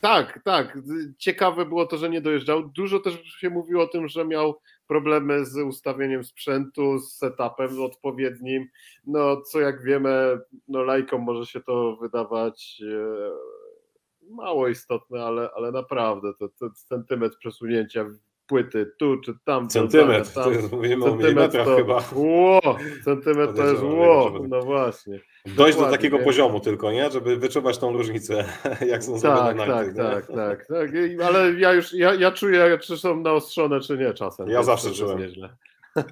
Tak, 0.00 0.40
tak. 0.44 0.78
Ciekawe 1.18 1.64
było 1.64 1.86
to, 1.86 1.96
że 1.98 2.10
nie 2.10 2.20
dojeżdżał. 2.20 2.68
Dużo 2.68 3.00
też 3.00 3.14
się 3.24 3.50
mówiło 3.50 3.82
o 3.82 3.86
tym, 3.86 4.08
że 4.08 4.24
miał 4.24 4.60
problemy 4.90 5.44
z 5.46 5.56
ustawieniem 5.56 6.24
sprzętu, 6.24 6.98
z 6.98 7.16
setupem 7.16 7.82
odpowiednim. 7.82 8.66
No, 9.06 9.40
co 9.40 9.60
jak 9.60 9.84
wiemy, 9.84 10.38
no, 10.68 10.82
lajkom 10.82 11.22
może 11.22 11.46
się 11.46 11.60
to 11.60 11.96
wydawać. 11.96 12.82
E, 12.82 14.30
Mało 14.30 14.68
istotne, 14.68 15.24
ale, 15.24 15.50
ale 15.56 15.72
naprawdę 15.72 16.34
to, 16.38 16.48
to 16.48 16.70
centymetr 16.70 17.38
przesunięcia 17.38 18.06
płyty 18.50 18.92
tu 18.98 19.20
czy 19.20 19.34
tam. 19.44 19.68
Centymetr, 19.68 20.32
tam, 20.32 20.44
to 20.44 20.50
jest, 20.50 20.72
mówimy 20.72 21.04
o 21.04 21.08
Centymetr 21.08 21.24
milimetrach 21.34 21.66
to, 21.66 21.76
chyba. 21.76 22.02
Ło, 22.14 22.60
centymetr 23.04 23.54
to 23.54 23.64
jest 23.66 23.82
ło, 23.82 24.32
no 24.48 24.60
właśnie. 24.62 25.20
Dojść 25.46 25.56
do 25.56 25.64
Dokładnie, 25.66 25.96
takiego 25.98 26.18
nie? 26.18 26.24
poziomu 26.24 26.60
tylko, 26.60 26.92
nie? 26.92 27.10
Żeby 27.10 27.36
wyczuwać 27.36 27.78
tą 27.78 27.92
różnicę, 27.92 28.44
jak 28.92 29.04
są 29.04 29.18
zrobione 29.18 29.54
Tak, 29.54 29.68
narty, 29.68 29.94
tak, 29.94 29.96
nie? 29.96 30.04
tak, 30.04 30.26
tak, 30.36 30.66
tak. 30.66 30.90
I- 30.94 31.22
Ale 31.22 31.52
ja 31.52 31.72
już, 31.72 31.92
ja, 31.94 32.14
ja 32.14 32.32
czuję, 32.32 32.78
czy 32.82 32.98
są 32.98 33.20
naostrzone, 33.20 33.80
czy 33.80 33.98
nie 33.98 34.14
czasem. 34.14 34.48
Ja 34.48 34.62
zawsze 34.62 34.90
czułem. 34.90 35.18
nieźle. 35.18 35.56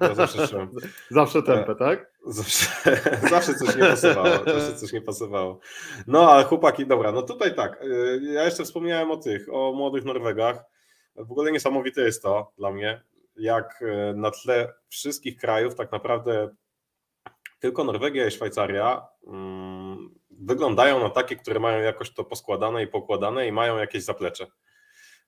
Ja 0.01 0.15
zawsze 0.15 0.47
czułem. 0.47 0.69
Zawsze 1.11 1.43
tempę, 1.43 1.75
tak? 1.75 2.11
Zawsze, 2.25 2.65
zawsze 3.35 3.53
coś 3.53 3.75
nie 3.75 3.81
pasowało, 3.83 4.29
zawsze 4.45 4.75
coś 4.75 4.93
nie 4.93 5.01
pasowało. 5.01 5.59
No 6.07 6.31
ale 6.31 6.43
chłopaki, 6.43 6.85
dobra, 6.87 7.11
no 7.11 7.21
tutaj 7.21 7.55
tak, 7.55 7.83
y, 7.83 8.21
ja 8.33 8.43
jeszcze 8.45 8.63
wspomniałem 8.63 9.11
o 9.11 9.17
tych, 9.17 9.47
o 9.51 9.73
młodych 9.73 10.05
Norwegach. 10.05 10.63
W 11.15 11.31
ogóle 11.31 11.51
niesamowite 11.51 12.01
jest 12.01 12.23
to 12.23 12.51
dla 12.57 12.71
mnie, 12.71 13.01
jak 13.35 13.81
y, 13.81 14.13
na 14.15 14.31
tle 14.31 14.73
wszystkich 14.89 15.37
krajów 15.37 15.75
tak 15.75 15.91
naprawdę 15.91 16.49
tylko 17.59 17.83
Norwegia 17.83 18.27
i 18.27 18.31
Szwajcaria 18.31 19.07
mm, 19.27 20.19
wyglądają 20.31 20.99
na 20.99 21.09
takie, 21.09 21.35
które 21.35 21.59
mają 21.59 21.81
jakoś 21.83 22.13
to 22.13 22.23
poskładane 22.23 22.83
i 22.83 22.87
pokładane 22.87 23.47
i 23.47 23.51
mają 23.51 23.77
jakieś 23.77 24.03
zaplecze. 24.03 24.47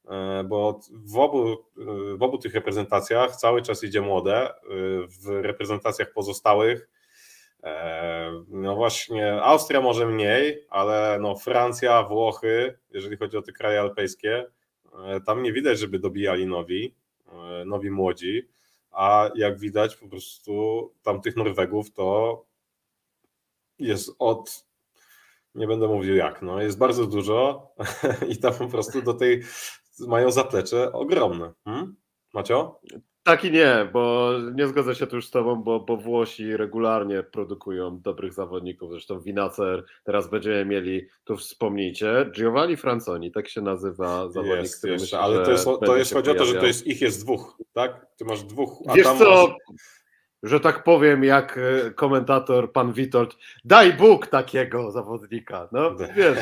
E, 0.09 0.43
Bo 0.43 0.79
w 0.91 1.17
obu, 1.17 1.51
y, 1.51 2.17
w 2.17 2.23
obu 2.23 2.37
tych 2.37 2.53
reprezentacjach 2.53 3.35
cały 3.35 3.61
czas 3.61 3.83
idzie 3.83 4.01
młode. 4.01 4.53
W 5.23 5.27
reprezentacjach 5.27 6.13
pozostałych 6.13 6.89
e, 7.63 8.43
no 8.47 8.75
właśnie 8.75 9.41
Austria 9.43 9.81
może 9.81 10.05
mniej, 10.05 10.65
ale 10.69 11.17
no 11.21 11.35
Francja, 11.35 12.03
Włochy, 12.03 12.77
jeżeli 12.89 13.17
chodzi 13.17 13.37
o 13.37 13.41
te 13.41 13.51
kraje 13.51 13.79
alpejskie, 13.79 14.37
e, 14.37 14.60
tam 15.25 15.43
nie 15.43 15.53
widać, 15.53 15.79
żeby 15.79 15.99
dobijali 15.99 16.47
nowi, 16.47 16.95
e, 17.27 17.65
nowi 17.65 17.91
młodzi, 17.91 18.49
a 18.91 19.29
jak 19.35 19.59
widać 19.59 19.95
po 19.95 20.07
prostu 20.07 20.93
tamtych 21.03 21.35
Norwegów 21.35 21.91
to 21.91 22.45
jest 23.79 24.15
od, 24.19 24.65
nie 25.55 25.67
będę 25.67 25.87
mówił 25.87 26.15
jak, 26.15 26.41
no 26.41 26.61
jest 26.61 26.77
bardzo 26.77 27.05
dużo 27.05 27.67
i 28.31 28.37
tam 28.37 28.53
po 28.53 28.67
prostu 28.67 29.01
do 29.01 29.13
tej 29.13 29.43
mają 29.99 30.31
zaplecze 30.31 30.91
ogromne. 30.91 31.53
Hmm? 31.63 31.95
Macio? 32.33 32.79
Tak 33.23 33.45
i 33.45 33.51
nie, 33.51 33.89
bo 33.93 34.31
nie 34.55 34.67
zgodzę 34.67 34.95
się 34.95 35.07
tu 35.07 35.15
już 35.15 35.27
z 35.27 35.31
tobą, 35.31 35.55
bo, 35.55 35.79
bo 35.79 35.97
Włosi 35.97 36.57
regularnie 36.57 37.23
produkują 37.23 37.99
dobrych 37.99 38.33
zawodników. 38.33 38.91
Zresztą 38.91 39.19
Winacer 39.19 39.85
teraz 40.03 40.29
będziemy 40.29 40.65
mieli, 40.65 41.07
tu 41.23 41.37
wspomnijcie, 41.37 42.25
Giovanni 42.35 42.77
Franconi, 42.77 43.31
tak 43.31 43.49
się 43.49 43.61
nazywa 43.61 44.29
zawodnik, 44.29 44.59
jest, 44.59 44.77
który 44.77 44.93
jeszcze, 44.93 45.03
myślę, 45.03 45.19
ale 45.19 45.45
to 45.45 45.51
jest, 45.51 45.65
to 45.85 45.97
jest 45.97 46.13
chodzi 46.13 46.29
o 46.29 46.35
to, 46.35 46.45
że 46.45 46.53
to 46.53 46.65
jest 46.65 46.87
ich 46.87 47.01
jest 47.01 47.23
dwóch, 47.23 47.57
tak? 47.73 48.05
Ty 48.17 48.25
masz 48.25 48.43
dwóch, 48.43 48.83
a 48.87 48.93
Wiesz 48.93 49.05
tam 49.05 49.17
co, 49.17 49.47
masz, 49.47 49.55
że 50.43 50.59
tak 50.59 50.83
powiem, 50.83 51.23
jak 51.23 51.57
e, 51.57 51.91
komentator 51.91 52.71
pan 52.71 52.93
Witold, 52.93 53.37
daj 53.65 53.93
Bóg 53.93 54.27
takiego 54.27 54.91
zawodnika. 54.91 55.69
No 55.71 55.95
wiesz, 56.15 56.37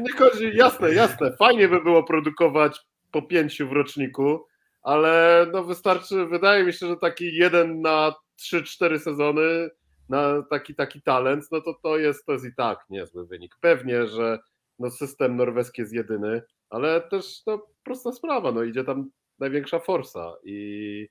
nie 0.00 0.12
chodzi, 0.12 0.50
jasne, 0.54 0.94
jasne, 0.94 1.36
fajnie 1.36 1.68
by 1.68 1.82
było 1.82 2.02
produkować 2.02 2.80
po 3.10 3.22
pięciu 3.22 3.68
w 3.68 3.72
roczniku, 3.72 4.46
ale 4.84 5.46
no 5.52 5.64
wystarczy, 5.64 6.26
wydaje 6.26 6.64
mi 6.64 6.72
się, 6.72 6.86
że 6.86 6.96
taki 6.96 7.36
jeden 7.36 7.80
na 7.80 8.14
trzy, 8.36 8.62
cztery 8.62 8.98
sezony 8.98 9.70
na 10.08 10.42
taki 10.50 10.74
taki 10.74 11.02
talent, 11.02 11.44
no 11.52 11.60
to 11.60 11.74
to 11.82 11.98
jest, 11.98 12.26
to 12.26 12.32
jest 12.32 12.44
i 12.44 12.54
tak 12.54 12.84
niezły 12.90 13.26
wynik. 13.26 13.56
Pewnie, 13.60 14.06
że 14.06 14.38
no 14.78 14.90
system 14.90 15.36
norweski 15.36 15.80
jest 15.80 15.92
jedyny, 15.92 16.42
ale 16.70 17.00
też 17.00 17.42
no, 17.46 17.66
prosta 17.84 18.12
sprawa, 18.12 18.52
no 18.52 18.62
idzie 18.62 18.84
tam 18.84 19.10
największa 19.38 19.78
forsa 19.78 20.34
i 20.44 21.08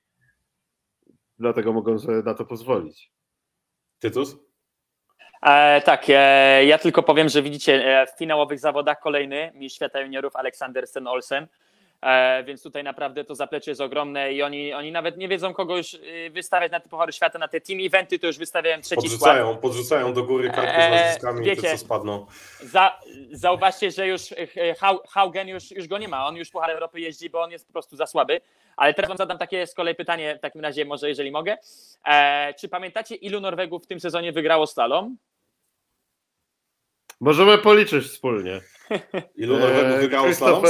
dlatego 1.38 1.72
mogą 1.72 1.98
sobie 1.98 2.22
na 2.22 2.34
to 2.34 2.44
pozwolić. 2.44 3.12
Tytus? 3.98 4.36
E, 5.42 5.80
tak, 5.84 6.04
e, 6.08 6.64
ja 6.64 6.78
tylko 6.78 7.02
powiem, 7.02 7.28
że 7.28 7.42
widzicie 7.42 8.00
e, 8.00 8.06
w 8.06 8.18
finałowych 8.18 8.58
zawodach 8.58 9.00
kolejny 9.00 9.52
mistrz 9.54 9.76
świata 9.76 10.00
juniorów 10.00 10.36
Aleksandersen 10.36 11.06
Olsen, 11.06 11.44
e, 11.44 11.48
więc 12.44 12.62
tutaj 12.62 12.84
naprawdę 12.84 13.24
to 13.24 13.34
zaplecze 13.34 13.70
jest 13.70 13.80
ogromne 13.80 14.32
i 14.32 14.42
oni, 14.42 14.72
oni 14.72 14.92
nawet 14.92 15.16
nie 15.16 15.28
wiedzą 15.28 15.54
kogo 15.54 15.76
już 15.76 15.94
y, 15.94 16.30
wystawiać 16.32 16.72
na 16.72 16.80
te 16.80 16.88
Puchary 16.88 17.12
Świata, 17.12 17.38
na 17.38 17.48
te 17.48 17.60
team 17.60 17.78
eventy 17.82 18.18
to 18.18 18.26
już 18.26 18.38
wystawiają 18.38 18.80
trzeci 18.80 19.08
skład. 19.08 19.10
Podrzucają, 19.10 19.56
podrzucają 19.56 20.12
do 20.12 20.22
góry 20.24 20.50
kartki 20.50 20.74
z 20.80 20.84
Eee, 20.84 20.90
nazwiskami, 20.90 21.38
te 21.44 21.50
wiecie. 21.56 21.70
co 21.70 21.78
spadną. 21.78 22.26
Za, 22.60 23.00
zauważcie, 23.32 23.90
że 23.90 24.06
już 24.06 24.32
e, 24.32 24.36
Hau- 24.74 25.08
Haugen 25.08 25.48
już, 25.48 25.70
już 25.70 25.88
go 25.88 25.98
nie 25.98 26.08
ma, 26.08 26.26
on 26.26 26.36
już 26.36 26.50
Puchar 26.50 26.70
Europy 26.70 27.00
jeździ, 27.00 27.30
bo 27.30 27.42
on 27.42 27.50
jest 27.50 27.66
po 27.66 27.72
prostu 27.72 27.96
za 27.96 28.06
słaby. 28.06 28.40
Ale 28.76 28.94
teraz 28.94 29.08
wam 29.08 29.18
zadam 29.18 29.38
takie 29.38 29.66
z 29.66 29.74
kolei 29.74 29.94
pytanie, 29.94 30.36
w 30.36 30.40
takim 30.40 30.60
razie 30.60 30.84
może 30.84 31.08
jeżeli 31.08 31.30
mogę. 31.30 31.56
E, 32.06 32.54
czy 32.60 32.68
pamiętacie 32.68 33.14
ilu 33.14 33.40
Norwegów 33.40 33.84
w 33.84 33.86
tym 33.86 34.00
sezonie 34.00 34.32
wygrało 34.32 34.66
slalom? 34.66 35.16
Możemy 37.20 37.58
policzyć 37.58 38.04
wspólnie. 38.06 38.60
Ilu 39.36 39.58
Norwegów 39.58 40.00
wygrało 40.00 40.34
slalom? 40.34 40.62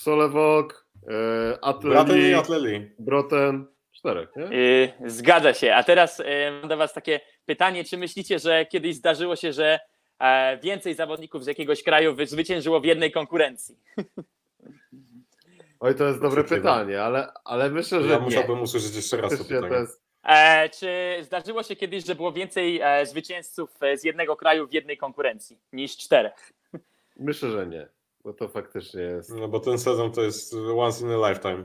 Solewok, 0.00 0.86
e, 1.08 1.64
Atleli, 1.64 2.34
Atleli. 2.34 2.90
Broten, 2.98 3.66
czterech, 3.92 4.28
nie? 4.36 4.56
Yy, 4.56 5.10
zgadza 5.10 5.54
się. 5.54 5.74
A 5.74 5.82
teraz 5.84 6.18
yy, 6.18 6.24
mam 6.60 6.68
do 6.68 6.76
Was 6.76 6.92
takie 6.92 7.20
pytanie, 7.46 7.84
czy 7.84 7.96
myślicie, 7.98 8.38
że 8.38 8.66
kiedyś 8.66 8.96
zdarzyło 8.96 9.36
się, 9.36 9.52
że 9.52 9.78
e, 10.18 10.58
więcej 10.62 10.94
zawodników 10.94 11.44
z 11.44 11.46
jakiegoś 11.46 11.82
kraju 11.82 12.14
wy- 12.14 12.26
zwyciężyło 12.26 12.80
w 12.80 12.84
jednej 12.84 13.12
konkurencji? 13.12 13.76
Oj, 15.80 15.94
to 15.94 16.04
jest 16.04 16.20
dobre 16.22 16.44
pytanie, 16.44 17.02
ale, 17.02 17.32
ale 17.44 17.70
myślę, 17.70 18.02
że 18.02 18.08
Ja 18.08 18.16
nie. 18.16 18.20
musiałbym 18.22 18.62
usłyszeć 18.62 18.96
jeszcze 18.96 19.16
raz 19.16 19.38
to 19.38 19.44
pytanie. 19.44 19.76
jest, 19.76 20.00
E, 20.24 20.68
czy 20.68 21.16
zdarzyło 21.22 21.62
się 21.62 21.76
kiedyś, 21.76 22.04
że 22.06 22.14
było 22.14 22.32
więcej 22.32 22.80
e, 22.82 23.06
zwycięzców 23.06 23.82
e, 23.82 23.96
z 23.96 24.04
jednego 24.04 24.36
kraju 24.36 24.66
w 24.68 24.72
jednej 24.72 24.96
konkurencji 24.96 25.58
niż 25.72 25.96
czterech? 25.96 26.52
myślę, 27.16 27.50
że 27.50 27.66
nie, 27.66 27.88
bo 28.24 28.32
to 28.32 28.48
faktycznie 28.48 29.02
jest. 29.02 29.34
No 29.34 29.48
bo 29.48 29.60
ten 29.60 29.78
sezon 29.78 30.12
to 30.12 30.22
jest 30.22 30.54
once 30.76 31.04
in 31.04 31.12
a 31.12 31.28
lifetime, 31.28 31.64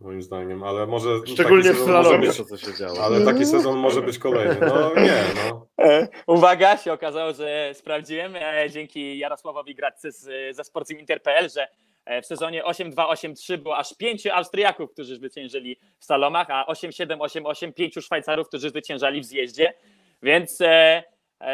moim 0.00 0.22
zdaniem, 0.22 0.62
ale 0.62 0.86
może 0.86 1.08
Szczególnie 1.26 1.72
w 1.72 1.78
slalomie 1.78 2.32
to, 2.32 2.44
co 2.44 2.56
się 2.56 2.74
działo. 2.74 3.00
Ale 3.00 3.24
taki 3.24 3.46
sezon 3.46 3.78
może 3.78 4.02
być 4.02 4.18
kolejny. 4.18 4.56
No 4.60 4.94
nie, 4.94 5.22
no. 5.34 5.66
E, 5.84 6.08
Uwaga, 6.26 6.76
się 6.76 6.92
okazało, 6.92 7.32
że 7.32 7.70
sprawdziłem 7.74 8.36
e, 8.36 8.70
dzięki 8.70 9.18
Jarosławowi 9.18 9.74
Gradce 9.74 10.12
z, 10.12 10.56
ze 10.56 10.64
Sportsim.pl, 10.64 11.50
że 11.50 11.68
e, 12.04 12.22
w 12.22 12.26
sezonie 12.26 12.62
8-2-8-3 12.64 13.56
było 13.58 13.76
aż 13.76 13.94
pięciu 13.94 14.30
Austriaków, 14.32 14.90
którzy 14.92 15.16
zwyciężyli 15.16 15.76
w 15.98 16.04
salomach, 16.04 16.46
a 16.50 16.64
8-7-8-8 16.72 17.72
pięciu 17.72 18.02
Szwajcarów, 18.02 18.48
którzy 18.48 18.70
zwyciężali 18.70 19.20
w 19.20 19.24
zjeździe. 19.24 19.74
Więc 20.22 20.60
e, 20.60 21.02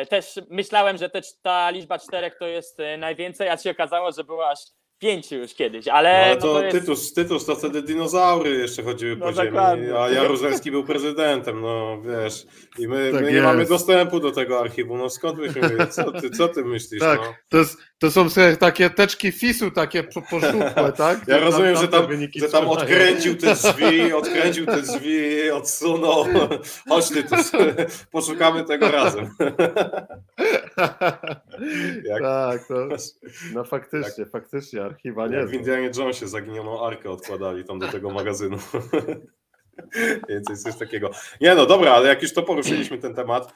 też 0.09 0.41
myślałem, 0.51 0.97
że 0.99 1.11
te, 1.11 1.21
ta 1.43 1.71
liczba 1.71 1.99
czterech 1.99 2.35
to 2.39 2.47
jest 2.47 2.81
e, 2.81 2.97
najwięcej, 2.97 3.49
a 3.49 3.57
się 3.57 3.71
okazało, 3.71 4.13
że 4.13 4.25
było 4.25 4.49
aż 4.51 4.59
pięciu 4.99 5.35
już 5.37 5.55
kiedyś. 5.55 5.89
Ale, 5.89 6.13
No, 6.13 6.25
ale 6.25 6.35
no 6.35 6.41
to, 6.41 6.55
to 6.55 6.63
jest... 6.63 6.79
Tytus, 6.81 7.15
Tytus 7.15 7.47
to 7.47 7.57
wtedy 7.57 7.83
dinozaury 7.83 8.51
jeszcze 8.51 8.83
chodziły 8.83 9.17
No 9.17 9.27
po 9.27 9.33
ziemi, 9.33 9.47
dokładnie. 9.51 9.99
a 9.99 10.11
Jaruzelski 10.11 10.71
był 10.71 10.85
prezydentem, 10.85 11.61
no 11.61 12.03
wiesz. 12.03 12.47
I 12.79 12.89
my, 12.89 13.13
Tak 13.13 13.23
my 13.23 13.33
nie 13.33 13.43
mamy 13.43 13.67
dostępu 13.67 14.21
do 14.21 14.33
tego 14.33 14.61
archiwum, 14.61 14.99
no 14.99 15.11
skąd 15.11 15.37
byśmy 15.39 15.61
wiedzieli, 15.61 15.91
co 15.91 16.13
ty, 16.13 16.31
co 16.31 16.49
ty 16.49 16.65
myślisz, 16.65 17.01
Tak, 17.01 17.21
no? 17.21 17.35
to, 17.49 17.57
jest, 17.57 17.79
to 18.01 18.11
są 18.11 18.27
takie 18.59 18.91
teczki 18.91 19.33
FIS-u, 19.33 19.71
takie 19.71 20.03
po- 20.03 20.23
poszukłe, 20.23 20.93
tak? 20.97 21.29
Ja 21.29 21.39
rozumiem, 21.39 21.77
że 21.77 21.89
tam, 21.89 22.07
wyniki 22.07 22.41
że 22.41 22.49
tam 22.49 22.61
trzymają. 22.61 22.79
odkręcił 22.81 23.37
te 23.37 23.55
drzwi, 23.63 24.13
odkręcił 24.13 24.67
te 24.67 24.83
drzwi, 24.83 25.51
odsunął. 25.51 26.25
Chodź 26.89 27.09
Tytus, 27.09 27.53
poszukamy 28.13 28.65
tego 28.65 28.91
razem. 28.91 29.31
Jak- 32.05 32.23
Tak, 32.23 32.69
to, 32.69 32.75
no 33.55 33.65
faktycznie, 33.65 34.27
faktycznie, 34.27 34.83
archiwa 34.85 35.27
nie 35.29 35.37
Jak 35.37 35.49
w 35.49 35.53
Indianie 35.53 35.91
Jonesie 35.99 36.29
zaginioną 36.29 36.87
arkę 36.87 37.11
odkładali 37.11 37.65
tam 37.65 37.79
do 37.79 37.89
tego 37.89 38.11
magazynu. 38.11 38.59
Więc 40.29 40.49
jest 40.51 40.63
coś 40.65 40.77
takiego. 40.79 41.11
Nie 41.41 41.55
no, 41.55 41.67
dobra, 41.67 41.93
ale 41.93 42.09
jak 42.09 42.23
już 42.23 42.33
to 42.33 42.43
poruszyliśmy 42.43 42.99
ten 42.99 43.15
temat, 43.15 43.53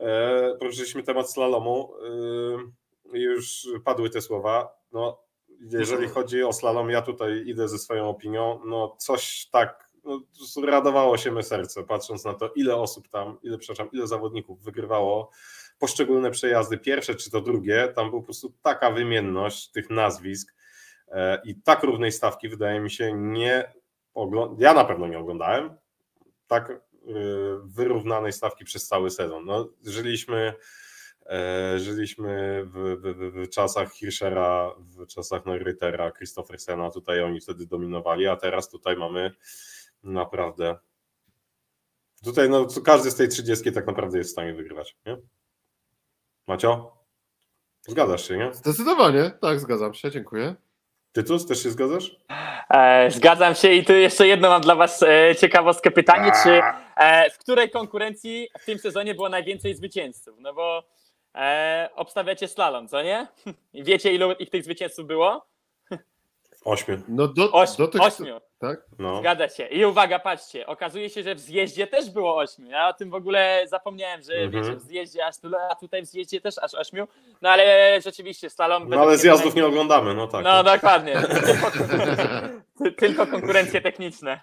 e, 0.00 0.56
poruszyliśmy 0.58 1.02
temat 1.02 1.30
slalomu 1.32 1.92
e, 2.04 2.10
już 3.12 3.68
padły 3.84 4.10
te 4.10 4.20
słowa, 4.20 4.78
no 4.92 5.22
jeżeli 5.60 6.08
chodzi 6.08 6.42
o 6.42 6.52
slalom, 6.52 6.90
ja 6.90 7.02
tutaj 7.02 7.42
idę 7.46 7.68
ze 7.68 7.78
swoją 7.78 8.08
opinią, 8.08 8.60
no 8.66 8.96
coś 8.98 9.48
tak 9.52 9.90
no, 10.04 10.20
radowało 10.62 11.18
się 11.18 11.32
me 11.32 11.42
serce, 11.42 11.84
patrząc 11.84 12.24
na 12.24 12.34
to, 12.34 12.48
ile 12.54 12.76
osób 12.76 13.08
tam, 13.08 13.38
ile, 13.42 13.58
przepraszam, 13.58 13.88
ile 13.92 14.06
zawodników 14.06 14.62
wygrywało 14.62 15.30
poszczególne 15.78 16.30
przejazdy, 16.30 16.78
pierwsze 16.78 17.14
czy 17.14 17.30
to 17.30 17.40
drugie, 17.40 17.92
tam 17.94 18.10
po 18.10 18.22
prostu 18.22 18.52
taka 18.62 18.90
wymienność 18.90 19.70
tych 19.70 19.90
nazwisk 19.90 20.54
e, 21.08 21.42
i 21.44 21.54
tak 21.54 21.82
równej 21.82 22.12
stawki 22.12 22.48
wydaje 22.48 22.80
mi 22.80 22.90
się 22.90 23.12
nie 23.14 23.72
oglądałem, 24.14 24.60
ja 24.60 24.74
na 24.74 24.84
pewno 24.84 25.08
nie 25.08 25.18
oglądałem 25.18 25.76
tak 26.46 26.70
e, 26.70 26.76
wyrównanej 27.64 28.32
stawki 28.32 28.64
przez 28.64 28.88
cały 28.88 29.10
sezon. 29.10 29.44
No, 29.44 29.68
żyliśmy 29.86 30.54
żyliśmy 31.76 32.62
w, 32.64 32.72
w, 32.72 33.14
w, 33.14 33.46
w 33.46 33.48
czasach 33.48 33.92
Hirschera, 33.92 34.74
w 34.78 35.06
czasach 35.06 35.46
Neuritera, 35.46 36.12
Christophersena, 36.12 36.90
tutaj 36.90 37.22
oni 37.22 37.40
wtedy 37.40 37.66
dominowali, 37.66 38.26
a 38.26 38.36
teraz 38.36 38.70
tutaj 38.70 38.96
mamy 38.96 39.30
naprawdę 40.02 40.76
tutaj 42.24 42.50
no, 42.50 42.66
każdy 42.84 43.10
z 43.10 43.16
tej 43.16 43.28
30 43.28 43.72
tak 43.72 43.86
naprawdę 43.86 44.18
jest 44.18 44.30
w 44.30 44.32
stanie 44.32 44.54
wygrywać, 44.54 44.96
nie? 45.06 45.16
Macio? 46.46 46.96
Zgadzasz 47.82 48.28
się, 48.28 48.36
nie? 48.36 48.54
Zdecydowanie, 48.54 49.30
tak, 49.40 49.60
zgadzam 49.60 49.94
się, 49.94 50.10
dziękuję. 50.10 50.54
Tytus, 51.12 51.46
też 51.46 51.62
się 51.62 51.70
zgadzasz? 51.70 52.16
E, 52.70 53.10
zgadzam 53.10 53.54
się 53.54 53.72
i 53.72 53.84
tu 53.84 53.92
jeszcze 53.92 54.26
jedno 54.26 54.48
mam 54.48 54.62
dla 54.62 54.74
Was 54.74 55.02
e, 55.02 55.36
ciekawostkę 55.36 55.90
pytanie, 55.90 56.32
czy 56.42 56.60
e, 56.96 57.30
w 57.30 57.38
której 57.38 57.70
konkurencji 57.70 58.48
w 58.60 58.64
tym 58.64 58.78
sezonie 58.78 59.14
było 59.14 59.28
najwięcej 59.28 59.74
zwycięzców? 59.74 60.36
No 60.38 60.54
bo 60.54 60.82
e, 61.34 61.88
obstawiacie 61.94 62.48
slalom, 62.48 62.88
co 62.88 63.02
nie? 63.02 63.26
Wiecie 63.74 64.14
ilu 64.14 64.32
ich 64.32 64.50
tych 64.50 64.64
zwycięzców 64.64 65.06
było? 65.06 65.49
Ośmiu. 66.64 67.00
No 67.08 67.28
do, 67.28 67.52
Oś, 67.52 67.76
do 67.76 67.88
tych, 67.88 68.00
ośmiu. 68.02 68.40
Tak? 68.58 68.80
No. 68.98 69.18
Zgadza 69.20 69.48
się. 69.48 69.66
I 69.66 69.84
uwaga, 69.84 70.18
patrzcie, 70.18 70.66
okazuje 70.66 71.10
się, 71.10 71.22
że 71.22 71.34
w 71.34 71.40
zjeździe 71.40 71.86
też 71.86 72.10
było 72.10 72.36
ośmiu. 72.36 72.70
Ja 72.70 72.88
o 72.88 72.92
tym 72.92 73.10
w 73.10 73.14
ogóle 73.14 73.62
zapomniałem, 73.68 74.22
że 74.22 74.32
Mhm. 74.34 74.64
wiecie, 74.64 74.76
w 74.76 74.80
zjeździe 74.82 75.26
aż 75.26 75.38
tyle, 75.38 75.58
a 75.70 75.74
tutaj 75.74 76.02
w 76.02 76.06
zjeździe 76.06 76.40
też 76.40 76.58
aż 76.58 76.74
ośmiu. 76.74 77.08
No 77.42 77.50
ale 77.50 77.98
rzeczywiście 78.04 78.50
slalom... 78.50 78.88
no 78.88 79.00
ale 79.00 79.18
zjazdów 79.18 79.54
nie 79.54 79.66
oglądamy, 79.66 80.14
no 80.14 80.26
tak. 80.26 80.44
No 80.44 80.64
dokładnie. 80.64 81.14
Tylko, 82.84 82.96
tylko 83.00 83.26
konkurencje 83.26 83.80
techniczne. 83.80 84.40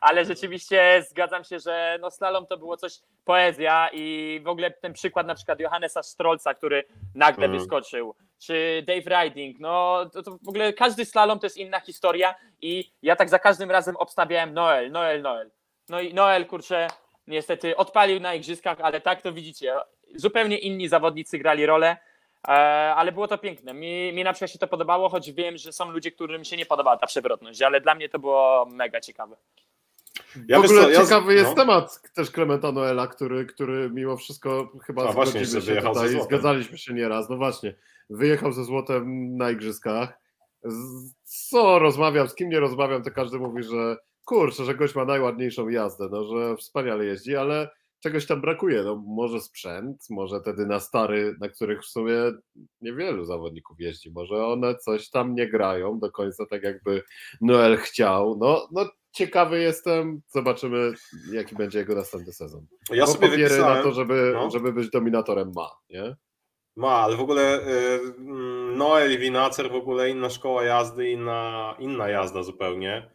Ale 0.00 0.24
rzeczywiście 0.24 1.04
zgadzam 1.10 1.44
się, 1.44 1.58
że 1.60 1.98
no 2.00 2.10
slalom 2.10 2.46
to 2.46 2.56
było 2.56 2.76
coś 2.76 2.92
poezja 3.24 3.88
i 3.92 4.40
w 4.44 4.48
ogóle 4.48 4.70
ten 4.70 4.92
przykład 4.92 5.26
na 5.26 5.34
przykład 5.34 5.60
Johannesa 5.60 6.02
Strolca, 6.02 6.54
który 6.54 6.84
nagle 7.14 7.44
Mhm. 7.44 7.60
wyskoczył, 7.60 8.14
czy 8.38 8.84
Dave 8.86 9.22
Riding, 9.24 9.60
no 9.60 10.04
to, 10.12 10.22
to 10.22 10.38
w 10.42 10.48
ogóle 10.48 10.72
każdy 10.72 11.04
slalom 11.04 11.38
to 11.38 11.46
jest 11.46 11.56
inna 11.56 11.80
historia 11.80 12.34
i 12.62 12.92
ja 13.02 13.16
tak 13.16 13.28
za 13.28 13.38
każdym 13.38 13.70
razem 13.70 13.96
obstawiałem 13.96 14.54
Noel, 14.54 14.90
Noel, 14.90 15.22
Noel. 15.22 15.50
No 15.88 16.00
i 16.00 16.14
Noel, 16.14 16.46
kurczę, 16.46 16.88
niestety 17.26 17.76
odpalił 17.76 18.20
na 18.20 18.34
igrzyskach, 18.34 18.80
ale 18.80 19.00
tak 19.00 19.22
to 19.22 19.32
widzicie. 19.32 19.74
zupełnie 20.14 20.58
inni 20.58 20.88
zawodnicy 20.88 21.38
grali 21.38 21.66
rolę, 21.66 21.96
e, 22.48 22.50
ale 22.94 23.12
było 23.12 23.28
to 23.28 23.38
piękne. 23.38 23.74
Mi, 23.74 24.12
mi 24.12 24.24
na 24.24 24.32
przykład 24.32 24.50
się 24.50 24.58
to 24.58 24.68
podobało, 24.68 25.08
choć 25.08 25.32
wiem, 25.32 25.56
że 25.56 25.72
są 25.72 25.90
ludzie, 25.90 26.12
którym 26.12 26.44
się 26.44 26.56
nie 26.56 26.66
podobała 26.66 26.96
ta 26.96 27.06
przewrotność, 27.06 27.62
ale 27.62 27.80
dla 27.80 27.94
mnie 27.94 28.08
to 28.08 28.18
było 28.18 28.66
mega 28.70 29.00
ciekawe. 29.00 29.36
Ja 30.48 30.60
w 30.60 30.64
ogóle 30.64 30.82
co, 30.82 30.90
ja 30.90 31.02
ciekawy 31.02 31.34
jest 31.34 31.48
no. 31.48 31.54
temat 31.54 32.02
też 32.14 32.30
Clementa 32.30 32.72
Noela, 32.72 33.06
który, 33.06 33.46
który 33.46 33.90
mimo 33.90 34.16
wszystko 34.16 34.72
chyba 34.86 35.08
A 35.08 35.12
właśnie, 35.12 35.46
się 35.46 35.60
tutaj 35.60 36.16
i 36.16 36.22
zgadzaliśmy 36.22 36.78
się 36.78 36.94
nieraz. 36.94 37.30
No 37.30 37.36
właśnie, 37.36 37.74
wyjechał 38.10 38.52
ze 38.52 38.64
złotem 38.64 39.36
na 39.36 39.50
igrzyskach. 39.50 40.18
Co 41.24 41.78
rozmawiam, 41.78 42.28
z 42.28 42.34
kim 42.34 42.48
nie 42.48 42.60
rozmawiam, 42.60 43.02
to 43.02 43.10
każdy 43.10 43.38
mówi, 43.38 43.62
że 43.62 43.96
kurczę, 44.24 44.64
że 44.64 44.74
gość 44.74 44.94
ma 44.94 45.04
najładniejszą 45.04 45.68
jazdę, 45.68 46.08
no, 46.10 46.24
że 46.24 46.56
wspaniale 46.56 47.04
jeździ, 47.04 47.36
ale 47.36 47.70
czegoś 48.00 48.26
tam 48.26 48.40
brakuje. 48.40 48.82
No, 48.82 49.02
może 49.06 49.40
sprzęt, 49.40 50.06
może 50.10 50.40
te 50.40 50.54
dynastary, 50.54 51.36
na 51.40 51.48
których 51.48 51.82
w 51.82 51.86
sumie 51.86 52.14
niewielu 52.80 53.24
zawodników 53.24 53.80
jeździ, 53.80 54.10
może 54.10 54.46
one 54.46 54.74
coś 54.74 55.10
tam 55.10 55.34
nie 55.34 55.48
grają 55.48 55.98
do 55.98 56.10
końca 56.10 56.46
tak 56.46 56.62
jakby 56.62 57.02
Noel 57.40 57.76
chciał. 57.76 58.38
No, 58.40 58.68
no 58.72 58.90
ciekawy 59.12 59.60
jestem, 59.60 60.20
zobaczymy 60.28 60.92
jaki 61.32 61.56
będzie 61.56 61.78
jego 61.78 61.94
następny 61.94 62.32
sezon. 62.32 62.66
Ja 62.90 63.06
Bo 63.06 63.12
sobie 63.12 63.28
wypisałem, 63.28 63.76
na 63.76 63.82
to, 63.82 63.92
żeby, 63.92 64.30
no. 64.34 64.50
żeby 64.50 64.72
być 64.72 64.90
dominatorem 64.90 65.52
ma, 65.54 65.70
nie? 65.90 66.16
Ma, 66.76 66.92
ale 66.92 67.16
w 67.16 67.20
ogóle 67.20 67.60
y, 67.60 68.00
Noel 68.76 69.12
i 69.12 69.18
Winacer 69.18 69.70
w 69.70 69.74
ogóle 69.74 70.10
inna 70.10 70.30
szkoła 70.30 70.64
jazdy, 70.64 71.10
inna, 71.10 71.74
inna 71.78 72.08
jazda 72.08 72.42
zupełnie 72.42 73.10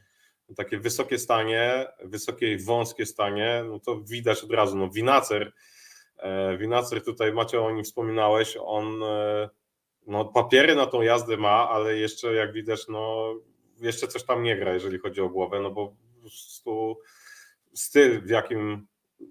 takie 0.55 0.79
wysokie 0.79 1.17
stanie, 1.17 1.87
wysokie 2.03 2.51
i 2.51 2.57
wąskie 2.57 3.05
stanie, 3.05 3.63
no 3.69 3.79
to 3.79 4.01
widać 4.01 4.43
od 4.43 4.51
razu, 4.51 4.77
no 4.77 4.89
Winacer, 4.89 5.53
e, 6.17 6.57
Winacer 6.57 7.03
tutaj 7.03 7.33
Macie 7.33 7.61
o 7.61 7.71
nim 7.71 7.83
wspominałeś, 7.83 8.57
on 8.61 9.03
e, 9.03 9.49
no 10.07 10.25
papiery 10.25 10.75
na 10.75 10.85
tą 10.85 11.01
jazdę 11.01 11.37
ma, 11.37 11.69
ale 11.69 11.97
jeszcze 11.97 12.33
jak 12.33 12.53
widać, 12.53 12.87
no 12.87 13.33
jeszcze 13.79 14.07
coś 14.07 14.23
tam 14.23 14.43
nie 14.43 14.57
gra, 14.57 14.73
jeżeli 14.73 14.99
chodzi 14.99 15.21
o 15.21 15.29
głowę, 15.29 15.59
no 15.59 15.71
bo 15.71 15.87
po 15.87 16.21
prostu 16.21 16.99
styl, 17.73 18.21
w 18.21 18.29
jakim 18.29 18.87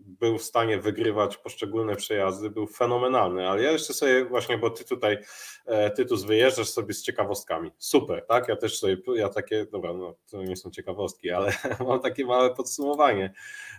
był 0.06 0.38
w 0.38 0.42
stanie 0.42 0.78
wygrywać 0.78 1.36
poszczególne 1.36 1.96
przejazdy, 1.96 2.50
był 2.50 2.66
fenomenalny, 2.66 3.48
ale 3.48 3.62
ja 3.62 3.70
jeszcze 3.70 3.94
sobie 3.94 4.24
właśnie, 4.24 4.58
bo 4.58 4.70
ty 4.70 4.84
tutaj, 4.84 5.18
e, 5.66 5.90
Tytus, 5.90 6.24
wyjeżdżasz 6.24 6.68
sobie 6.68 6.94
z 6.94 7.02
ciekawostkami. 7.02 7.70
Super, 7.78 8.26
tak? 8.26 8.48
Ja 8.48 8.56
też 8.56 8.78
sobie, 8.78 8.96
ja 9.14 9.28
takie, 9.28 9.66
dobra, 9.66 9.92
no 9.92 10.14
to 10.30 10.42
nie 10.42 10.56
są 10.56 10.70
ciekawostki, 10.70 11.30
ale 11.30 11.52
mam 11.88 12.00
takie 12.00 12.26
małe 12.26 12.54
podsumowanie, 12.54 13.34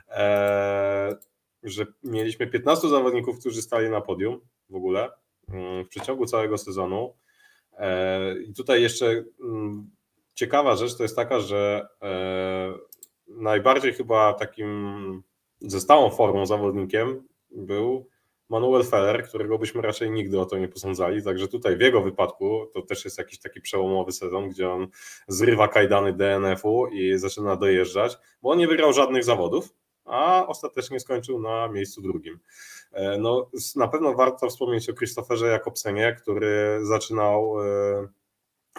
e, 0.09 1.16
że 1.64 1.86
mieliśmy 2.03 2.47
15 2.47 2.89
zawodników, 2.89 3.39
którzy 3.39 3.61
stali 3.61 3.89
na 3.89 4.01
podium 4.01 4.39
w 4.70 4.76
ogóle 4.76 5.09
mm, 5.49 5.86
w 5.86 5.89
przeciągu 5.89 6.26
całego 6.26 6.57
sezonu. 6.57 7.16
E, 7.78 8.41
I 8.41 8.53
tutaj 8.53 8.82
jeszcze 8.82 9.24
mm, 9.41 9.89
ciekawa 10.34 10.75
rzecz 10.75 10.97
to 10.97 11.03
jest 11.03 11.15
taka, 11.15 11.39
że 11.39 11.88
najbardziej 13.27 13.93
chyba 13.93 14.34
takim 14.34 15.23
ze 15.59 15.81
stałą 15.81 16.09
formą 16.09 16.45
zawodnikiem 16.45 17.27
był 17.51 18.07
Manuel 18.49 18.84
Feller, 18.84 19.23
którego 19.27 19.57
byśmy 19.57 19.81
raczej 19.81 20.11
nigdy 20.11 20.39
o 20.39 20.45
to 20.45 20.57
nie 20.57 20.67
posądzali, 20.67 21.23
także 21.23 21.47
tutaj 21.47 21.77
w 21.77 21.81
jego 21.81 22.01
wypadku 22.01 22.65
to 22.73 22.81
też 22.81 23.05
jest 23.05 23.17
jakiś 23.17 23.39
taki 23.39 23.61
przełomowy 23.61 24.11
sezon, 24.11 24.49
gdzie 24.49 24.69
on 24.69 24.88
zrywa 25.27 25.67
kajdany 25.67 26.13
DNF-u 26.13 26.88
i 26.88 27.17
zaczyna 27.17 27.55
dojeżdżać, 27.55 28.17
bo 28.41 28.49
on 28.49 28.57
nie 28.57 28.67
wygrał 28.67 28.93
żadnych 28.93 29.23
zawodów, 29.23 29.73
a 30.05 30.47
ostatecznie 30.47 30.99
skończył 30.99 31.41
na 31.41 31.67
miejscu 31.67 32.01
drugim. 32.01 32.39
E, 32.91 33.17
no, 33.17 33.49
na 33.75 33.88
pewno 33.88 34.13
warto 34.13 34.49
wspomnieć 34.49 34.89
o 34.89 34.93
Christopherze 34.93 35.47
Jakobsenie, 35.47 36.17
który 36.21 36.79
zaczynał 36.81 37.61
e, 37.61 38.07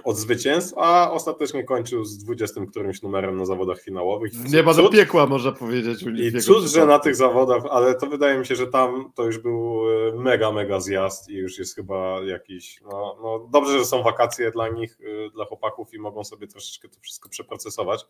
od 0.05 0.17
zwycięstw, 0.17 0.75
a 0.77 1.11
ostatecznie 1.11 1.65
kończył 1.65 2.05
z 2.05 2.19
20 2.19 2.61
którymś 2.71 3.03
numerem 3.03 3.37
na 3.37 3.47
zawodach 3.47 3.81
finałowych. 3.81 4.33
Nie 4.53 4.63
ma 4.63 4.75
do 4.75 4.89
piekła, 4.89 5.27
można 5.27 5.53
powiedzieć. 5.53 6.05
I 6.17 6.41
cud, 6.41 6.65
że 6.65 6.87
na 6.87 6.99
tych 6.99 7.17
zawodach, 7.17 7.63
ale 7.71 7.95
to 7.95 8.07
wydaje 8.07 8.39
mi 8.39 8.47
się, 8.47 8.57
że 8.57 8.67
tam 8.67 9.13
to 9.15 9.25
już 9.25 9.39
był 9.39 9.81
e, 10.09 10.13
mega, 10.13 10.53
mega 10.53 10.81
zjazd 10.81 11.29
i 11.29 11.35
już 11.35 11.59
jest 11.59 11.75
chyba 11.75 12.21
jakiś, 12.21 12.81
no, 12.83 13.17
no 13.23 13.49
dobrze, 13.51 13.79
że 13.79 13.85
są 13.85 14.03
wakacje 14.03 14.51
dla 14.51 14.69
nich, 14.69 14.99
e, 15.01 15.31
dla 15.31 15.45
chłopaków 15.45 15.95
i 15.95 15.99
mogą 15.99 16.25
sobie 16.25 16.47
troszeczkę 16.47 16.89
to 16.89 17.01
wszystko 17.01 17.29
przeprocesować, 17.29 18.07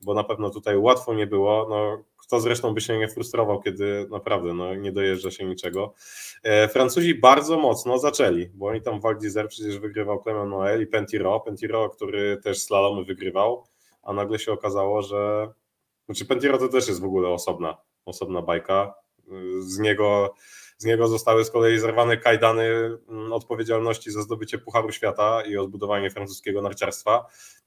bo 0.00 0.14
na 0.14 0.24
pewno 0.24 0.50
tutaj 0.50 0.78
łatwo 0.78 1.14
nie 1.14 1.26
było. 1.26 1.66
No, 1.68 2.02
kto 2.16 2.40
zresztą 2.40 2.74
by 2.74 2.80
się 2.80 2.98
nie 2.98 3.08
frustrował, 3.08 3.60
kiedy 3.62 4.06
naprawdę 4.10 4.54
no, 4.54 4.74
nie 4.74 4.92
dojeżdża 4.92 5.30
się 5.30 5.44
niczego. 5.44 5.94
E, 6.42 6.68
Francuzi 6.68 7.14
bardzo 7.14 7.58
mocno 7.58 7.98
zaczęli, 7.98 8.48
bo 8.54 8.66
oni 8.66 8.82
tam 8.82 9.00
w 9.00 9.02
Val 9.02 9.18
d'Isère 9.18 9.46
przecież 9.46 9.78
wygrywał 9.78 10.22
Clement 10.22 10.50
Noël 10.50 10.82
i 10.82 10.86
Pentiro, 10.86 11.40
Pentiro, 11.40 11.90
który 11.90 12.36
też 12.36 12.62
slalomy 12.62 13.04
wygrywał, 13.04 13.64
a 14.02 14.12
nagle 14.12 14.38
się 14.38 14.52
okazało, 14.52 15.02
że 15.02 15.48
znaczy 16.06 16.24
Pentiro 16.24 16.58
to 16.58 16.68
też 16.68 16.88
jest 16.88 17.00
w 17.00 17.04
ogóle 17.04 17.28
osobna, 17.28 17.76
osobna 18.04 18.42
bajka. 18.42 18.94
Z 19.58 19.78
niego, 19.78 20.34
z 20.78 20.84
niego 20.84 21.08
zostały 21.08 21.44
z 21.44 21.50
kolei 21.50 21.78
zerwane 21.78 22.16
kajdany 22.16 22.64
mm, 23.08 23.32
odpowiedzialności 23.32 24.10
za 24.10 24.22
zdobycie 24.22 24.58
Pucharu 24.58 24.92
Świata 24.92 25.42
i 25.42 25.56
odbudowanie 25.56 26.10
francuskiego 26.10 26.62
narciarstwa 26.62 27.26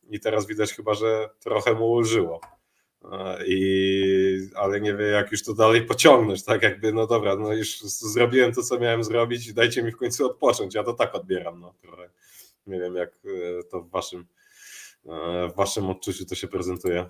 i 0.09 0.19
teraz 0.19 0.47
widać 0.47 0.73
chyba, 0.73 0.93
że 0.93 1.29
trochę 1.39 1.73
mu 1.73 1.91
ulżyło. 1.91 2.41
I, 3.47 4.49
ale 4.55 4.81
nie 4.81 4.95
wie, 4.95 5.05
jak 5.05 5.31
już 5.31 5.43
to 5.43 5.53
dalej 5.53 5.81
pociągnąć, 5.81 6.43
tak 6.43 6.63
jakby, 6.63 6.93
no 6.93 7.07
dobra, 7.07 7.35
no 7.35 7.53
już 7.53 7.81
zrobiłem 7.81 8.53
to, 8.53 8.63
co 8.63 8.79
miałem 8.79 9.03
zrobić, 9.03 9.53
dajcie 9.53 9.83
mi 9.83 9.91
w 9.91 9.97
końcu 9.97 10.25
odpocząć. 10.25 10.75
Ja 10.75 10.83
to 10.83 10.93
tak 10.93 11.15
odbieram, 11.15 11.59
no 11.59 11.73
trochę. 11.81 12.09
Nie 12.67 12.79
wiem, 12.79 12.95
jak 12.95 13.09
e, 13.09 13.63
to 13.63 13.81
w 13.81 13.89
waszym, 13.89 14.25
e, 15.05 15.49
w 15.49 15.55
waszym 15.55 15.89
odczuciu 15.89 16.25
to 16.25 16.35
się 16.35 16.47
prezentuje. 16.47 17.09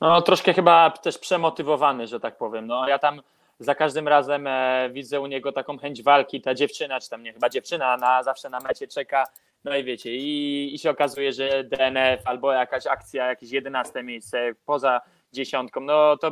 No, 0.00 0.22
troszkę 0.22 0.54
chyba 0.54 0.90
też 0.90 1.18
przemotywowany, 1.18 2.06
że 2.06 2.20
tak 2.20 2.36
powiem. 2.36 2.66
No, 2.66 2.88
ja 2.88 2.98
tam 2.98 3.22
za 3.58 3.74
każdym 3.74 4.08
razem 4.08 4.46
e, 4.46 4.90
widzę 4.92 5.20
u 5.20 5.26
niego 5.26 5.52
taką 5.52 5.78
chęć 5.78 6.02
walki. 6.02 6.40
Ta 6.40 6.54
dziewczyna, 6.54 7.00
czy 7.00 7.10
tam 7.10 7.22
nie, 7.22 7.32
chyba 7.32 7.48
dziewczyna 7.48 7.96
na, 7.96 8.22
zawsze 8.22 8.50
na 8.50 8.60
mecie 8.60 8.88
czeka 8.88 9.24
no 9.64 9.76
i 9.76 9.84
wiecie, 9.84 10.16
i, 10.16 10.74
i 10.74 10.78
się 10.78 10.90
okazuje, 10.90 11.32
że 11.32 11.64
DNF 11.64 12.20
albo 12.24 12.52
jakaś 12.52 12.86
akcja, 12.86 13.26
jakieś 13.26 13.50
jedenaste 13.50 14.02
miejsce 14.02 14.52
poza 14.66 15.00
dziesiątką, 15.32 15.80
no 15.80 16.16
to 16.16 16.28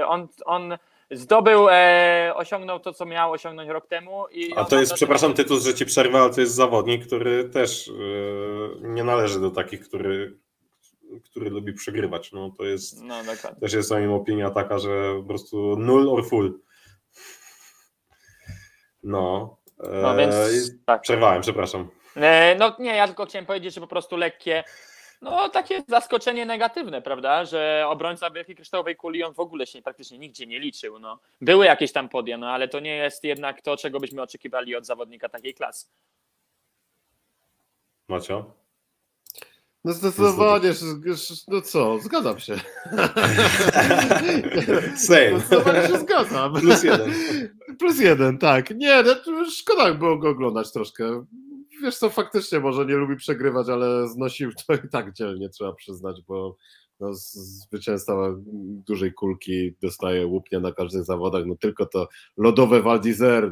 y, 0.00 0.06
on, 0.06 0.28
on 0.44 0.78
zdobył, 1.10 1.68
e, 1.70 2.32
osiągnął 2.34 2.80
to, 2.80 2.92
co 2.92 3.06
miał 3.06 3.32
osiągnąć 3.32 3.70
rok 3.70 3.86
temu. 3.86 4.24
I 4.30 4.54
A 4.56 4.64
to 4.64 4.80
jest, 4.80 4.94
przepraszam, 4.94 5.34
tytuł, 5.34 5.58
że 5.58 5.74
ci 5.74 5.86
przerwę, 5.86 6.18
ale 6.18 6.34
to 6.34 6.40
jest 6.40 6.54
zawodnik, 6.54 7.06
który 7.06 7.48
też 7.48 7.88
y, 7.88 7.92
nie 8.80 9.04
należy 9.04 9.40
do 9.40 9.50
takich, 9.50 9.88
który, 9.88 10.38
który 11.24 11.50
lubi 11.50 11.72
przegrywać. 11.72 12.32
No 12.32 12.50
to 12.58 12.64
jest, 12.64 13.02
no, 13.02 13.14
też 13.60 13.72
jest 13.72 13.92
o 13.92 13.98
nim 14.00 14.12
opinia 14.12 14.50
taka, 14.50 14.78
że 14.78 15.14
po 15.16 15.22
prostu 15.22 15.76
null 15.76 16.08
or 16.08 16.28
full. 16.28 16.60
No. 19.02 19.56
no 20.02 20.16
więc, 20.16 20.34
e, 20.34 20.48
tak. 20.84 21.02
Przerwałem, 21.02 21.42
przepraszam. 21.42 21.88
E, 22.16 22.56
no 22.58 22.76
nie, 22.78 22.96
ja 22.96 23.06
tylko 23.06 23.26
chciałem 23.26 23.46
powiedzieć, 23.46 23.74
że 23.74 23.80
po 23.80 23.86
prostu 23.86 24.16
lekkie, 24.16 24.64
no 25.22 25.48
takie 25.48 25.82
zaskoczenie 25.88 26.46
negatywne, 26.46 27.02
prawda, 27.02 27.44
że 27.44 27.84
obrońca 27.88 28.30
Wielkiej 28.30 28.56
Kryształowej 28.56 28.96
Kuli 28.96 29.24
on 29.24 29.34
w 29.34 29.40
ogóle 29.40 29.66
się 29.66 29.82
praktycznie 29.82 30.18
nigdzie 30.18 30.46
nie 30.46 30.58
liczył, 30.58 30.98
no. 30.98 31.20
Były 31.40 31.66
jakieś 31.66 31.92
tam 31.92 32.08
podia, 32.08 32.38
no 32.38 32.50
ale 32.50 32.68
to 32.68 32.80
nie 32.80 32.96
jest 32.96 33.24
jednak 33.24 33.62
to, 33.62 33.76
czego 33.76 34.00
byśmy 34.00 34.22
oczekiwali 34.22 34.76
od 34.76 34.86
zawodnika 34.86 35.28
takiej 35.28 35.54
klasy. 35.54 35.86
Macio? 38.08 38.65
No 39.86 39.92
zdecydowanie, 39.92 40.72
no 41.48 41.60
co, 41.60 41.98
zgadzam 41.98 42.38
się. 42.38 42.54
Same. 44.96 45.40
Zdecydowanie 45.40 45.88
się 45.88 45.98
zgadzam. 45.98 46.54
Plus 46.54 46.82
jeden. 46.82 47.12
Plus 47.78 48.00
jeden, 48.00 48.38
tak. 48.38 48.70
Nie, 48.70 49.02
no, 49.02 49.50
szkoda 49.50 49.94
było 49.94 50.18
go 50.18 50.28
oglądać 50.28 50.72
troszkę 50.72 51.24
wiesz 51.82 51.96
co, 51.96 52.10
faktycznie 52.10 52.60
może 52.60 52.86
nie 52.86 52.94
lubi 52.94 53.16
przegrywać, 53.16 53.68
ale 53.68 54.08
znosił 54.08 54.50
to 54.66 54.74
i 54.74 54.88
tak 54.92 55.12
dzielnie, 55.12 55.48
trzeba 55.48 55.72
przyznać, 55.72 56.22
bo 56.28 56.56
no, 57.00 57.10
zwycięzca 57.14 58.14
dużej 58.86 59.12
kulki 59.12 59.74
dostaje 59.82 60.26
łupnia 60.26 60.60
na 60.60 60.72
każdych 60.72 61.04
zawodach, 61.04 61.46
no 61.46 61.56
tylko 61.60 61.86
to 61.86 62.08
lodowe 62.36 62.82
Val 62.82 63.00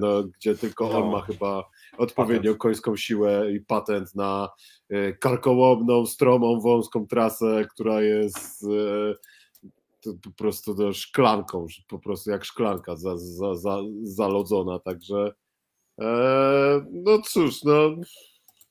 no, 0.01 0.23
gdzie 0.23 0.55
tylko 0.55 0.89
no. 0.89 1.05
on 1.05 1.13
ma 1.13 1.21
chyba 1.21 1.65
odpowiednią 1.99 2.55
końską 2.55 2.97
siłę 2.97 3.53
i 3.53 3.61
patent 3.61 4.15
na 4.15 4.49
karkołomną, 5.21 6.07
stromą, 6.07 6.61
wąską 6.61 7.07
trasę, 7.07 7.67
która 7.71 8.03
jest 8.03 8.65
e, 8.65 10.15
po 10.23 10.31
prostu 10.37 10.75
do 10.75 10.93
szklanką, 10.93 11.67
po 11.89 11.99
prostu 11.99 12.31
jak 12.31 12.45
szklanka 12.45 12.97
za, 12.97 13.17
za, 13.17 13.55
za, 13.55 13.79
zalodzona, 14.03 14.79
także 14.79 15.35
E, 16.01 16.87
no 16.93 17.23
cóż, 17.23 17.63
no 17.65 17.91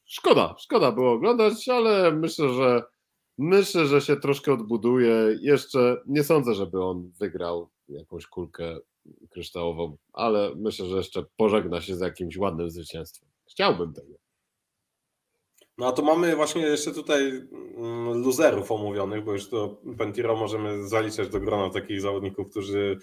szkoda, 0.06 0.56
szkoda 0.60 0.92
było 0.92 1.12
oglądać, 1.12 1.70
ale 1.70 2.12
myślę, 2.12 2.54
że 2.54 2.84
myślę, 3.38 3.86
że 3.86 4.02
się 4.02 4.16
troszkę 4.16 4.54
odbuduje. 4.54 5.38
Jeszcze 5.42 6.02
nie 6.06 6.24
sądzę, 6.24 6.54
żeby 6.56 6.84
on 6.84 7.12
wygrał 7.20 7.70
jakąś 7.90 8.28
kulkę 8.28 8.78
kryształową, 9.30 9.98
ale 10.14 10.56
myślę, 10.56 10.86
że 10.86 10.98
jeszcze 10.98 11.26
pożegna 11.38 11.82
się 11.82 11.96
z 11.96 12.00
jakimś 12.00 12.38
ładnym 12.38 12.70
zwycięstwem. 12.70 13.30
Chciałbym 13.50 13.94
tego. 13.94 14.23
No 15.78 15.88
a 15.88 15.92
to 15.92 16.02
mamy 16.02 16.36
właśnie 16.36 16.62
jeszcze 16.62 16.92
tutaj 16.92 17.48
mm, 17.78 18.24
luzerów 18.24 18.72
omówionych, 18.72 19.24
bo 19.24 19.32
już 19.32 19.50
to 19.50 19.78
Pentiro 19.98 20.36
możemy 20.36 20.88
zaliczać 20.88 21.30
do 21.30 21.40
grona 21.40 21.70
takich 21.70 22.02
zawodników, 22.02 22.50
którzy 22.50 22.98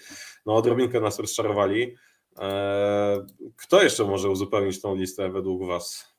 no, 0.47 0.55
odrobinkę 0.55 1.01
nas 1.01 1.19
rozczarowali. 1.19 1.97
Eee, 2.39 3.21
Kto 3.57 3.83
jeszcze 3.83 4.05
może 4.05 4.31
uzupełnić 4.31 4.81
tą 4.81 4.95
listę 4.95 5.31
według 5.31 5.67
Was? 5.67 6.11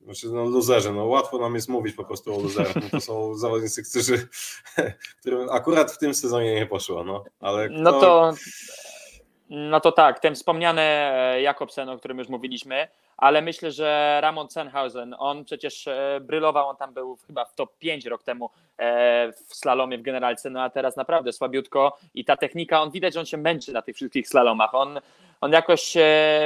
Znaczy, 0.00 0.28
no 0.32 0.44
luzerzy, 0.44 0.92
no 0.92 1.04
łatwo 1.04 1.38
nam 1.38 1.54
jest 1.54 1.68
mówić 1.68 1.96
po 1.96 2.04
prostu 2.04 2.34
o 2.34 2.40
luzerach, 2.40 2.74
no 2.74 2.90
to 2.90 3.00
są 3.00 3.34
zawodnicy, 3.34 3.82
którzy, 3.82 4.28
którym 5.20 5.50
akurat 5.50 5.92
w 5.92 5.98
tym 5.98 6.14
sezonie 6.14 6.54
nie 6.54 6.66
poszło, 6.66 7.04
no, 7.04 7.24
ale 7.40 7.68
kto... 7.68 7.78
No 7.78 8.00
to, 8.00 8.32
no 9.48 9.80
to 9.80 9.92
tak, 9.92 10.20
ten 10.20 10.34
wspomniany 10.34 10.82
e, 10.82 11.42
Jakobsen, 11.42 11.88
o 11.88 11.98
którym 11.98 12.18
już 12.18 12.28
mówiliśmy, 12.28 12.88
ale 13.16 13.42
myślę, 13.42 13.70
że 13.70 14.18
Ramon 14.22 14.50
Senhausen, 14.50 15.14
on 15.18 15.44
przecież 15.44 15.88
e, 15.88 16.20
brylował, 16.22 16.68
on 16.68 16.76
tam 16.76 16.94
był 16.94 17.18
chyba 17.26 17.44
w 17.44 17.54
top 17.54 17.78
5 17.78 18.06
rok 18.06 18.22
temu 18.22 18.50
e, 18.78 19.32
w 19.32 19.54
slalomie 19.54 19.98
w 19.98 20.02
generalce, 20.02 20.50
no 20.50 20.62
a 20.62 20.70
teraz 20.70 20.96
naprawdę 20.96 21.32
słabiutko 21.32 21.98
i 22.14 22.24
ta 22.24 22.36
technika, 22.36 22.82
on 22.82 22.90
widać, 22.90 23.14
że 23.14 23.20
on 23.20 23.26
się 23.26 23.36
męczy 23.36 23.72
na 23.72 23.82
tych 23.82 23.96
wszystkich 23.96 24.28
slalomach, 24.28 24.74
on, 24.74 25.00
on 25.40 25.52
jakoś, 25.52 25.94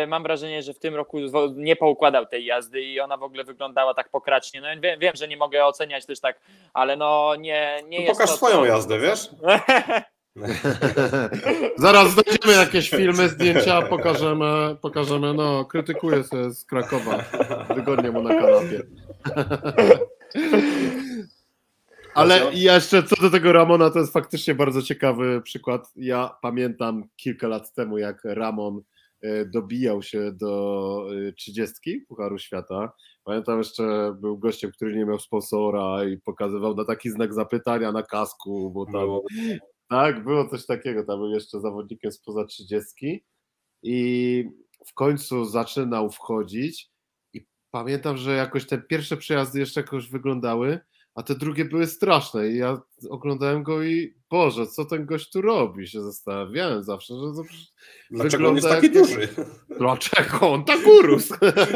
mam 0.08 0.22
wrażenie, 0.22 0.62
że 0.62 0.74
w 0.74 0.78
tym 0.78 0.94
roku 0.94 1.18
nie 1.54 1.76
poukładał 1.76 2.26
tej 2.26 2.44
jazdy 2.44 2.82
i 2.82 3.00
ona 3.00 3.16
w 3.16 3.22
ogóle 3.22 3.44
wyglądała 3.44 3.94
tak 3.94 4.08
pokracznie, 4.08 4.60
no 4.60 4.66
wiem, 4.80 5.00
wiem 5.00 5.16
że 5.16 5.28
nie 5.28 5.36
mogę 5.36 5.66
oceniać 5.66 6.06
też 6.06 6.20
tak, 6.20 6.40
ale 6.72 6.96
no 6.96 7.34
nie, 7.38 7.82
nie 7.88 7.98
no 7.98 8.04
jest 8.04 8.12
Pokaż 8.12 8.30
to, 8.30 8.36
swoją 8.36 8.56
co... 8.56 8.64
jazdę, 8.64 8.98
wiesz? 8.98 9.28
Zaraz 11.78 12.12
znajdziemy 12.12 12.52
jakieś 12.52 12.90
filmy, 12.90 13.28
zdjęcia, 13.28 13.82
pokażemy, 13.82 14.76
pokażemy, 14.82 15.34
no, 15.34 15.64
krytykuję 15.64 16.24
sobie 16.24 16.50
z 16.50 16.64
Krakowa, 16.64 17.24
wygodnie 17.74 18.10
mu 18.10 18.22
na 18.22 18.30
kanapie. 18.30 18.82
Ale 22.14 22.40
jeszcze 22.54 23.02
co 23.02 23.22
do 23.22 23.30
tego 23.30 23.52
Ramona, 23.52 23.90
to 23.90 23.98
jest 23.98 24.12
faktycznie 24.12 24.54
bardzo 24.54 24.82
ciekawy 24.82 25.42
przykład. 25.42 25.92
Ja 25.96 26.36
pamiętam 26.42 27.04
kilka 27.16 27.48
lat 27.48 27.74
temu, 27.74 27.98
jak 27.98 28.20
Ramon 28.24 28.80
e, 29.20 29.44
dobijał 29.44 30.02
się 30.02 30.32
do 30.32 31.06
e, 31.28 31.32
trzydziestki 31.32 32.00
Pucharu 32.00 32.38
Świata. 32.38 32.92
Pamiętam 33.24 33.58
jeszcze, 33.58 34.14
był 34.20 34.38
gościem, 34.38 34.70
który 34.72 34.96
nie 34.96 35.04
miał 35.04 35.18
sponsora 35.18 36.04
i 36.04 36.18
pokazywał 36.18 36.74
na 36.74 36.84
taki 36.84 37.10
znak 37.10 37.34
zapytania 37.34 37.92
na 37.92 38.02
kasku, 38.02 38.70
bo 38.70 38.86
tam 38.86 39.08
tak, 39.92 40.24
było 40.24 40.48
coś 40.48 40.66
takiego. 40.66 41.04
Tam 41.04 41.18
był 41.18 41.28
jeszcze 41.28 41.60
zawodnikiem 41.60 42.12
spoza 42.12 42.44
trzydziestki 42.44 43.24
i 43.82 44.44
w 44.86 44.94
końcu 44.94 45.44
zaczynał 45.44 46.10
wchodzić 46.10 46.90
i 47.34 47.46
pamiętam, 47.70 48.16
że 48.16 48.36
jakoś 48.36 48.66
te 48.66 48.78
pierwsze 48.78 49.16
przejazdy 49.16 49.60
jeszcze 49.60 49.80
jakoś 49.80 50.10
wyglądały, 50.10 50.80
a 51.14 51.22
te 51.22 51.34
drugie 51.34 51.64
były 51.64 51.86
straszne 51.86 52.48
i 52.48 52.56
ja 52.56 52.80
oglądałem 53.10 53.62
go 53.62 53.82
i 53.82 54.14
Boże, 54.30 54.66
co 54.66 54.84
ten 54.84 55.06
gość 55.06 55.30
tu 55.30 55.42
robi? 55.42 55.88
Się 55.88 56.02
zastanawiałem 56.02 56.82
zawsze, 56.82 57.14
że 57.14 57.20
to 57.20 57.42
Dlaczego 58.10 58.48
on 58.48 58.54
jest 58.56 58.68
taki 58.68 58.86
jak... 58.86 58.94
duży? 58.94 59.28
Dlaczego 59.78 60.52
on 60.52 60.64
tak 60.64 60.86
urósł? 60.86 61.34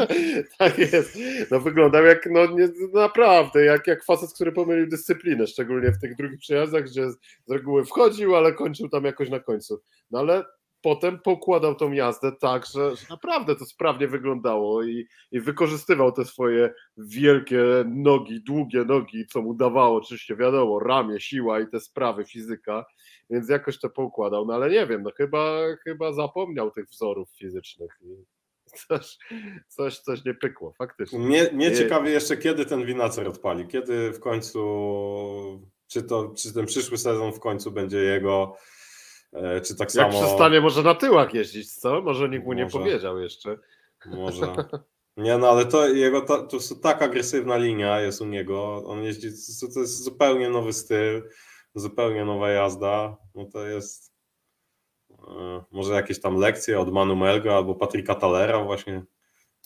tak 0.59 0.77
jest. 0.77 1.17
No 1.51 1.59
wyglądał 1.59 2.05
jak, 2.05 2.29
no 2.31 2.45
nie, 2.45 2.69
naprawdę, 2.93 3.65
jak, 3.65 3.87
jak 3.87 4.05
facet, 4.05 4.33
który 4.33 4.51
pomylił 4.51 4.87
dyscyplinę, 4.87 5.47
szczególnie 5.47 5.91
w 5.91 5.99
tych 5.99 6.15
drugich 6.15 6.39
przejazdach, 6.39 6.83
gdzie 6.83 7.11
z 7.11 7.17
reguły 7.49 7.85
wchodził, 7.85 8.35
ale 8.35 8.53
kończył 8.53 8.89
tam 8.89 9.03
jakoś 9.05 9.29
na 9.29 9.39
końcu. 9.39 9.81
No 10.11 10.19
ale 10.19 10.45
potem 10.81 11.19
pokładał 11.19 11.75
tą 11.75 11.91
jazdę 11.91 12.31
tak, 12.31 12.65
że, 12.65 12.95
że 12.95 13.05
naprawdę 13.09 13.55
to 13.55 13.65
sprawnie 13.65 14.07
wyglądało 14.07 14.83
i, 14.83 15.07
i, 15.31 15.41
wykorzystywał 15.41 16.11
te 16.11 16.25
swoje 16.25 16.73
wielkie 16.97 17.63
nogi, 17.85 18.43
długie 18.43 18.83
nogi, 18.83 19.25
co 19.27 19.41
mu 19.41 19.53
dawało, 19.53 19.97
oczywiście 19.97 20.35
wiadomo, 20.35 20.79
ramię, 20.79 21.19
siła 21.19 21.59
i 21.59 21.67
te 21.67 21.79
sprawy, 21.79 22.25
fizyka, 22.25 22.85
więc 23.29 23.49
jakoś 23.49 23.79
to 23.79 23.89
poukładał, 23.89 24.45
no 24.45 24.53
ale 24.53 24.69
nie 24.69 24.87
wiem, 24.87 25.03
no 25.03 25.11
chyba, 25.17 25.59
chyba 25.83 26.13
zapomniał 26.13 26.71
tych 26.71 26.85
wzorów 26.85 27.29
fizycznych 27.37 27.91
i 28.01 28.25
coś, 28.87 29.17
coś, 29.67 29.99
coś 29.99 30.25
nie 30.25 30.33
pykło, 30.33 30.73
faktycznie. 30.77 31.19
Mnie, 31.19 31.49
mnie 31.53 31.75
ciekawi 31.75 32.11
jeszcze, 32.11 32.37
kiedy 32.37 32.65
ten 32.65 32.85
winacer 32.85 33.27
odpali, 33.27 33.67
kiedy 33.67 34.11
w 34.11 34.19
końcu, 34.19 34.59
czy, 35.87 36.03
to, 36.03 36.33
czy 36.37 36.53
ten 36.53 36.65
przyszły 36.65 36.97
sezon 36.97 37.33
w 37.33 37.39
końcu 37.39 37.71
będzie 37.71 37.97
jego 37.97 38.55
czy 39.63 39.75
tak 39.75 39.95
Jak 39.95 40.11
samo. 40.11 40.21
przestanie 40.23 40.61
może 40.61 40.83
na 40.83 40.95
tyłach 40.95 41.33
jeździć, 41.33 41.73
co? 41.73 42.01
Może 42.01 42.29
nikt 42.29 42.45
mu 42.45 42.53
nie 42.53 42.63
może. 42.63 42.79
powiedział 42.79 43.19
jeszcze. 43.19 43.57
Może. 44.05 44.55
Nie, 45.17 45.37
no 45.37 45.49
ale 45.49 45.65
to 45.65 45.87
jego 45.87 46.21
to, 46.21 46.43
to 46.43 46.55
jest 46.55 46.83
tak 46.83 47.01
agresywna 47.01 47.57
linia 47.57 48.01
jest 48.01 48.21
u 48.21 48.25
niego. 48.25 48.83
On 48.85 49.03
jeździ, 49.03 49.27
to 49.73 49.79
jest 49.79 50.03
zupełnie 50.03 50.49
nowy 50.49 50.73
styl, 50.73 51.29
zupełnie 51.75 52.25
nowa 52.25 52.49
jazda. 52.49 53.17
No 53.35 53.45
to 53.45 53.67
jest 53.67 54.13
e, 55.27 55.63
może 55.71 55.93
jakieś 55.93 56.21
tam 56.21 56.35
lekcje 56.35 56.79
od 56.79 56.93
Manu 56.93 57.15
Melga 57.15 57.53
albo 57.53 57.75
Patryka 57.75 58.15
Talera 58.15 58.63
właśnie. 58.63 59.03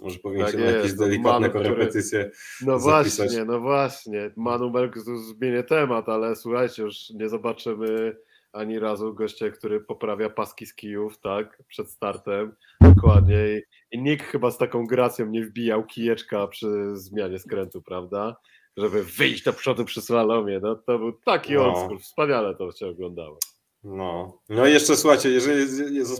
Może 0.01 0.19
powinien 0.19 0.45
tak 0.45 0.55
się 0.55 0.61
jest, 0.61 0.71
na 0.73 0.77
jakieś 0.77 0.93
delikatne 0.93 1.39
Manu, 1.39 1.53
korepetycje 1.53 2.19
który... 2.19 2.71
No 2.71 2.79
zapisać. 2.79 3.27
właśnie, 3.27 3.45
no 3.45 3.59
właśnie. 3.59 4.31
Manu 4.35 4.69
Melg 4.69 4.97
zmienię 4.99 5.63
temat, 5.63 6.09
ale 6.09 6.35
słuchajcie, 6.35 6.83
już 6.83 7.09
nie 7.09 7.29
zobaczymy 7.29 8.17
ani 8.53 8.79
razu 8.79 9.13
goście, 9.13 9.51
który 9.51 9.79
poprawia 9.79 10.29
paski 10.29 10.65
z 10.65 10.75
kijów, 10.75 11.19
tak, 11.19 11.63
przed 11.67 11.89
startem, 11.89 12.55
dokładnie. 12.81 13.35
I, 13.35 13.61
I 13.91 14.01
nikt 14.01 14.25
chyba 14.25 14.51
z 14.51 14.57
taką 14.57 14.87
gracją 14.87 15.25
nie 15.25 15.45
wbijał 15.45 15.85
kijeczka 15.85 16.47
przy 16.47 16.67
zmianie 16.93 17.39
skrętu, 17.39 17.81
prawda? 17.81 18.35
Żeby 18.77 19.03
wyjść 19.03 19.43
do 19.43 19.53
przodu 19.53 19.85
przy 19.85 20.01
slalomie. 20.01 20.59
No 20.63 20.75
to 20.75 20.99
był 20.99 21.13
taki 21.13 21.53
no. 21.53 21.65
old 21.65 21.77
school, 21.77 21.99
wspaniale 21.99 22.55
to 22.55 22.71
się 22.71 22.87
oglądało. 22.87 23.37
No, 23.83 24.39
no 24.49 24.67
i 24.67 24.71
jeszcze 24.73 24.97
słuchajcie, 24.97 25.29
jeżeli 25.29 25.65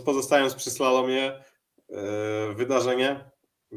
pozostając 0.04 0.54
przy 0.54 0.70
slalomie, 0.70 1.44
yy, 1.88 1.98
wydarzenie, 2.54 3.30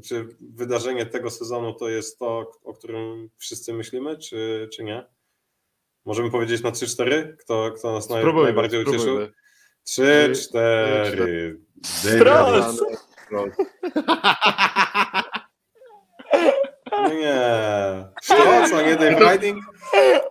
czy 0.04 0.28
wydarzenie 0.42 1.06
tego 1.06 1.30
sezonu 1.30 1.74
to 1.74 1.90
jest 1.90 2.20
to, 2.20 2.52
o 2.64 2.74
którym 2.74 3.30
wszyscy 3.38 3.74
myślimy, 3.74 4.18
czy, 4.18 4.70
czy 4.74 4.84
nie? 4.84 5.15
Możemy 6.06 6.32
powiedzieć 6.32 6.64
na 6.64 6.72
3-4? 6.72 7.36
Kto, 7.40 7.72
kto 7.72 7.94
nas 7.94 8.04
spróbujmy, 8.06 8.44
najbardziej 8.44 8.84
ucieszył? 8.84 9.20
3, 9.84 10.32
4. 10.36 11.60
Stroll! 11.84 12.64
No 13.32 13.46
nie. 17.14 18.06
Co 18.70 18.82
nie 18.82 18.96
Dave 18.96 19.32
Riding? 19.32 19.64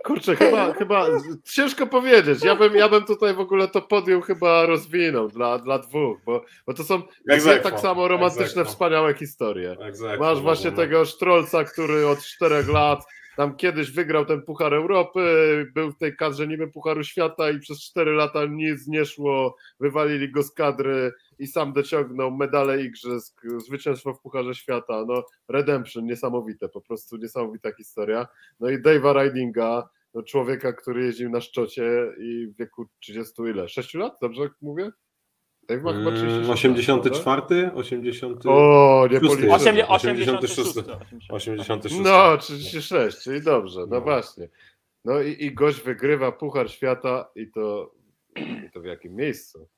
Kurczę, 0.04 0.36
chyba, 0.36 0.72
chyba 0.72 1.06
ciężko 1.44 1.86
powiedzieć. 1.86 2.44
Ja 2.44 2.56
bym, 2.56 2.74
ja 2.74 2.88
bym 2.88 3.04
tutaj 3.04 3.34
w 3.34 3.40
ogóle 3.40 3.68
to 3.68 3.82
podium 3.82 4.22
chyba 4.22 4.66
rozwinął 4.66 5.28
dla, 5.28 5.58
dla 5.58 5.78
dwóch, 5.78 6.18
bo, 6.24 6.44
bo 6.66 6.74
to 6.74 6.84
są 6.84 7.02
dwie 7.26 7.56
tak 7.56 7.80
samo 7.80 8.08
romantyczne, 8.08 8.64
wspaniałe 8.64 9.14
historie. 9.14 9.76
Masz 10.18 10.40
właśnie 10.40 10.70
no. 10.70 10.76
tego 10.76 11.04
Sztrolca, 11.04 11.64
który 11.64 12.06
od 12.06 12.18
czterech 12.18 12.68
lat 12.68 13.04
tam 13.36 13.56
kiedyś 13.56 13.90
wygrał 13.90 14.26
ten 14.26 14.42
Puchar 14.42 14.74
Europy, 14.74 15.20
był 15.74 15.92
w 15.92 15.98
tej 15.98 16.16
kadrze 16.16 16.46
niby 16.46 16.68
Pucharu 16.68 17.04
Świata 17.04 17.50
i 17.50 17.58
przez 17.58 17.82
4 17.82 18.12
lata 18.12 18.44
nic 18.44 18.86
nie 18.86 19.04
szło, 19.04 19.56
wywalili 19.80 20.30
go 20.30 20.42
z 20.42 20.52
kadry 20.52 21.12
i 21.38 21.46
sam 21.46 21.72
dociągnął 21.72 22.30
medale 22.30 22.82
igrzysk, 22.82 23.42
zwycięstwo 23.56 24.14
w 24.14 24.20
Pucharze 24.20 24.54
Świata, 24.54 25.04
no 25.08 25.24
redemption, 25.48 26.04
niesamowite, 26.04 26.68
po 26.68 26.80
prostu 26.80 27.16
niesamowita 27.16 27.72
historia. 27.72 28.26
No 28.60 28.70
i 28.70 28.82
Dave'a 28.82 29.24
Ridinga, 29.24 29.88
no 30.14 30.22
człowieka, 30.22 30.72
który 30.72 31.04
jeździł 31.04 31.30
na 31.30 31.40
szczocie 31.40 32.12
i 32.18 32.46
w 32.46 32.56
wieku 32.56 32.86
30 33.00 33.42
ile? 33.42 33.68
6 33.68 33.94
lat, 33.94 34.12
dobrze 34.20 34.50
mówię? 34.62 34.90
Tak 35.66 35.78
chyba 35.78 35.92
36, 35.92 36.50
84? 36.50 37.70
80. 37.74 38.46
O, 38.46 39.08
nie 39.72 39.88
86. 39.88 39.88
86. 39.88 41.30
86. 41.30 41.96
No, 42.04 42.36
36, 42.36 43.22
czyli 43.22 43.42
dobrze, 43.42 43.80
no, 43.80 43.86
no. 43.86 44.00
właśnie. 44.00 44.48
No 45.04 45.20
i, 45.20 45.44
i 45.44 45.54
gość 45.54 45.80
wygrywa 45.80 46.32
Puchar 46.32 46.70
Świata 46.70 47.30
i 47.36 47.50
to, 47.50 47.94
i 48.36 48.70
to 48.70 48.80
w 48.80 48.84
jakim 48.84 49.14
miejscu? 49.14 49.68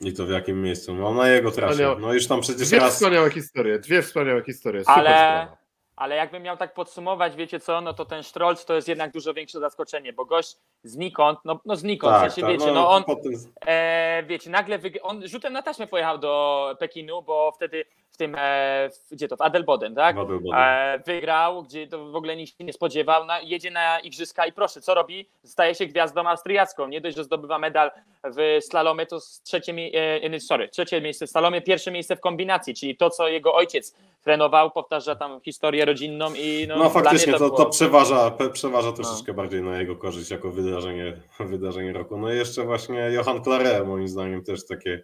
I 0.00 0.12
to 0.12 0.26
w 0.26 0.30
jakim 0.30 0.62
miejscu? 0.62 0.94
No 0.94 1.14
na 1.14 1.28
jego 1.28 1.50
trasie. 1.50 1.96
No 2.00 2.14
już 2.14 2.26
tam 2.26 2.40
przecież 2.40 2.68
dwie 2.68 2.78
raz... 2.78 2.94
wspaniałe 2.94 3.30
historie, 3.30 3.78
dwie 3.78 4.02
wspaniałe 4.02 4.42
historie, 4.44 4.80
super 4.80 4.98
Ale... 4.98 5.10
Sprawa. 5.10 5.63
Ale 5.96 6.16
jakbym 6.16 6.42
miał 6.42 6.56
tak 6.56 6.74
podsumować, 6.74 7.36
wiecie 7.36 7.60
co, 7.60 7.80
no 7.80 7.94
to 7.94 8.04
ten 8.04 8.22
Strolc 8.22 8.64
to 8.64 8.74
jest 8.74 8.88
jednak 8.88 9.12
dużo 9.12 9.34
większe 9.34 9.60
zaskoczenie, 9.60 10.12
bo 10.12 10.24
gość 10.24 10.56
znikąd, 10.82 11.38
no, 11.44 11.60
no 11.64 11.76
znikąd, 11.76 12.12
tak, 12.14 12.20
w 12.30 12.34
sensie, 12.34 12.42
tak, 12.42 12.50
wiecie, 12.50 12.66
no, 12.66 12.74
no 12.74 12.90
on, 12.90 13.04
potem... 13.04 13.32
e, 13.66 14.22
wiecie, 14.26 14.50
nagle, 14.50 14.78
wyg- 14.78 14.98
on 15.02 15.28
rzutem 15.28 15.52
na 15.52 15.62
taśmę 15.62 15.86
pojechał 15.86 16.18
do 16.18 16.76
Pekinu, 16.78 17.22
bo 17.22 17.52
wtedy 17.52 17.84
w 18.14 18.16
tym, 18.16 18.34
e, 18.38 18.90
w, 18.90 19.14
gdzie 19.14 19.28
to, 19.28 19.36
w 19.36 19.40
Adelboden, 19.40 19.94
tak? 19.94 20.16
Adelboden. 20.16 20.60
E, 20.60 21.02
wygrał, 21.06 21.62
gdzie 21.62 21.86
to 21.86 22.04
w 22.10 22.16
ogóle 22.16 22.36
nikt 22.36 22.58
się 22.58 22.64
nie 22.64 22.72
spodziewał, 22.72 23.24
na, 23.24 23.40
jedzie 23.40 23.70
na 23.70 24.00
igrzyska 24.00 24.46
i 24.46 24.52
proszę, 24.52 24.80
co 24.80 24.94
robi? 24.94 25.28
Staje 25.44 25.74
się 25.74 25.86
gwiazdą 25.86 26.28
austriacką. 26.28 26.88
Nie 26.88 27.00
dość, 27.00 27.16
że 27.16 27.24
zdobywa 27.24 27.58
medal 27.58 27.90
w 28.24 28.58
slalomie, 28.64 29.06
to 29.06 29.18
trzecie, 29.44 29.74
e, 30.22 30.40
sorry, 30.40 30.68
trzecie 30.68 31.00
miejsce 31.00 31.26
w 31.26 31.30
slalomie, 31.30 31.62
pierwsze 31.62 31.90
miejsce 31.90 32.16
w 32.16 32.20
kombinacji, 32.20 32.74
czyli 32.74 32.96
to, 32.96 33.10
co 33.10 33.28
jego 33.28 33.54
ojciec 33.54 33.94
trenował, 34.22 34.70
powtarza 34.70 35.16
tam 35.16 35.40
historię 35.40 35.84
rodzinną 35.84 36.34
i 36.34 36.66
no, 36.68 36.76
No 36.76 36.90
faktycznie 36.90 37.32
mnie 37.32 37.38
to, 37.38 37.46
było- 37.46 37.58
No. 37.58 37.64
to 37.64 37.70
przeważa, 37.70 38.30
przeważa 38.52 38.92
troszeczkę 38.92 39.34
bardziej 39.34 39.62
na 39.62 39.78
jego 39.78 39.96
korzyść 39.96 40.30
jako 40.30 40.50
wydarzenie, 40.50 41.16
wydarzenie 41.40 41.92
roku. 41.92 42.16
No 42.16 42.32
i 42.32 42.36
jeszcze 42.36 42.62
właśnie 42.62 42.98
Johan 43.10 43.44
Clare 43.44 43.84
moim 43.84 44.08
zdaniem 44.08 44.44
też 44.44 44.66
takie, 44.66 45.02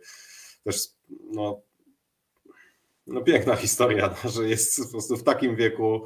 też 0.65 0.77
no, 1.33 1.61
no 3.11 3.21
piękna 3.21 3.57
historia, 3.57 4.15
no, 4.25 4.31
że 4.31 4.49
jest 4.49 4.85
po 4.85 4.91
prostu 4.91 5.17
w 5.17 5.23
takim 5.25 5.57
wieku. 5.57 6.05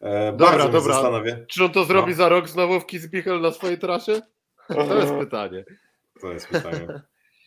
E, 0.00 0.32
Dobra, 0.32 0.68
dobra. 0.68 0.80
zastanawia. 0.94 1.36
Czy 1.48 1.64
on 1.64 1.72
to 1.72 1.84
zrobi 1.84 2.10
No. 2.10 2.16
za 2.16 2.28
rok 2.28 2.48
znowu 2.48 2.80
w 2.80 2.86
Kitzbühel 2.86 3.40
na 3.40 3.50
swojej 3.52 3.78
trasie? 3.78 4.22
To 4.68 4.98
jest 4.98 5.12
pytanie. 5.24 5.64
To 6.20 6.32
jest 6.32 6.48
pytanie. 6.48 6.86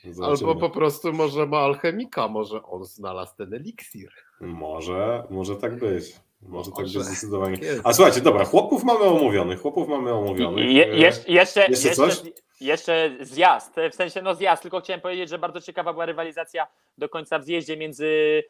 Albo 0.05 0.35
Zobaczymy. 0.35 0.55
po 0.59 0.69
prostu 0.69 1.13
może 1.13 1.45
ma 1.45 1.57
alchemika, 1.59 2.27
może 2.27 2.63
on 2.63 2.85
znalazł 2.85 3.35
ten 3.37 3.53
eliksir. 3.53 4.09
Może, 4.41 5.23
może 5.29 5.55
tak 5.55 5.79
być. 5.79 6.15
Może 6.41 6.71
tak 6.71 6.85
być 6.85 6.99
zdecydowanie. 7.03 7.57
Jest. 7.61 7.81
A 7.83 7.93
słuchajcie, 7.93 8.21
dobra, 8.21 8.45
chłopów 8.45 8.83
mamy 8.83 8.99
omówionych, 8.99 9.61
chłopów 9.61 9.87
mamy 9.87 10.13
omówionych. 10.13 10.71
Je, 10.71 10.85
E, 10.85 10.97
jeszcze, 10.97 11.31
jeszcze, 11.31 11.59
jeszcze 11.69 11.87
jeszcze, 11.87 11.95
coś? 11.95 12.21
jeszcze 12.61 13.11
zjazd, 13.21 13.75
w 13.91 13.95
sensie 13.95 14.21
no 14.21 14.35
zjazd, 14.35 14.61
tylko 14.61 14.79
chciałem 14.81 15.01
powiedzieć, 15.01 15.29
że 15.29 15.39
bardzo 15.39 15.61
ciekawa 15.61 15.93
była 15.93 16.05
rywalizacja 16.05 16.67
do 16.97 17.09
końca 17.09 17.39
w 17.39 17.43
zjeździe 17.43 17.77
między 17.77 18.43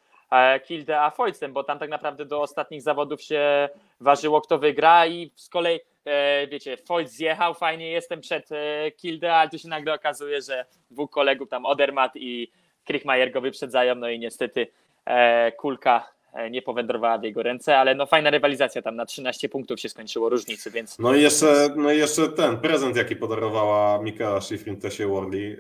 Kilde 0.66 1.02
a 1.02 1.10
Foycem, 1.10 1.54
bo 1.54 1.64
tam 1.64 1.80
tak 1.80 1.90
naprawdę 1.90 2.26
do 2.26 2.42
ostatnich 2.42 2.82
zawodów 2.82 3.22
się 3.22 3.70
ważyło, 4.00 4.42
kto 4.42 4.58
wygra 4.58 5.08
i 5.08 5.32
z 5.36 5.50
kolei, 5.50 5.80
e, 6.06 6.48
wiecie, 6.48 6.78
Foyt 6.78 7.10
zjechał, 7.10 7.54
fajnie 7.54 7.92
jestem 7.92 8.22
przed 8.22 8.52
e, 8.52 8.92
Kilde, 8.92 9.36
ale 9.36 9.50
tu 9.50 9.60
się 9.60 9.68
nagle 9.68 9.94
okazuje, 9.94 10.42
że 10.42 10.66
dwóch 10.92 11.10
kolegów 11.10 11.50
tam, 11.50 11.66
Odermatt 11.66 12.16
i 12.16 12.52
Krichmajer 12.86 13.32
go 13.32 13.42
wyprzedzają, 13.42 13.96
no 13.96 14.10
i 14.10 14.20
niestety 14.20 14.68
e, 15.06 15.52
kulka 15.52 16.10
e, 16.34 16.50
nie 16.50 16.62
powędrowała 16.62 17.18
w 17.18 17.24
jego 17.24 17.44
ręce, 17.44 17.78
ale 17.78 17.96
no 17.96 18.06
fajna 18.06 18.30
rywalizacja 18.30 18.82
tam 18.82 18.96
na 18.96 19.06
13 19.06 19.50
punktów 19.50 19.80
się 19.80 19.90
skończyło 19.90 20.30
różnicy, 20.30 20.72
więc 20.72 21.00
No 21.00 21.16
i 21.16 21.22
jeszcze, 21.22 21.70
no 21.76 21.92
i 21.92 21.98
jeszcze 21.98 22.30
ten 22.30 22.58
prezent, 22.58 22.96
jaki 22.96 23.16
podarowała 23.16 24.02
Mikaela 24.04 24.42
Schifrin 24.42 24.82
Tesie 24.82 25.08
Worley. 25.08 25.58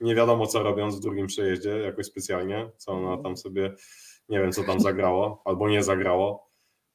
Nie 0.00 0.14
wiadomo, 0.14 0.46
co 0.46 0.62
robiąc 0.62 0.96
w 0.96 1.00
drugim 1.00 1.26
przejeździe, 1.26 1.70
jakoś 1.70 2.06
specjalnie, 2.06 2.70
co 2.76 2.92
ona 2.92 3.22
tam 3.22 3.36
sobie, 3.36 3.74
nie 4.28 4.40
wiem, 4.40 4.52
co 4.52 4.64
tam 4.64 4.80
zagrało, 4.80 5.42
albo 5.44 5.68
nie 5.68 5.82
zagrało. 5.82 6.46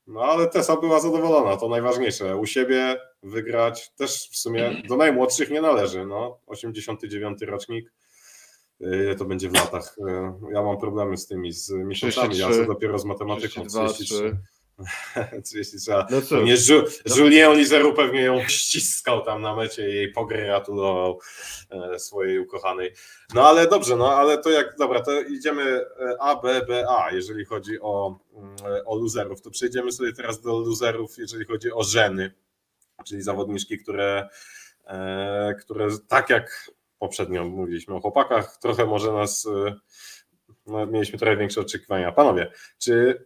No 0.08 0.22
ale 0.22 0.48
Tessa 0.48 0.78
była 0.78 1.00
zadowolona, 1.00 1.58
to 1.58 1.70
najważniejsze. 1.70 2.38
U 2.38 2.46
siebie 2.46 2.96
wygrać 3.24 3.92
też 3.96 4.30
w 4.30 4.38
sumie 4.38 4.82
do 4.88 4.98
najmłodszych 4.98 5.50
nie 5.50 5.62
należy. 5.62 6.06
No, 6.06 6.40
89 6.48 7.42
rocznik. 7.42 7.94
Ile 8.80 9.16
to 9.16 9.26
będzie 9.26 9.50
w 9.50 9.54
latach? 9.54 9.96
E, 10.08 10.34
Ja 10.54 10.62
mam 10.64 10.78
problemy 10.78 11.18
z 11.18 11.28
tymi, 11.28 11.52
z 11.52 11.72
miesiącami, 11.72 12.38
ja 12.38 12.46
co 12.46 12.52
33, 12.52 12.66
dopiero 12.68 13.00
z 13.00 13.06
matematyką. 13.06 13.62
32, 13.62 13.88
33. 13.94 14.38
33 15.44 15.94
a 15.94 16.08
No 16.10 16.22
co? 16.22 16.42
nie, 16.42 16.54
Ju, 16.70 16.84
Julien 17.18 17.54
Lizeru 17.54 17.94
pewnie 17.94 18.22
ją 18.22 18.44
ściskał 18.48 19.26
tam 19.26 19.42
na 19.42 19.56
mecie 19.56 19.90
i 19.90 19.96
jej 19.96 20.12
pogratulował 20.12 21.20
e, 21.70 22.00
swojej 22.00 22.40
ukochanej. 22.40 22.94
No 23.34 23.48
ale 23.48 23.68
dobrze, 23.68 23.96
no 23.96 24.14
ale 24.16 24.38
to 24.38 24.50
jak, 24.50 24.76
dobra, 24.78 25.02
to 25.02 25.22
idziemy 25.22 25.64
e, 25.64 26.16
A, 26.20 26.36
B, 26.36 26.62
B, 26.68 26.86
A, 26.90 27.12
jeżeli 27.12 27.46
chodzi 27.46 27.82
o, 27.82 28.20
mm, 28.36 28.56
o 28.86 28.96
luzerów. 28.96 29.42
To 29.42 29.52
przejdziemy 29.52 29.92
sobie 29.92 30.14
teraz 30.14 30.42
do 30.42 30.60
luzerów, 30.60 31.18
jeżeli 31.18 31.46
chodzi 31.46 31.72
o 31.72 31.84
żeny, 31.84 32.34
czyli 33.06 33.22
zawodniczki, 33.22 33.78
które, 33.78 34.30
e, 34.86 35.56
które 35.60 35.88
tak 36.08 36.30
jak 36.30 36.72
poprzednio 37.00 37.44
mówiliśmy 37.46 37.96
o 37.96 38.02
chłopakach, 38.02 38.58
trochę 38.58 38.86
może 38.86 39.14
nas, 39.14 39.48
no, 40.66 40.86
mieliśmy 40.86 41.20
trochę 41.20 41.38
większe 41.38 41.62
oczekiwania. 41.62 42.12
Panowie, 42.12 42.52
czy 42.78 43.26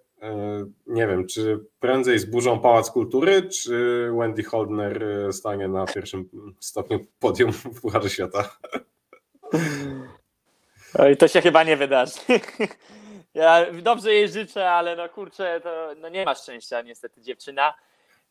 nie 0.88 1.08
wiem, 1.08 1.28
czy 1.28 1.60
prędzej 1.80 2.20
zburzą 2.20 2.60
Pałac 2.60 2.92
Kultury, 2.92 3.50
czy 3.50 4.10
Wendy 4.20 4.44
Holdner 4.44 5.04
e, 5.04 5.34
stanie 5.34 5.68
na 5.68 5.86
pierwszym 5.86 6.30
stopniu 6.60 7.00
podium 7.20 7.52
w 7.54 7.82
Pucharze 7.82 8.10
Świata? 8.10 8.58
Oj, 11.00 11.18
to 11.18 11.28
się 11.28 11.42
chyba 11.42 11.64
nie 11.64 11.78
wydarzy. 11.78 12.20
Ja 13.34 13.72
dobrze 13.82 14.14
jej 14.14 14.30
życzę, 14.30 14.72
ale 14.72 14.96
no 14.96 15.10
kurczę, 15.10 15.62
to 15.64 15.94
no 16.02 16.10
nie 16.10 16.26
ma 16.26 16.36
szczęścia 16.36 16.82
niestety 16.82 17.22
dziewczyna. 17.22 17.74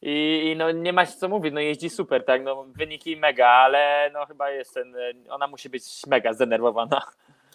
I, 0.03 0.43
I 0.45 0.57
no 0.57 0.71
nie 0.71 0.93
ma 0.93 1.07
się 1.07 1.13
co 1.13 1.29
mówić, 1.29 1.55
no 1.55 1.61
jeździ 1.61 1.91
super, 1.91 2.25
tak, 2.25 2.43
no 2.43 2.65
wyniki 2.77 3.17
mega, 3.17 3.49
ale 3.49 4.11
no 4.13 4.27
chyba 4.27 4.51
jest 4.51 4.75
ten, 4.75 4.95
ona 5.31 5.47
musi 5.47 5.69
być 5.69 6.07
mega 6.07 6.33
zdenerwowana. 6.33 7.03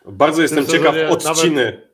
Bardzo 0.06 0.42
jestem 0.42 0.66
sezonie 0.66 0.80
ciekaw 0.80 0.96
nawet- 0.96 1.28
odciny. 1.28 1.89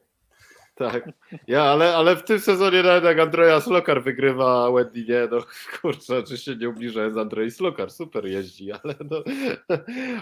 Tak. 0.75 1.09
Ja, 1.47 1.63
ale, 1.63 1.95
ale 1.95 2.15
w 2.15 2.23
tym 2.23 2.39
sezonie 2.39 2.83
nawet 2.83 3.03
jak 3.03 3.19
Andrea 3.19 3.61
Slokar 3.61 4.03
wygrywa, 4.03 4.65
a 4.67 4.71
Wendy 4.71 5.05
nie, 5.05 5.27
no 5.31 5.39
kurczę, 5.81 6.17
oczywiście 6.17 6.55
nie 6.55 6.69
ubliżając 6.69 7.17
Andrei 7.17 7.51
Slokar, 7.51 7.91
super 7.91 8.25
jeździ, 8.25 8.71
ale 8.71 8.95
no, 9.11 9.23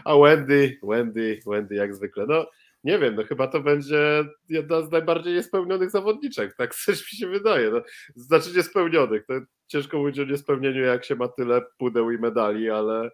a 0.05 0.17
Wendy, 0.17 0.79
Wendy, 0.83 1.39
Wendy 1.45 1.75
jak 1.75 1.95
zwykle, 1.95 2.25
no 2.27 2.45
nie 2.83 2.99
wiem, 2.99 3.15
no 3.15 3.23
chyba 3.23 3.47
to 3.47 3.59
będzie 3.59 4.23
jedna 4.49 4.81
z 4.81 4.91
najbardziej 4.91 5.33
niespełnionych 5.33 5.89
zawodniczek, 5.89 6.55
tak 6.55 6.75
coś 6.85 7.13
mi 7.13 7.19
się 7.19 7.27
wydaje, 7.27 7.71
no, 7.71 7.81
znaczy 8.15 8.49
niespełnionych, 8.55 9.25
to 9.25 9.33
ciężko 9.67 9.97
mówić 9.97 10.19
o 10.19 10.23
niespełnieniu, 10.23 10.83
jak 10.83 11.05
się 11.05 11.15
ma 11.15 11.27
tyle 11.27 11.61
pudeł 11.77 12.11
i 12.11 12.17
medali, 12.17 12.69
ale 12.69 13.11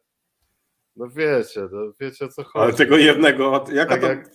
no 0.95 1.09
wiecie, 1.09 1.67
no 1.71 1.93
wiecie 1.99 2.25
o 2.25 2.27
co 2.27 2.43
chodzi. 2.43 2.63
Ale 2.63 2.73
tego 2.73 2.97
jednego, 2.97 3.65
jaka 3.73 3.89
Tak 3.89 4.01
tam, 4.01 4.09
jak 4.09 4.29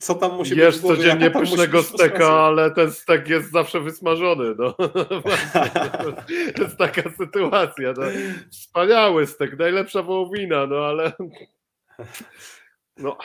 co 0.00 0.14
tam 0.14 0.36
musi 0.36 0.56
Jesz 0.56 0.74
być 0.74 0.82
głowie, 0.82 0.96
codziennie 0.96 1.30
pysznego 1.30 1.82
steka, 1.82 2.30
ale 2.30 2.70
ten 2.70 2.92
stek 2.92 3.28
jest 3.28 3.50
zawsze 3.50 3.80
wysmażony. 3.80 4.54
No. 4.58 4.74
To 6.56 6.62
jest 6.62 6.76
taka 6.76 7.02
sytuacja. 7.10 7.92
No. 7.96 8.02
Wspaniały 8.50 9.26
stek, 9.26 9.58
najlepsza 9.58 10.02
wołowina, 10.02 10.66
no 10.66 10.76
ale. 10.86 11.12
No. 12.96 13.18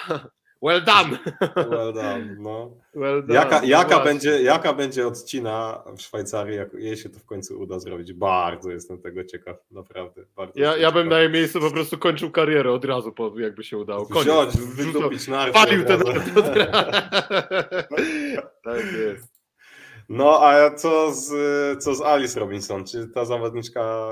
Well 0.66 0.82
done! 0.82 1.20
Well 1.56 1.94
done, 1.94 2.36
no. 2.40 2.72
Well 2.96 3.22
done. 3.22 3.34
Jaka, 3.34 3.62
no 3.62 3.68
jaka, 3.68 3.90
właśnie. 3.90 4.06
będzie, 4.06 4.42
jaka 4.42 4.74
będzie 4.74 5.08
odcina 5.08 5.84
w 5.98 6.02
Szwajcarii, 6.02 6.58
jak 6.58 6.74
jej 6.74 6.98
się 6.98 7.10
to 7.10 7.20
w 7.20 7.26
końcu 7.26 7.60
uda 7.60 7.80
zrobić? 7.80 8.14
Bardzo 8.14 8.72
jestem 8.72 9.02
tego 9.02 9.24
ciekaw, 9.24 9.58
naprawdę. 9.72 10.22
Bardzo 10.36 10.60
Ja, 10.60 10.78
ja 10.78 10.92
bym 10.92 11.10
na 11.10 11.20
jej 11.20 11.30
miejscu 11.30 11.60
po 11.60 11.72
prostu 11.72 11.98
kończył 11.98 12.32
karierę 12.32 12.72
od 12.72 12.86
razu, 12.86 13.12
po, 13.12 13.40
jakby 13.40 13.64
się 13.64 13.78
udało. 13.78 14.06
Koniec. 14.06 14.24
Wziąć, 14.24 14.58
wydupić 14.58 15.28
narty 15.28 15.54
Palił 15.54 15.86
ten. 15.86 16.02
Tak 18.64 18.84
jest. 18.94 19.36
No, 20.10 20.40
a 20.42 20.76
co 20.76 21.14
z, 21.14 21.34
co 21.84 21.96
z 21.96 22.02
Alice 22.02 22.40
Robinson? 22.40 22.86
Czy 22.86 23.08
ta 23.08 23.26
zawodniczka 23.26 24.10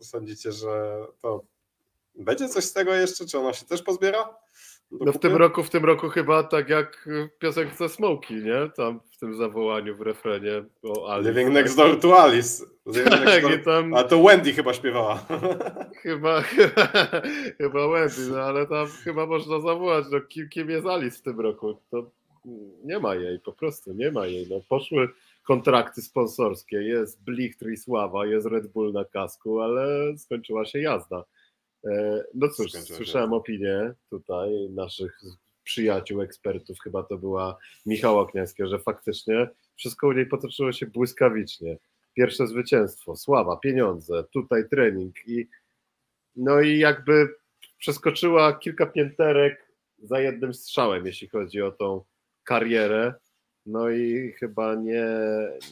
sądzicie, 0.00 0.52
że 0.52 1.06
to 1.22 1.40
będzie 2.14 2.48
coś 2.48 2.64
z 2.64 2.72
tego 2.72 2.94
jeszcze? 2.94 3.26
Czy 3.26 3.38
ona 3.38 3.52
się 3.52 3.66
też 3.66 3.82
pozbiera? 3.82 4.45
Do 4.90 5.04
No 5.04 5.12
w 5.12 5.18
tym 5.18 5.36
roku, 5.36 5.62
w 5.62 5.70
tym 5.70 5.84
roku 5.84 6.08
chyba 6.08 6.42
tak 6.42 6.68
jak 6.68 7.08
w 7.34 7.38
piosence 7.38 7.88
Smoki, 7.88 8.34
nie? 8.34 8.70
Tam 8.76 9.00
w 9.12 9.18
tym 9.18 9.34
zawołaniu 9.34 9.96
w 9.96 10.00
refrenie 10.00 10.64
o 10.82 11.12
Alice. 11.12 11.30
Living 11.30 11.50
next 11.50 11.76
door 11.76 12.00
to 12.00 12.22
Alice. 12.22 12.64
Tak, 13.04 13.42
door... 13.42 13.62
tam 13.64 13.94
A 13.94 14.04
to 14.04 14.22
Wendy 14.22 14.52
chyba 14.52 14.74
śpiewała. 14.74 15.26
chyba, 16.02 16.42
chyba 17.58 17.88
Wendy, 17.88 18.30
no 18.30 18.38
ale 18.38 18.66
tam 18.66 18.86
chyba 18.86 19.26
można 19.26 19.60
zawołać, 19.60 20.04
no 20.12 20.20
kim, 20.20 20.48
kim 20.48 20.70
jest 20.70 20.86
Alice 20.86 21.18
w 21.18 21.22
tym 21.22 21.40
roku? 21.40 21.78
To 21.90 22.10
nie 22.84 22.98
ma 22.98 23.14
jej, 23.14 23.40
po 23.40 23.52
prostu 23.52 23.92
nie 23.92 24.10
ma 24.10 24.26
jej. 24.26 24.46
No, 24.50 24.60
poszły 24.68 25.08
kontrakty 25.42 26.02
sponsorskie, 26.02 26.76
jest 26.76 27.24
Blichtr 27.24 27.70
i 27.70 27.76
Sława, 27.76 28.26
jest 28.26 28.46
Red 28.46 28.66
Bull 28.66 28.92
na 28.92 29.04
kasku, 29.04 29.60
ale 29.60 30.18
skończyła 30.18 30.64
się 30.64 30.78
jazda. 30.78 31.24
E, 31.90 32.24
No 32.34 32.48
cóż, 32.48 32.72
słyszałem 32.72 33.32
opinię 33.32 33.92
tutaj 34.10 34.50
naszych 34.70 35.20
przyjaciół, 35.64 36.22
ekspertów, 36.22 36.78
chyba 36.80 37.02
to 37.02 37.18
była 37.18 37.56
Michała 37.86 38.30
Kniańskiego, 38.30 38.68
że 38.68 38.78
faktycznie 38.78 39.48
wszystko 39.76 40.08
u 40.08 40.12
niej 40.12 40.26
potoczyło 40.26 40.72
się 40.72 40.86
błyskawicznie. 40.86 41.78
Pierwsze 42.14 42.46
zwycięstwo, 42.46 43.16
sława, 43.16 43.56
pieniądze, 43.56 44.24
tutaj 44.32 44.68
trening 44.68 45.28
i 45.28 45.48
no 46.36 46.60
i 46.60 46.78
jakby 46.78 47.34
przeskoczyła 47.78 48.58
kilka 48.58 48.86
pięterek 48.86 49.72
za 49.98 50.20
jednym 50.20 50.54
strzałem, 50.54 51.06
jeśli 51.06 51.28
chodzi 51.28 51.62
o 51.62 51.72
tą 51.72 52.04
karierę. 52.44 53.14
No 53.66 53.90
i 53.90 54.32
chyba 54.40 54.74
nie, 54.74 55.06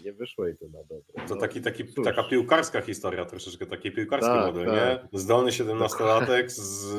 nie 0.05 0.13
wyszło 0.13 0.47
jej 0.47 0.57
to 0.57 0.65
na 0.67 0.79
dobre. 0.79 1.27
To 1.29 1.35
No, 1.35 1.41
taki, 1.41 1.61
taki, 1.61 1.87
cóż. 1.87 2.05
taka 2.05 2.23
piłkarska 2.23 2.81
historia, 2.81 3.25
troszeczkę 3.25 3.67
taki 3.67 3.93
piłkarski 3.93 4.31
Tak, 4.31 4.47
model, 4.47 4.67
tak. 4.67 4.75
nie? 5.13 5.19
Zdolny 5.19 5.51
17-latek 5.51 6.45
z 6.49 6.95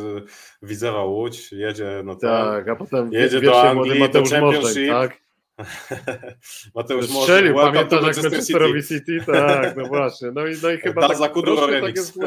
Widzewa 0.62 1.04
Łódź, 1.04 1.52
jedzie 1.52 2.02
no 2.06 2.16
to 2.16 2.22
Tak, 2.22 2.68
a 2.70 2.76
potem 2.76 3.10
Jedzie 3.14 3.42
do 3.42 3.62
Anglii, 3.62 3.94
do 3.94 4.00
Mateusz 4.00 4.32
Morzeń, 4.32 4.52
Championship. 4.52 4.90
tak? 4.90 5.26
Mateusz 6.76 7.10
Strzelił, 7.10 7.56
pamiętasz 7.56 8.04
jak 8.08 8.24
Manchesterowi 8.24 8.84
City? 8.84 9.20
City? 9.20 9.32
Tak, 9.32 9.78
no 9.78 9.86
właśnie. 9.86 10.32
No 10.32 10.48
i, 10.48 10.56
no 10.64 10.70
i 10.72 10.78
chyba 10.78 11.08
tak, 11.08 11.18
troszkę 11.18 11.82
tak 11.82 11.96
jest 11.96 12.18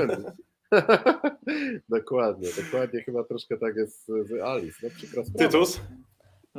dokładnie, 1.89 2.49
dokładnie 2.65 3.03
chyba 3.03 3.25
troszkę 3.25 3.59
tak 3.59 3.77
jest 3.77 4.07
z 4.07 4.33
Alice. 4.43 4.89
No, 5.17 5.23
Tytus? 5.39 5.81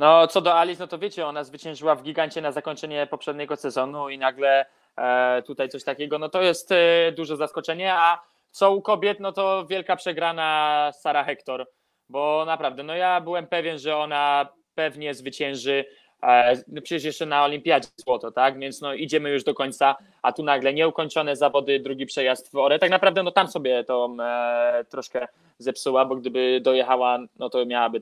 No 0.00 0.26
co 0.26 0.40
do 0.40 0.54
Alice, 0.54 0.82
no 0.82 0.86
to 0.86 0.98
wiecie, 0.98 1.26
ona 1.26 1.44
zwyciężyła 1.44 1.94
w 1.94 2.02
gigancie 2.02 2.40
na 2.40 2.52
zakończenie 2.52 3.06
poprzedniego 3.06 3.56
sezonu 3.56 4.08
i 4.08 4.18
nagle 4.18 4.66
e, 4.96 5.42
tutaj 5.42 5.68
coś 5.68 5.84
takiego, 5.84 6.18
no 6.18 6.28
to 6.28 6.42
jest 6.42 6.72
e, 6.72 7.12
duże 7.12 7.36
zaskoczenie, 7.36 7.94
a 7.94 8.22
co 8.50 8.72
u 8.72 8.82
kobiet, 8.82 9.20
no 9.20 9.32
to 9.32 9.66
wielka 9.66 9.96
przegrana 9.96 10.90
Sara 10.94 11.24
Hector, 11.24 11.66
bo 12.08 12.44
naprawdę, 12.46 12.82
no 12.82 12.94
ja 12.94 13.20
byłem 13.20 13.46
pewien, 13.46 13.78
że 13.78 13.96
ona 13.96 14.48
pewnie 14.74 15.14
zwycięży 15.14 15.84
E, 16.22 16.56
no 16.68 16.82
przecież 16.82 17.04
jeszcze 17.04 17.26
na 17.26 17.44
olimpiadzie 17.44 17.88
złoto, 17.96 18.32
tak? 18.32 18.58
Więc 18.58 18.80
no 18.80 18.94
idziemy 18.94 19.30
już 19.30 19.44
do 19.44 19.54
końca, 19.54 19.96
a 20.22 20.32
tu 20.32 20.42
nagle 20.42 20.74
nieukończone 20.74 21.36
zawody, 21.36 21.80
drugi 21.80 22.06
przejazd 22.06 22.52
w 22.52 22.56
Ore. 22.56 22.78
Tak 22.78 22.90
naprawdę 22.90 23.22
no 23.22 23.30
tam 23.30 23.48
sobie 23.48 23.84
to 23.84 24.16
e, 24.20 24.84
troszkę 24.84 25.28
zepsuła, 25.58 26.04
bo 26.04 26.16
gdyby 26.16 26.60
dojechała, 26.62 27.18
no 27.38 27.50
to 27.50 27.66
miałaby 27.66 28.00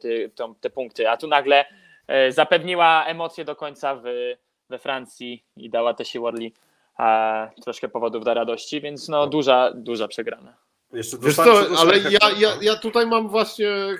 te, 0.60 0.70
punkty, 0.70 1.10
a 1.10 1.16
tu 1.16 1.26
nagle 1.26 1.64
zapewniła 2.28 3.04
emocje 3.04 3.44
do 3.44 3.56
końca 3.56 3.96
w, 3.96 4.02
we 4.68 4.78
Francji 4.78 5.44
i 5.56 5.70
dała 5.70 5.94
te 5.94 6.04
Worli 6.20 6.54
e, 6.98 7.50
troszkę 7.62 7.88
powodów 7.88 8.24
do 8.24 8.34
radości, 8.34 8.80
więc 8.80 9.08
no 9.08 9.26
duża, 9.26 9.72
duża 9.74 10.08
przegrana. 10.08 10.56
Jeszcze 10.92 11.18
Wiesz 11.18 11.36
co, 11.36 11.66
ale 11.78 11.98
ja, 11.98 12.30
ja, 12.38 12.52
ja 12.62 12.76
tutaj 12.76 13.06
mam 13.06 13.28
właśnie 13.28 13.68
e, 13.68 13.96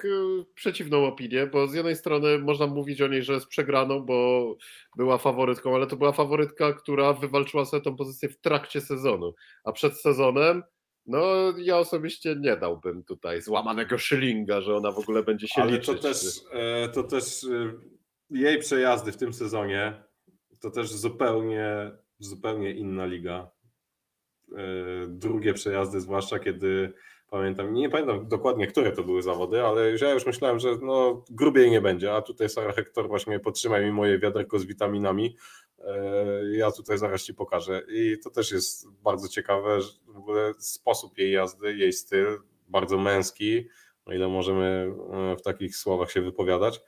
przeciwną 0.54 1.06
opinię, 1.06 1.46
bo 1.46 1.66
z 1.66 1.74
jednej 1.74 1.96
strony 1.96 2.38
można 2.38 2.66
mówić 2.66 3.02
o 3.02 3.06
niej, 3.06 3.22
że 3.22 3.32
jest 3.32 3.46
przegraną, 3.46 4.00
bo 4.00 4.56
była 4.96 5.18
faworytką, 5.18 5.74
ale 5.74 5.86
to 5.86 5.96
była 5.96 6.12
faworytka, 6.12 6.72
która 6.72 7.12
wywalczyła 7.12 7.64
sobie 7.64 7.82
tą 7.82 7.96
pozycję 7.96 8.28
w 8.28 8.40
trakcie 8.40 8.80
sezonu, 8.80 9.34
a 9.64 9.72
przed 9.72 10.00
sezonem 10.00 10.62
no 11.06 11.22
ja 11.58 11.78
osobiście 11.78 12.36
nie 12.40 12.56
dałbym 12.56 13.04
tutaj 13.04 13.42
złamanego 13.42 13.98
szylinga, 13.98 14.60
że 14.60 14.76
ona 14.76 14.90
w 14.90 14.98
ogóle 14.98 15.22
będzie 15.22 15.48
się 15.48 15.62
ale 15.62 15.72
liczyć. 15.72 15.86
To 15.86 15.94
też, 15.94 16.18
e, 16.52 16.88
to 16.88 17.02
też 17.02 17.44
e, 17.44 17.72
jej 18.30 18.58
przejazdy 18.58 19.12
w 19.12 19.16
tym 19.16 19.32
sezonie 19.32 20.04
to 20.60 20.70
też 20.70 20.92
zupełnie, 20.92 21.90
zupełnie 22.18 22.70
inna 22.70 23.06
liga 23.06 23.50
E, 24.56 25.06
drugie 25.08 25.54
przejazdy, 25.54 26.00
zwłaszcza 26.00 26.38
kiedy 26.38 26.92
pamiętam, 27.30 27.74
nie 27.74 27.90
pamiętam 27.90 28.28
dokładnie, 28.28 28.66
które 28.66 28.92
to 28.92 29.02
były 29.02 29.22
zawody, 29.22 29.62
ale 29.62 29.92
ja 30.00 30.12
już 30.12 30.26
myślałem, 30.26 30.58
że 30.58 30.68
no, 30.82 31.24
grubiej 31.30 31.70
nie 31.70 31.80
będzie, 31.80 32.14
a 32.14 32.22
tutaj 32.22 32.48
Sara 32.48 32.72
Hector 32.72 33.08
właśnie 33.08 33.40
podtrzymaj 33.40 33.84
mi 33.84 33.92
moje 33.92 34.18
wiaderko 34.18 34.58
z 34.58 34.64
witaminami. 34.64 35.36
E, 35.78 35.96
ja 36.52 36.72
tutaj 36.72 36.98
zaraz 36.98 37.22
Ci 37.22 37.34
pokażę. 37.34 37.82
I 37.88 38.16
to 38.24 38.30
też 38.30 38.52
jest 38.52 38.90
bardzo 38.90 39.28
ciekawe, 39.28 39.78
w 40.06 40.16
ogóle 40.16 40.52
sposób 40.58 41.18
jej 41.18 41.32
jazdy, 41.32 41.76
jej 41.76 41.92
styl, 41.92 42.38
bardzo 42.68 42.98
męski, 42.98 43.68
o 44.04 44.12
ile 44.12 44.28
możemy 44.28 44.94
e, 45.12 45.36
w 45.36 45.42
takich 45.42 45.76
słowach 45.76 46.10
się 46.10 46.22
wypowiadać. 46.22 46.80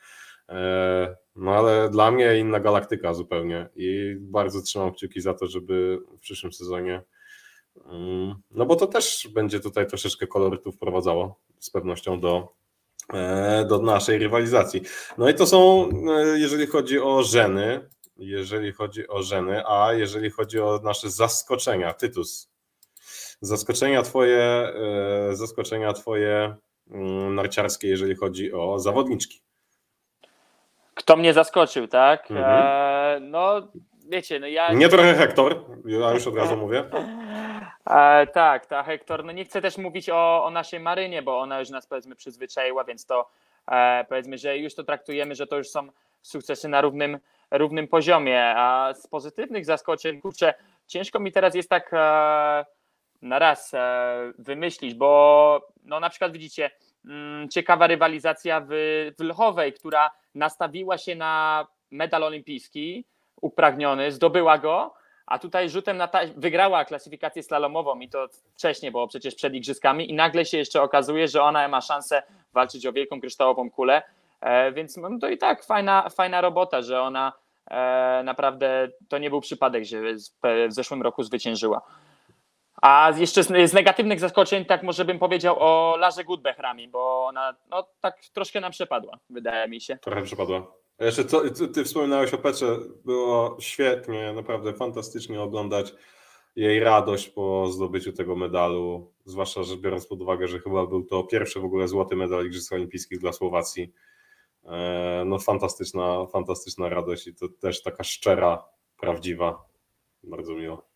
No 1.37 1.51
ale 1.55 1.91
dla 1.91 2.11
mnie 2.11 2.39
inna 2.39 2.61
galaktyka 2.61 3.15
zupełnie 3.15 3.69
i 3.77 4.17
bardzo 4.21 4.63
trzymam 4.63 4.93
kciuki 4.93 5.21
za 5.21 5.35
to, 5.35 5.47
żeby 5.47 5.99
w 6.17 6.21
przyszłym 6.21 6.53
sezonie 6.53 7.03
Mm, 7.87 8.35
no 8.51 8.67
bo 8.67 8.77
to 8.77 8.87
też 8.87 9.29
będzie 9.35 9.61
tutaj 9.61 9.87
troszeczkę 9.87 10.27
kolorytu 10.27 10.73
wprowadzało 10.73 11.41
z 11.59 11.71
pewnością 11.71 12.21
do, 12.21 12.55
e, 13.13 13.65
do 13.69 13.79
naszej 13.79 14.19
rywalizacji. 14.19 14.83
No 15.19 15.29
i 15.29 15.35
to 15.35 15.47
są, 15.47 15.89
e, 16.11 16.39
jeżeli 16.39 16.67
chodzi 16.67 17.01
o 17.01 17.23
żeny, 17.23 17.89
jeżeli 18.17 18.73
chodzi 18.73 19.09
o 19.09 19.23
żeny, 19.23 19.63
a 19.67 19.93
jeżeli 19.93 20.31
chodzi 20.31 20.61
o 20.61 20.81
nasze 20.85 21.11
zaskoczenia, 21.11 21.93
Tytus, 21.93 22.51
zaskoczenia 23.41 24.03
twoje, 24.03 24.43
e, 24.43 25.37
zaskoczenia 25.37 25.93
twoje 25.93 26.57
mm, 26.91 27.35
narciarskie, 27.35 27.89
jeżeli 27.89 28.15
chodzi 28.15 28.53
o 28.53 28.79
zawodniczki. 28.79 29.43
Kto 31.01 31.17
mnie 31.17 31.33
zaskoczył, 31.33 31.89
tak? 31.89 32.31
Mhm. 32.31 32.63
E, 32.63 33.21
no, 33.21 33.69
wiecie, 34.09 34.41
no 34.41 34.47
ja... 34.47 34.73
Nie 34.73 34.89
trochę 34.89 35.15
Hektor, 35.15 35.65
ja 35.85 36.13
już 36.13 36.27
od 36.27 36.37
razu 36.37 36.57
mówię. 36.57 36.85
E, 37.91 38.27
tak, 38.27 38.67
ta 38.67 38.83
Hektor, 38.83 39.25
no 39.25 39.33
nie 39.33 39.45
chcę 39.45 39.63
też 39.63 39.79
mówić 39.79 40.11
o, 40.11 40.45
o 40.45 40.51
naszej 40.51 40.81
Marynie, 40.81 41.23
bo 41.23 41.39
ona 41.39 41.61
już 41.61 41.71
nas 41.71 41.87
powiedzmy 41.87 42.17
przyzwyczaiła, 42.17 42.85
więc 42.85 43.07
to 43.07 43.31
e, 43.69 44.05
powiedzmy, 44.09 44.39
że 44.39 44.59
już 44.59 44.75
to 44.75 44.85
traktujemy, 44.85 45.35
że 45.35 45.47
to 45.47 45.57
już 45.57 45.69
są 45.69 45.89
sukcesy 46.23 46.69
na 46.69 46.81
równym, 46.81 47.19
równym 47.51 47.89
poziomie, 47.89 48.55
a 48.57 48.95
z 48.95 49.07
pozytywnych 49.07 49.65
zaskoczeń, 49.65 50.21
kurczę, 50.21 50.55
ciężko 50.87 51.21
mi 51.21 51.33
teraz 51.33 51.55
jest 51.55 51.71
tak 51.71 51.91
e, 51.93 52.65
na 53.23 53.39
raz 53.39 53.75
e, 53.75 54.33
wymyślić, 54.39 54.95
bo 54.95 55.69
no 55.85 56.01
na 56.01 56.11
przykład 56.11 56.33
widzicie, 56.33 56.71
ciekawa 57.51 57.87
rywalizacja 57.87 58.61
w, 58.61 58.69
w 59.19 59.23
Lchowej, 59.23 59.73
która 59.73 60.11
nastawiła 60.35 60.99
się 60.99 61.15
na 61.15 61.67
medal 61.91 62.25
olimpijski, 62.25 63.05
upragniony, 63.41 64.13
zdobyła 64.13 64.59
go, 64.59 64.95
a 65.27 65.39
tutaj 65.39 65.71
rzutem 65.71 65.97
na 65.97 66.09
ta... 66.09 66.21
wygrała 66.37 66.85
klasyfikację 66.85 67.43
slalomową 67.43 68.01
i 68.01 68.09
to 68.09 68.29
wcześniej, 68.55 68.93
bo 68.93 69.09
przecież 69.09 69.35
przed 69.35 69.55
igrzyskami 69.55 70.11
i 70.11 70.15
nagle 70.15 70.45
się 70.45 70.59
jeszcze 70.59 70.83
okazuje, 70.83 71.29
że 71.29 71.43
ona 71.43 71.69
ma 71.69 71.81
szansę 71.81 72.23
walczyć 72.53 72.87
o 72.87 72.93
wielką 72.93 73.21
kryształową 73.21 73.71
kulę, 73.71 74.03
e, 74.41 74.73
więc 74.73 74.97
no 74.97 75.19
to 75.21 75.29
i 75.29 75.39
tak 75.39 75.65
fajna, 75.65 76.09
fajna 76.09 76.41
robota, 76.41 76.83
że 76.83 77.03
ona 77.03 77.33
e, 77.71 78.23
naprawdę 78.25 78.89
to 79.09 79.19
nie 79.19 79.31
był 79.31 79.41
przypadek, 79.41 79.85
że 79.85 80.01
w 80.69 80.73
zeszłym 80.73 81.03
roku 81.03 81.23
zwyciężyła. 81.23 81.83
A 82.83 83.13
jeszcze 83.17 83.45
z, 83.45 83.71
z 83.71 83.73
negatywnych 83.73 84.21
zaskoczeń, 84.21 84.65
tak 84.65 84.83
może 84.83 85.05
bym 85.05 85.19
powiedział 85.19 85.57
o 85.59 85.97
Larze 85.97 86.25
Goodbechrami, 86.25 86.89
bo 86.89 87.27
ona 87.27 87.57
no, 87.71 87.87
tak 88.01 88.21
troszkę 88.33 88.61
nam 88.61 88.73
przepadła, 88.73 89.19
wydaje 89.31 89.69
mi 89.69 89.81
się. 89.81 89.97
Trochę 89.97 90.23
przepadła. 90.23 90.67
Jeszcze 91.01 91.25
co, 91.25 91.43
ty 91.75 91.85
wspominałeś 91.85 92.35
o 92.35 92.39
Petrze, 92.39 92.77
było 93.05 93.57
świetnie, 93.61 94.33
naprawdę 94.33 94.73
fantastycznie 94.73 95.41
oglądać 95.41 95.95
jej 96.57 96.81
radość 96.81 97.29
po 97.29 97.67
zdobyciu 97.67 98.13
tego 98.13 98.37
medalu, 98.37 99.13
zwłaszcza, 99.25 99.63
że 99.63 99.77
biorąc 99.77 100.07
pod 100.07 100.23
uwagę, 100.23 100.49
że 100.49 100.59
chyba 100.59 100.87
był 100.87 101.05
to 101.05 101.25
pierwszy 101.25 101.61
w 101.61 101.65
ogóle 101.65 101.89
złoty 101.89 102.17
medal 102.17 102.47
Igrzysk 102.47 102.73
Olimpijskich 102.73 103.19
dla 103.19 103.33
Słowacji. 103.33 103.93
E, 104.65 105.23
no 105.27 105.39
fantastyczna, 105.39 106.27
fantastyczna 106.27 106.89
radość 106.89 107.27
i 107.27 107.35
to 107.35 107.49
też 107.49 107.83
taka 107.83 108.05
szczera, 108.05 108.65
prawdziwa. 109.01 109.65
Bardzo 110.23 110.55
miło. 110.55 110.90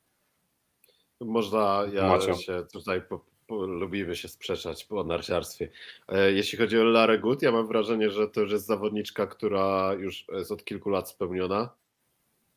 Można, 1.21 1.85
ja 1.93 2.09
Macio. 2.09 2.35
się 2.35 2.67
tutaj 2.73 3.03
lubimy 3.51 4.17
się 4.17 4.29
sprzeczać 4.29 4.85
po 4.85 5.05
narciarstwie. 5.05 5.69
E, 6.09 6.33
jeśli 6.33 6.59
chodzi 6.59 6.79
o 6.79 6.85
Larę 6.85 7.19
Good, 7.19 7.43
ja 7.43 7.53
mam 7.53 7.67
wrażenie, 7.67 8.11
że 8.11 8.29
to 8.29 8.41
już 8.41 8.53
jest 8.53 8.67
zawodniczka, 8.67 9.27
która 9.27 9.93
już 9.99 10.27
jest 10.29 10.53
od 10.53 10.65
kilku 10.65 10.91
lat 10.91 11.11
spełniona 11.11 11.75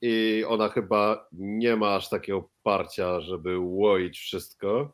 i 0.02 0.44
ona 0.48 0.70
chyba 0.70 1.28
nie 1.32 1.76
ma 1.76 1.96
aż 1.96 2.10
takiego 2.10 2.50
parcia, 2.64 3.22
żeby 3.22 3.60
łoić 3.60 4.20
wszystko 4.20 4.94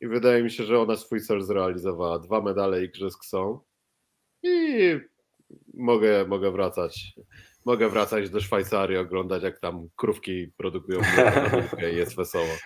i 0.00 0.06
wydaje 0.06 0.42
mi 0.42 0.50
się, 0.50 0.64
że 0.64 0.80
ona 0.80 0.96
swój 0.96 1.20
cel 1.20 1.42
zrealizowała. 1.42 2.18
Dwa 2.18 2.40
medale 2.40 2.84
igrzysk 2.84 3.24
są 3.24 3.60
i 4.42 4.98
mogę, 5.74 6.26
mogę 6.26 6.50
wracać 6.50 7.14
mogę 7.64 7.88
wracać 7.88 8.30
do 8.30 8.40
Szwajcarii, 8.40 8.96
oglądać 8.96 9.42
jak 9.42 9.58
tam 9.58 9.88
krówki 9.96 10.48
produkują 10.56 11.00
i 11.92 11.96
jest 11.96 12.16
wesoło. 12.16 12.56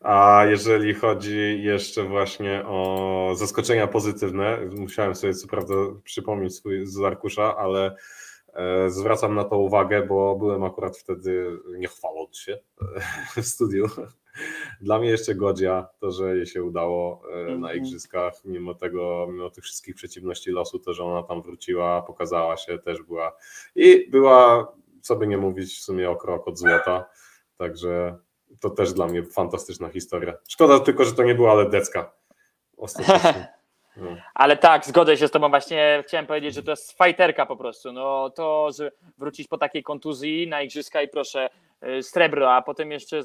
A 0.00 0.44
jeżeli 0.48 0.94
chodzi 0.94 1.62
jeszcze 1.62 2.02
właśnie 2.02 2.64
o 2.66 3.32
zaskoczenia 3.36 3.86
pozytywne, 3.86 4.58
musiałem 4.76 5.14
sobie 5.14 5.34
co 5.34 5.48
prawda 5.48 5.74
przypomnieć 6.04 6.54
swój 6.54 6.86
z 6.86 7.00
arkusza, 7.00 7.56
ale 7.56 7.96
e, 8.54 8.90
zwracam 8.90 9.34
na 9.34 9.44
to 9.44 9.58
uwagę, 9.58 10.06
bo 10.06 10.36
byłem 10.36 10.64
akurat 10.64 10.98
wtedy, 10.98 11.58
nie 11.78 11.88
chwaląc 11.88 12.36
się, 12.36 12.58
w 13.36 13.46
studiu. 13.46 13.86
Dla 14.80 14.98
mnie 14.98 15.08
jeszcze 15.08 15.34
godzia 15.34 15.88
to, 16.00 16.10
że 16.10 16.36
jej 16.36 16.46
się 16.46 16.62
udało 16.62 17.22
e, 17.32 17.44
na 17.44 17.54
mhm. 17.54 17.76
igrzyskach, 17.76 18.34
mimo 18.44 18.74
tego, 18.74 19.26
mimo 19.30 19.50
tych 19.50 19.64
wszystkich 19.64 19.94
przeciwności 19.94 20.50
losu, 20.50 20.78
to, 20.78 20.94
że 20.94 21.04
ona 21.04 21.22
tam 21.22 21.42
wróciła, 21.42 22.02
pokazała 22.02 22.56
się, 22.56 22.78
też 22.78 23.02
była 23.02 23.36
i 23.74 24.10
była, 24.10 24.72
co 25.00 25.16
by 25.16 25.26
nie 25.26 25.38
mówić, 25.38 25.78
w 25.78 25.82
sumie 25.82 26.10
o 26.10 26.16
krok 26.16 26.48
od 26.48 26.58
złota, 26.58 27.04
także 27.56 28.18
to 28.60 28.70
też 28.70 28.92
dla 28.92 29.06
mnie 29.06 29.22
fantastyczna 29.22 29.88
historia. 29.88 30.34
Szkoda 30.48 30.80
tylko, 30.80 31.04
że 31.04 31.12
to 31.12 31.22
nie 31.22 31.34
była 31.34 31.54
Ledecka 31.54 32.12
ostatecznie. 32.76 33.48
Ale 34.34 34.56
tak, 34.56 34.86
zgodzę 34.86 35.16
się 35.16 35.28
z 35.28 35.30
tobą 35.30 35.48
właśnie, 35.48 36.02
chciałem 36.06 36.26
powiedzieć, 36.26 36.54
że 36.54 36.62
to 36.62 36.70
jest 36.70 36.92
fajterka 36.92 37.46
po 37.46 37.56
prostu, 37.56 37.92
no 37.92 38.30
to, 38.30 38.70
wrócić 39.18 39.48
po 39.48 39.58
takiej 39.58 39.82
kontuzji 39.82 40.48
na 40.48 40.62
igrzyska 40.62 41.02
i 41.02 41.08
proszę, 41.08 41.50
y, 41.98 42.02
srebro, 42.02 42.54
a 42.54 42.62
potem 42.62 42.92
jeszcze 42.92 43.22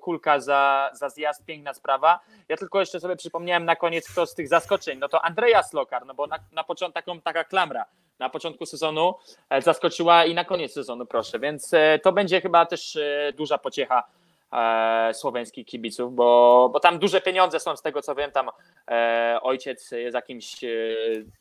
kulka 0.00 0.40
za, 0.40 0.90
za 0.94 1.08
zjazd, 1.08 1.44
piękna 1.44 1.74
sprawa. 1.74 2.20
Ja 2.48 2.56
tylko 2.56 2.80
jeszcze 2.80 3.00
sobie 3.00 3.16
przypomniałem 3.16 3.64
na 3.64 3.76
koniec, 3.76 4.12
kto 4.12 4.26
z 4.26 4.34
tych 4.34 4.48
zaskoczeń, 4.48 4.98
no 4.98 5.08
to 5.08 5.24
Andrea 5.24 5.62
Slokar, 5.62 6.06
no 6.06 6.14
bo 6.14 6.26
na, 6.26 6.38
na 6.52 6.64
początku 6.64 6.94
taką, 6.94 7.20
taka 7.20 7.44
klamra 7.44 7.84
na 8.18 8.30
początku 8.30 8.66
sezonu 8.66 9.14
e, 9.50 9.62
zaskoczyła 9.62 10.24
i 10.24 10.34
na 10.34 10.44
koniec 10.44 10.72
sezonu, 10.72 11.06
proszę, 11.06 11.38
więc 11.38 11.74
e, 11.74 11.98
to 12.02 12.12
będzie 12.12 12.40
chyba 12.40 12.66
też 12.66 12.96
e, 12.96 13.32
duża 13.36 13.58
pociecha 13.58 14.04
e, 14.52 15.10
słoweńskich 15.14 15.66
kibiców, 15.66 16.14
bo, 16.14 16.70
bo 16.72 16.80
tam 16.80 16.98
duże 16.98 17.20
pieniądze 17.20 17.60
są 17.60 17.76
z 17.76 17.82
tego 17.82 18.02
co 18.02 18.14
wiem, 18.14 18.30
tam 18.30 18.48
e, 18.90 19.38
ojciec 19.42 19.90
jest 19.90 20.14
jakimś 20.14 20.64
e, 20.64 20.68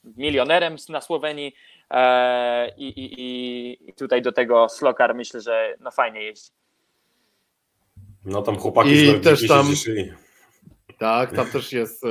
milionerem 0.04 0.76
na 0.90 1.02
Słowenii 1.02 1.56
i, 2.78 2.88
i, 2.88 3.90
i- 3.90 3.94
tutaj 3.94 4.22
do 4.22 4.32
tego 4.32 4.70
Slokar 4.70 5.16
myślę, 5.16 5.42
że 5.42 5.76
no 5.80 5.92
fajnie 5.92 6.24
jeździ. 6.24 6.52
No 8.26 8.42
tam 8.42 8.58
chłopaki 8.58 8.90
I 8.92 9.08
z 9.08 9.24
też 9.24 9.48
tam- 9.48 9.70
cieszyli. 9.70 10.12
Tak, 10.98 11.36
tam 11.36 11.48
też 11.52 11.74
jest 11.74 12.04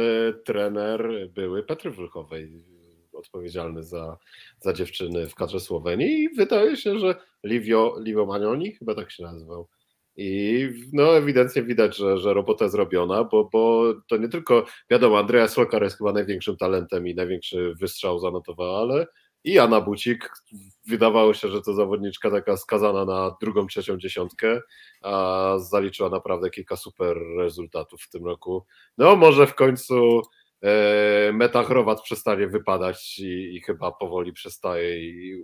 trener 0.44 1.28
były 1.30 1.62
Petry 1.62 1.90
Wlchowej, 1.90 2.64
odpowiedzialny 3.12 3.82
za, 3.82 4.16
za 4.60 4.72
dziewczyny 4.72 5.26
w 5.28 5.34
kadrze 5.34 5.60
Słowenii 5.60 6.22
i 6.22 6.28
wydaje 6.28 6.76
się, 6.76 6.98
że 6.98 7.14
Livio, 7.44 7.96
Livio 8.00 8.26
Manioni 8.26 8.72
chyba 8.72 8.94
tak 8.94 9.10
się 9.10 9.22
nazywał. 9.22 9.68
I 10.16 10.68
no 10.92 11.16
ewidentnie 11.16 11.62
widać, 11.62 11.96
że, 11.96 12.18
że 12.18 12.34
robota 12.34 12.68
zrobiona, 12.68 13.24
bo, 13.24 13.48
bo 13.52 13.94
to 14.08 14.16
nie 14.16 14.28
tylko, 14.28 14.66
wiadomo, 14.90 15.18
Andrea 15.18 15.48
Slokar 15.48 15.82
jest 15.82 15.98
chyba 15.98 16.12
największym 16.12 16.56
talentem 16.56 17.06
i 17.06 17.14
największy 17.14 17.74
wystrzał 17.80 18.18
zanotowała, 18.18 18.80
ale 18.80 19.06
i 19.44 19.58
Anna 19.58 19.80
Bucik, 19.80 20.30
wydawało 20.86 21.34
się, 21.34 21.48
że 21.48 21.62
to 21.62 21.74
zawodniczka 21.74 22.30
taka 22.30 22.56
skazana 22.56 23.04
na 23.04 23.36
drugą, 23.40 23.66
trzecią 23.66 23.98
dziesiątkę, 23.98 24.60
a 25.02 25.54
zaliczyła 25.58 26.10
naprawdę 26.10 26.50
kilka 26.50 26.76
super 26.76 27.16
rezultatów 27.36 28.02
w 28.02 28.10
tym 28.10 28.24
roku. 28.24 28.66
No 28.98 29.16
może 29.16 29.46
w 29.46 29.54
końcu 29.54 30.22
e, 30.62 31.32
Metachrowat 31.32 32.02
przestanie 32.02 32.48
wypadać 32.48 33.18
i, 33.18 33.56
i 33.56 33.60
chyba 33.60 33.92
powoli 33.92 34.32
przestaje 34.32 34.98
i 34.98 35.42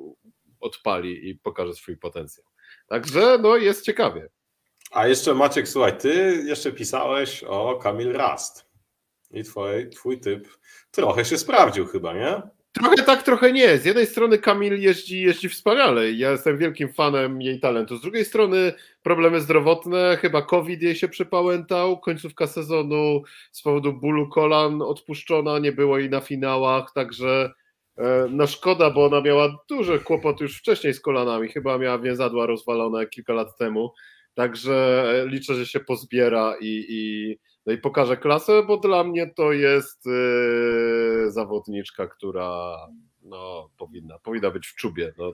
odpali 0.61 1.29
i 1.29 1.35
pokaże 1.35 1.75
swój 1.75 1.97
potencjał. 1.97 2.47
Także 2.87 3.39
no 3.43 3.57
jest 3.57 3.85
ciekawie. 3.85 4.29
A 4.91 5.07
jeszcze 5.07 5.35
Maciek, 5.35 5.69
słuchaj, 5.69 5.99
ty 5.99 6.43
jeszcze 6.47 6.73
pisałeś 6.73 7.45
o 7.45 7.79
Kamil 7.83 8.13
Rast. 8.13 8.71
I 9.31 9.45
twoj, 9.45 9.91
twój 9.91 10.21
typ 10.21 10.49
trochę 10.91 11.25
się 11.25 11.39
sprawdził 11.39 11.87
chyba, 11.87 12.15
nie? 12.15 12.43
Trochę 12.73 12.97
tak, 12.97 13.23
trochę 13.23 13.53
nie. 13.53 13.79
Z 13.79 13.85
jednej 13.85 14.07
strony 14.07 14.39
Kamil 14.39 14.81
jeździ, 14.81 15.23
jeździ 15.23 15.49
wspaniale. 15.49 16.13
Ja 16.13 16.31
jestem 16.31 16.59
wielkim 16.59 16.93
fanem 16.93 17.43
jej 17.43 17.61
talentu. 17.61 17.97
Z 17.97 18.01
drugiej 18.01 18.25
strony 18.25 18.73
problemy 19.03 19.41
zdrowotne, 19.41 20.19
chyba 20.21 20.43
COVID 20.43 20.83
jej 20.83 20.97
się 20.97 21.09
przypałętał. 21.09 21.99
Końcówka 21.99 22.47
sezonu 22.47 23.23
z 23.53 23.63
powodu 23.63 23.93
bólu 23.93 24.29
kolan 24.29 24.83
odpuszczona, 24.83 25.59
nie 25.59 25.73
było 25.73 25.99
jej 25.99 26.11
na 26.11 26.21
finałach, 26.21 26.93
także 26.95 27.53
e, 27.99 28.27
no 28.31 28.47
szkoda, 28.47 28.91
bo 28.91 29.07
ona 29.07 29.21
miała 29.21 29.57
duże 29.69 29.99
kłopoty 29.99 30.45
już 30.45 30.59
wcześniej 30.59 30.95
z 30.95 31.01
kolanami. 31.01 31.49
Chyba 31.49 31.79
miała 31.79 31.99
więzadła 31.99 32.47
rozwalone 32.47 33.07
kilka 33.07 33.33
lat 33.33 33.57
temu. 33.57 33.93
Także 34.41 35.05
liczę, 35.27 35.55
że 35.55 35.67
się 35.67 35.81
pozbiera 35.81 36.55
i, 36.61 36.87
i, 36.89 37.37
no 37.67 37.73
i 37.73 37.79
pokaże 37.79 38.17
klasę, 38.17 38.63
bo 38.63 38.77
dla 38.77 39.05
mnie 39.05 39.33
to 39.37 39.53
jest 39.53 40.07
e, 40.07 41.31
zawodniczka, 41.31 42.07
która 42.07 42.77
no, 43.23 43.71
powinna, 43.79 44.19
powinna 44.19 44.51
być 44.51 44.67
w 44.67 44.75
czubie. 44.75 45.13
No, 45.19 45.33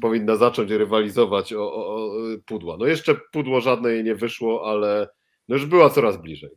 powinna 0.00 0.36
zacząć 0.36 0.70
rywalizować 0.70 1.52
o, 1.52 1.74
o, 1.74 1.86
o 1.86 2.12
pudła. 2.46 2.76
No 2.76 2.86
jeszcze 2.86 3.14
pudło 3.32 3.60
żadne 3.60 3.92
jej 3.92 4.04
nie 4.04 4.14
wyszło, 4.14 4.70
ale 4.70 5.08
no 5.48 5.56
już 5.56 5.66
była 5.66 5.90
coraz 5.90 6.16
bliżej. 6.16 6.50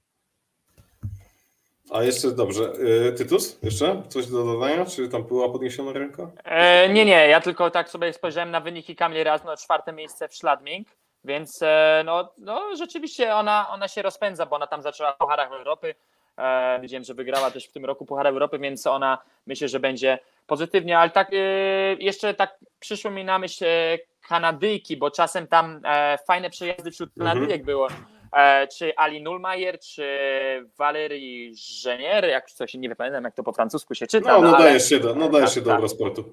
A 1.92 2.04
jeszcze 2.04 2.32
dobrze, 2.32 2.74
y, 3.10 3.14
Tytus, 3.14 3.60
jeszcze 3.64 4.04
coś 4.10 4.28
do 4.28 4.46
dodania? 4.46 4.86
Czy 4.86 5.10
tam 5.10 5.24
była 5.24 5.50
podniesiona 5.50 5.94
ręka? 5.94 6.32
E, 6.44 6.90
nie, 6.94 7.06
nie, 7.06 7.28
ja 7.28 7.42
tylko 7.42 7.72
tak 7.72 7.90
sobie 7.90 8.14
spojrzałem 8.14 8.52
na 8.52 8.62
wyniki 8.62 8.96
Kamili 8.96 9.24
Raz, 9.24 9.44
no 9.44 9.58
czwarte 9.58 9.94
miejsce 9.94 10.28
w 10.28 10.36
Szladming, 10.36 10.88
więc 11.30 11.62
e, 11.62 12.02
no, 12.06 12.34
no 12.38 12.76
rzeczywiście 12.76 13.36
ona, 13.36 13.70
ona 13.70 13.88
się 13.88 14.02
rozpędza, 14.02 14.46
bo 14.46 14.56
ona 14.56 14.68
tam 14.68 14.82
zaczęła 14.82 15.12
w 15.14 15.18
Pucharach 15.18 15.52
Europy, 15.52 15.96
e, 16.38 16.80
widziałem, 16.82 17.04
że 17.04 17.14
wygrała 17.14 17.52
też 17.52 17.66
w 17.68 17.72
tym 17.72 17.86
roku 17.86 18.06
Puchar 18.06 18.28
Europy, 18.28 18.60
więc 18.60 18.88
ona 18.88 19.18
myślę, 19.48 19.68
że 19.68 19.80
będzie 19.80 20.20
pozytywnie, 20.48 21.00
ale 21.00 21.10
tak 21.10 21.34
e, 21.34 21.36
jeszcze 22.00 22.34
tak 22.34 22.58
przyszło 22.80 23.12
mi 23.12 23.26
na 23.26 23.40
myśl 23.40 23.66
e, 23.66 23.98
Kanadyjki, 24.28 24.98
bo 24.98 25.12
czasem 25.12 25.48
tam 25.48 25.82
e, 25.86 26.18
fajne 26.28 26.50
przejazdy 26.50 26.92
wśród 26.92 27.10
Mhm. 27.18 27.34
Kanadyjek 27.36 27.66
było, 27.66 27.88
e, 28.34 28.68
czy 28.68 28.96
Ali 28.98 29.22
Nullmayer, 29.22 29.80
czy 29.80 30.06
Valerie 30.78 31.52
Genier, 31.86 32.26
jak 32.26 32.52
coś, 32.52 32.74
nie 32.74 32.96
pamiętam 32.96 33.24
jak 33.24 33.36
to 33.36 33.44
po 33.44 33.52
francusku 33.54 33.96
się 33.96 34.08
czyta, 34.08 34.32
No, 34.32 34.42
no, 34.42 34.52
no 34.52 34.58
ale- 34.58 34.66
dajesz 34.66 34.90
się 34.90 35.00
do, 35.00 35.16
no 35.16 35.30
dajesz 35.30 35.50
Tak, 35.50 35.56
się 35.56 35.62
do 35.62 35.68
tak. 35.70 35.76
Eurosportu. 35.76 36.24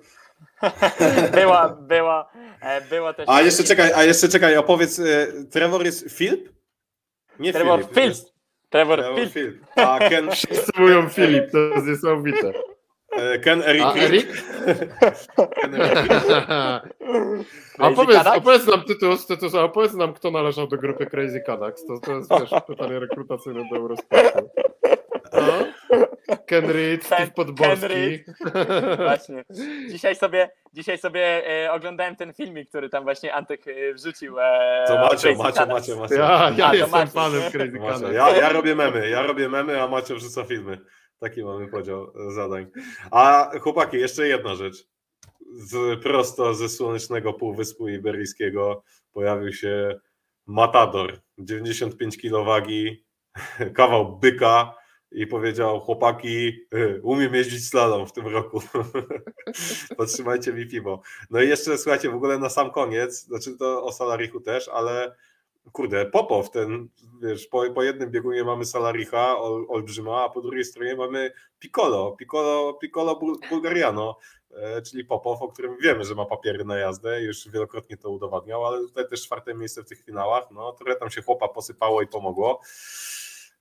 była, 1.34 1.68
była, 1.68 2.30
e, 2.60 2.80
było 2.80 3.14
też. 3.14 3.24
A 3.28 3.42
jeszcze 3.42 3.64
czekaj, 3.64 3.92
a 3.92 4.04
jeszcze 4.04 4.28
czekaj, 4.28 4.56
opowiedz, 4.56 4.98
y, 4.98 5.46
Trevor 5.50 5.84
jest 5.84 6.12
Filip? 6.18 6.48
Nie 7.38 7.52
Trevor 7.52 7.84
Filip. 7.94 8.14
Trevor. 8.70 9.04
Filip. 9.30 9.64
A 9.76 9.98
Ken, 10.08 10.30
Wszyscy 10.32 10.72
mówią 10.78 11.08
Filip, 11.08 11.50
to 11.52 11.58
jest 11.58 11.86
niesamowite. 11.86 12.52
e, 13.16 13.38
Ken 13.38 13.62
Eric 13.62 13.82
A? 13.84 13.94
Erik? 13.94 14.26
Ken 15.60 15.74
Eric? 15.74 16.12
A 17.78 17.88
opowiedz, 17.88 18.16
Canucks? 18.22 18.38
opowiedz 18.38 18.66
nam, 18.66 18.82
Tytus, 19.28 19.54
a 19.54 19.62
opowiedz 19.62 19.94
nam, 19.94 20.12
kto 20.14 20.30
należał 20.30 20.66
do 20.66 20.76
grupy 20.76 21.06
Crazy 21.06 21.40
Canucks. 21.40 21.86
To, 21.86 21.98
to 22.00 22.12
jest 22.16 22.30
wiesz, 22.30 22.50
pytanie 22.66 22.98
rekrutacyjne 22.98 23.64
do 23.70 23.76
Eurosportu. 23.76 24.50
No. 25.36 25.66
Ken 26.46 26.70
Reed, 26.70 27.04
Steve 27.04 27.30
Ken-. 27.58 27.80
Reed. 27.82 28.24
Właśnie. 28.96 29.44
Dzisiaj 29.90 30.16
sobie, 30.16 30.50
dzisiaj 30.72 30.98
sobie 30.98 31.50
e, 31.64 31.72
oglądałem 31.72 32.16
ten 32.16 32.34
filmik, 32.34 32.68
który 32.68 32.88
tam 32.88 33.04
właśnie 33.04 33.34
Antek 33.34 33.68
e, 33.68 33.94
wrzucił. 33.94 34.40
E, 34.40 34.84
To 34.86 34.94
o 34.94 34.98
Macio, 34.98 35.16
Crazy 35.16 35.38
Macio, 35.38 35.52
Canucks. 35.52 35.88
Macio, 35.88 36.00
Macio. 36.00 36.14
Ja, 36.16 36.50
ja 36.56 36.66
A, 36.66 36.70
to 36.70 36.74
jestem 36.76 36.90
Maciej. 36.90 37.12
fanem 37.12 37.52
Crazy 37.52 37.78
Macio. 37.78 37.92
Canucks. 37.92 38.14
Ja, 38.14 38.36
ja 38.36 38.48
robię 38.52 38.74
memy, 38.74 39.08
ja 39.10 39.22
robię 39.22 39.48
memy, 39.48 39.82
a 39.82 39.88
Macio 39.88 40.14
wrzuca 40.14 40.44
filmy. 40.44 40.78
Taki 41.20 41.44
mamy 41.44 41.68
podział 41.68 42.12
e, 42.28 42.32
zadań. 42.32 42.66
A 43.10 43.50
chłopaki, 43.60 43.96
jeszcze 43.96 44.28
jedna 44.28 44.54
rzecz. 44.54 44.76
Z, 45.58 46.02
prosto 46.02 46.54
ze 46.54 46.68
słonecznego 46.68 47.32
półwyspu 47.32 47.88
iberyjskiego 47.88 48.82
pojawił 49.12 49.52
się 49.52 50.00
Matador, 50.46 51.20
95 51.38 52.18
kg 52.18 52.44
wagi, 52.44 53.04
kawał 53.76 54.18
byka 54.18 54.74
i 55.12 55.26
powiedział 55.26 55.80
chłopaki, 55.80 56.48
y, 56.74 57.00
umiem 57.02 57.34
jeździć 57.34 57.68
slalom 57.68 58.06
w 58.06 58.12
tym 58.12 58.26
roku. 58.26 58.62
Podtrzymajcie 59.96 60.52
mi 60.52 60.66
piwo. 60.66 61.02
No 61.30 61.42
i 61.42 61.48
jeszcze 61.48 61.78
słuchajcie, 61.78 62.10
w 62.10 62.14
ogóle 62.14 62.38
na 62.38 62.48
sam 62.48 62.70
koniec, 62.70 63.24
znaczy 63.24 63.56
to 63.58 63.84
o 63.84 63.92
Salarichu 63.92 64.40
też, 64.40 64.68
ale 64.68 65.16
kurde, 65.72 66.06
Popow, 66.06 66.50
ten, 66.50 66.88
wiesz, 67.22 67.46
po, 67.46 67.70
po 67.70 67.82
jednym 67.82 68.10
biegunie 68.10 68.44
mamy 68.44 68.64
Salaricha, 68.64 69.38
ol, 69.38 69.66
olbrzyma, 69.68 70.24
a 70.24 70.28
po 70.28 70.40
drugiej 70.40 70.64
stronie 70.64 70.96
mamy 70.96 71.32
Piccolo, 71.58 72.12
Piccolo, 72.12 72.74
Piccolo 72.74 73.14
Bul- 73.14 73.48
Bulgariano, 73.50 74.18
e, 74.50 74.82
czyli 74.82 75.04
Popow, 75.04 75.42
o 75.42 75.48
którym 75.48 75.76
wiemy, 75.82 76.04
że 76.04 76.14
ma 76.14 76.24
papiery 76.24 76.64
na 76.64 76.76
jazdę, 76.76 77.22
już 77.22 77.48
wielokrotnie 77.48 77.96
to 77.96 78.10
udowadniał, 78.10 78.66
ale 78.66 78.78
tutaj 78.78 79.08
też 79.08 79.22
czwarte 79.22 79.54
miejsce 79.54 79.82
w 79.82 79.88
tych 79.88 80.04
finałach, 80.04 80.50
no 80.50 80.72
trochę 80.72 80.96
tam 80.96 81.10
się 81.10 81.22
chłopa 81.22 81.48
posypało 81.48 82.02
i 82.02 82.06
pomogło. 82.06 82.60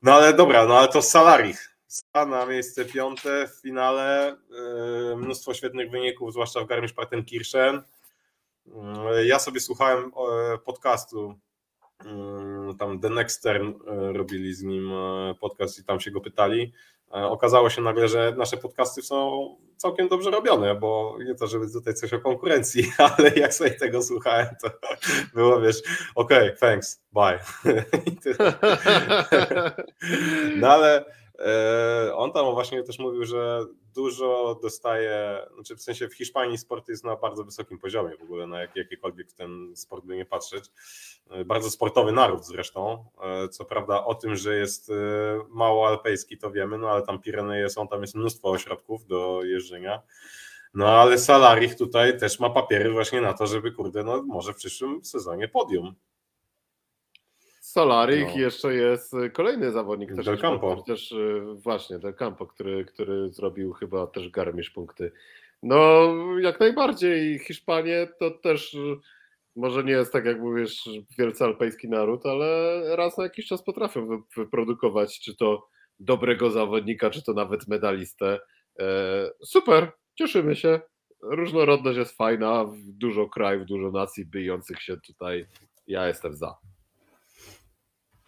No 0.05 0.13
ale 0.13 0.33
dobra, 0.33 0.65
no 0.65 0.77
ale 0.77 0.87
to 0.87 1.01
Salarich. 1.01 1.77
Na 2.15 2.45
miejsce 2.45 2.85
piąte 2.85 3.47
w 3.47 3.61
finale, 3.61 4.37
e, 5.11 5.15
mnóstwo 5.15 5.53
świetnych 5.53 5.91
wyników, 5.91 6.31
zwłaszcza 6.31 6.59
w 6.61 6.67
Garmisch-Partenkirchen. 6.67 7.81
E, 9.11 9.25
Ja 9.25 9.39
sobie 9.39 9.59
słuchałem 9.59 10.11
e, 10.53 10.57
podcastu 10.57 11.35
Mm, 12.05 12.77
tam 12.77 12.99
The 12.99 13.09
Next 13.09 13.45
e, 13.45 13.59
robili 14.13 14.53
z 14.53 14.63
nim 14.63 14.91
e, 14.93 15.35
podcast 15.39 15.79
i 15.79 15.83
tam 15.83 15.99
się 15.99 16.11
go 16.11 16.21
pytali. 16.21 16.73
E, 17.11 17.25
Okazało 17.25 17.69
się 17.69 17.81
nagle, 17.81 18.07
że 18.07 18.33
nasze 18.37 18.57
podcasty 18.57 19.01
są 19.01 19.47
całkiem 19.77 20.07
dobrze 20.07 20.31
robione, 20.31 20.75
bo 20.75 21.17
nie 21.25 21.35
to, 21.35 21.47
żeby 21.47 21.71
tutaj 21.71 21.93
coś 21.93 22.13
o 22.13 22.19
konkurencji, 22.19 22.91
ale 23.17 23.29
jak 23.35 23.53
sobie 23.53 23.71
tego 23.71 24.03
słuchałem, 24.03 24.47
to 24.63 24.69
było 25.33 25.61
wiesz, 25.61 25.81
okej, 26.15 26.47
okay, 26.47 26.57
thanks, 26.57 27.01
bye. 27.13 27.39
No 30.57 30.67
ale 30.67 31.05
on 32.15 32.31
tam 32.31 32.53
właśnie 32.53 32.83
też 32.83 32.99
mówił, 32.99 33.25
że 33.25 33.65
dużo 33.95 34.59
dostaje, 34.61 35.47
znaczy 35.53 35.75
w 35.75 35.81
sensie 35.81 36.07
w 36.07 36.13
Hiszpanii 36.13 36.57
sport 36.57 36.89
jest 36.89 37.03
na 37.03 37.15
bardzo 37.15 37.43
wysokim 37.43 37.79
poziomie 37.79 38.17
w 38.17 38.21
ogóle, 38.21 38.47
na 38.47 38.61
jak, 38.61 38.75
jakikolwiek 38.75 39.33
ten 39.33 39.75
sport 39.75 40.05
by 40.05 40.15
nie 40.15 40.25
patrzeć. 40.25 40.65
E, 41.29 41.45
Bardzo 41.45 41.69
sportowy 41.71 42.11
naród 42.11 42.45
zresztą. 42.45 43.05
E, 43.23 43.49
Co 43.49 43.65
prawda 43.65 44.05
o 44.05 44.15
tym, 44.15 44.35
że 44.35 44.55
jest 44.55 44.89
e, 44.89 44.93
mało 45.49 45.87
alpejski, 45.87 46.37
to 46.37 46.51
wiemy, 46.51 46.77
no 46.77 46.89
ale 46.89 47.01
tam 47.01 47.21
Pireneje 47.21 47.69
są, 47.69 47.87
tam 47.87 48.01
jest 48.01 48.15
mnóstwo 48.15 48.49
ośrodków 48.49 49.07
do 49.07 49.43
jeżdżenia. 49.43 50.01
No 50.73 50.87
ale 50.87 51.17
Salarich 51.17 51.75
tutaj 51.75 52.19
też 52.19 52.39
ma 52.39 52.49
papiery 52.49 52.91
właśnie 52.91 53.21
na 53.21 53.33
to, 53.33 53.47
żeby 53.47 53.71
kurde, 53.71 54.03
no 54.03 54.23
może 54.23 54.53
w 54.53 54.57
przyszłym 54.57 55.05
sezonie 55.05 55.47
podium 55.47 55.95
Solarik 57.79 58.27
No. 58.33 58.37
jeszcze 58.41 58.73
jest 58.73 59.13
y, 59.13 59.29
kolejny 59.29 59.71
zawodnik 59.71 60.15
też 60.15 60.25
Del 60.25 60.37
Campo. 60.37 60.83
też 60.87 61.11
y, 61.11 61.41
właśnie 61.55 61.99
Del 61.99 62.13
Campo, 62.13 62.45
który, 62.47 62.85
który 62.85 63.29
zrobił 63.33 63.73
chyba 63.73 64.07
też 64.07 64.29
garmisz 64.29 64.69
punkty. 64.69 65.11
No 65.63 66.09
jak 66.41 66.59
najbardziej 66.59 67.39
Hiszpanie 67.39 68.07
to 68.19 68.31
też 68.31 68.73
y, 68.73 68.95
może 69.55 69.83
nie 69.83 69.91
jest 69.91 70.13
tak 70.13 70.25
jak 70.25 70.39
mówisz 70.39 70.89
wielce 71.17 71.45
alpejski 71.45 71.89
naród, 71.89 72.25
ale 72.25 72.81
raz 72.95 73.17
na 73.17 73.23
jakiś 73.23 73.47
czas 73.47 73.63
potrafią 73.63 74.07
wy- 74.07 74.21
wyprodukować 74.43 75.19
czy 75.19 75.35
to 75.35 75.67
dobrego 75.99 76.49
zawodnika, 76.51 77.09
czy 77.09 77.23
to 77.23 77.33
nawet 77.33 77.67
medalistę. 77.67 78.39
E, 78.79 78.85
Super, 79.45 79.91
cieszymy 80.17 80.55
się. 80.55 80.79
Różnorodność 81.21 81.97
jest 81.97 82.17
fajna, 82.17 82.65
dużo 82.87 83.29
krajów, 83.29 83.65
dużo 83.65 83.91
nacji 83.91 84.25
bijących 84.25 84.81
się 84.81 84.97
tutaj. 85.07 85.45
Ja 85.87 86.07
jestem 86.07 86.35
za. 86.35 86.55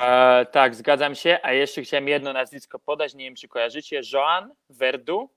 E, 0.02 0.46
tak, 0.46 0.76
zgadzam 0.76 1.16
się. 1.16 1.40
A 1.44 1.54
jeszcze 1.54 1.82
chciałem 1.82 2.08
jedno 2.08 2.34
nazwisko 2.34 2.80
podać. 2.80 3.14
Nie 3.16 3.26
wiem, 3.26 3.36
czy 3.36 3.48
kojarzycie. 3.48 4.02
Joan 4.14 4.52
Verdu. 4.70 5.30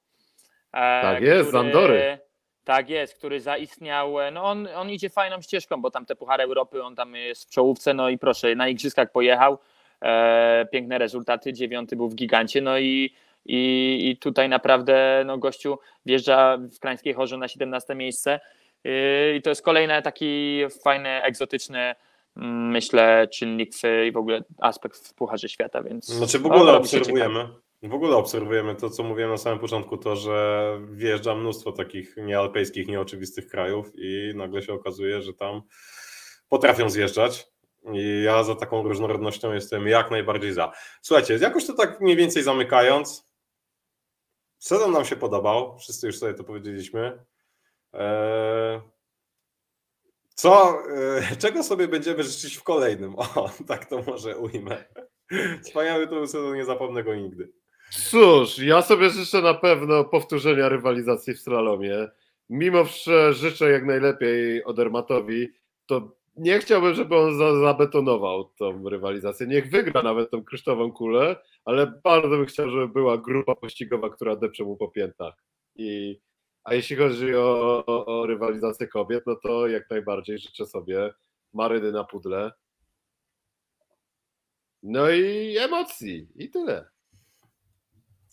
E, 0.72 1.02
Tak 1.02 1.22
jest, 1.22 1.50
z 1.50 1.54
Andory. 1.54 2.18
Tak 2.64 2.90
jest, 2.90 3.14
który 3.14 3.40
zaistniał. 3.40 4.20
e, 4.20 4.30
No 4.30 4.44
on, 4.44 4.68
on 4.74 4.90
idzie 4.90 5.10
fajną 5.10 5.42
ścieżką, 5.42 5.80
bo 5.82 5.90
tam 5.90 6.06
te 6.06 6.16
Puchary 6.16 6.44
Europy, 6.44 6.82
on 6.82 6.96
tam 6.96 7.14
jest 7.14 7.44
w 7.48 7.50
czołówce. 7.50 7.94
No 7.94 8.08
i 8.08 8.18
proszę, 8.18 8.54
na 8.54 8.68
Igrzyskach 8.68 9.12
pojechał. 9.12 9.58
E, 10.04 10.66
piękne 10.72 10.98
rezultaty. 10.98 11.52
Dziewiąty 11.52 11.96
był 11.96 12.08
w 12.08 12.14
gigancie. 12.14 12.60
No 12.60 12.78
i, 12.78 13.14
i, 13.46 13.98
i 14.10 14.16
tutaj 14.16 14.48
naprawdę 14.48 15.22
no, 15.26 15.38
gościu 15.38 15.78
wjeżdża 16.06 16.56
w 16.56 16.78
Krańskiej 16.78 17.14
Chorze 17.14 17.36
na 17.36 17.48
17 17.48 17.94
miejsce. 17.94 18.40
Yy, 18.84 19.34
I 19.36 19.42
to 19.42 19.50
jest 19.50 19.62
kolejny 19.62 20.02
taki 20.02 20.62
fajny, 20.84 21.22
egzotyczny, 21.22 21.78
mm, 21.78 21.94
myślę, 22.40 23.28
czynnik 23.28 23.74
w, 23.74 24.06
i 24.06 24.12
w 24.12 24.16
ogóle 24.16 24.44
aspekt 24.58 25.08
w 25.08 25.14
Pucharze 25.14 25.48
Świata, 25.48 25.82
więc... 25.82 26.06
Znaczy 26.06 26.38
w 26.38 26.42
no, 26.42 26.54
ogóle 26.54 26.72
obserwujemy. 26.72 27.48
W 27.82 27.94
ogóle 27.94 28.16
obserwujemy 28.16 28.74
to, 28.74 28.90
co 28.90 29.02
mówiłem 29.02 29.30
na 29.30 29.36
samym 29.36 29.58
początku, 29.58 29.96
to, 29.96 30.16
że 30.16 30.78
wjeżdża 30.92 31.34
mnóstwo 31.34 31.72
takich 31.72 32.16
niealpejskich, 32.16 32.88
nieoczywistych 32.88 33.48
krajów 33.48 33.92
i 33.94 34.32
nagle 34.34 34.62
się 34.62 34.72
okazuje, 34.72 35.22
że 35.22 35.34
tam 35.34 35.62
potrafią 36.48 36.90
zjeżdżać. 36.90 37.46
I 37.92 38.22
ja 38.24 38.44
za 38.44 38.54
taką 38.54 38.82
różnorodnością 38.82 39.52
jestem 39.52 39.88
jak 39.88 40.10
najbardziej 40.10 40.52
za. 40.52 40.72
Słuchajcie, 41.02 41.38
jakoś 41.40 41.66
to 41.66 41.72
tak 41.72 42.00
mniej 42.00 42.16
więcej 42.16 42.42
zamykając, 42.42 43.32
sezon 44.58 44.92
nam 44.92 45.04
się 45.04 45.16
podobał, 45.16 45.78
wszyscy 45.78 46.06
już 46.06 46.18
sobie 46.18 46.34
to 46.34 46.44
powiedzieliśmy. 46.44 47.24
Eee, 47.92 48.80
Co, 50.40 50.82
e, 50.96 51.36
czego 51.36 51.62
sobie 51.62 51.88
będziemy 51.88 52.22
życzyć 52.22 52.56
w 52.56 52.62
kolejnym? 52.62 53.14
O, 53.16 53.50
tak 53.68 53.84
to 53.84 54.02
może 54.06 54.38
ujmę. 54.38 54.84
Wspaniały 55.62 56.08
to 56.08 56.26
sezon, 56.26 56.54
nie 56.54 56.64
zapomnę 56.64 57.04
go 57.04 57.14
nigdy. 57.14 57.52
Cóż, 57.90 58.58
ja 58.58 58.82
sobie 58.82 59.10
życzę 59.10 59.42
na 59.42 59.54
pewno 59.54 60.04
powtórzenia 60.04 60.68
rywalizacji 60.68 61.34
w 61.34 61.40
slalomie. 61.40 62.08
Mimo 62.50 62.84
że 62.84 63.34
życzę 63.34 63.70
jak 63.70 63.84
najlepiej 63.84 64.64
Odermatowi, 64.64 65.48
to 65.86 66.16
nie 66.36 66.58
chciałbym, 66.58 66.94
żeby 66.94 67.16
on 67.16 67.38
za, 67.38 67.60
zabetonował 67.60 68.44
tą 68.44 68.88
rywalizację. 68.88 69.46
Niech 69.46 69.70
wygra 69.70 70.02
nawet 70.02 70.30
tą 70.30 70.44
kryształową 70.44 70.92
kulę, 70.92 71.36
ale 71.64 72.00
bardzo 72.04 72.28
bym 72.28 72.46
chciał, 72.46 72.70
żeby 72.70 72.88
była 72.88 73.18
grupa 73.18 73.54
pościgowa, 73.54 74.10
która 74.10 74.36
depcze 74.36 74.64
mu 74.64 74.76
po 74.76 74.88
piętach. 74.88 75.34
I, 75.76 76.20
a 76.64 76.74
jeśli 76.74 76.96
chodzi 76.96 77.34
o, 77.34 77.84
o, 77.86 78.06
o 78.06 78.26
rywalizację 78.26 78.88
kobiet, 78.88 79.26
no 79.26 79.36
to 79.36 79.68
jak 79.68 79.90
najbardziej 79.90 80.38
życzę 80.38 80.66
sobie 80.66 81.10
Maryny 81.52 81.92
na 81.92 82.04
pudle. 82.04 82.52
No 84.82 85.10
i 85.10 85.56
emocji. 85.58 86.28
I 86.36 86.50
tyle. 86.50 86.88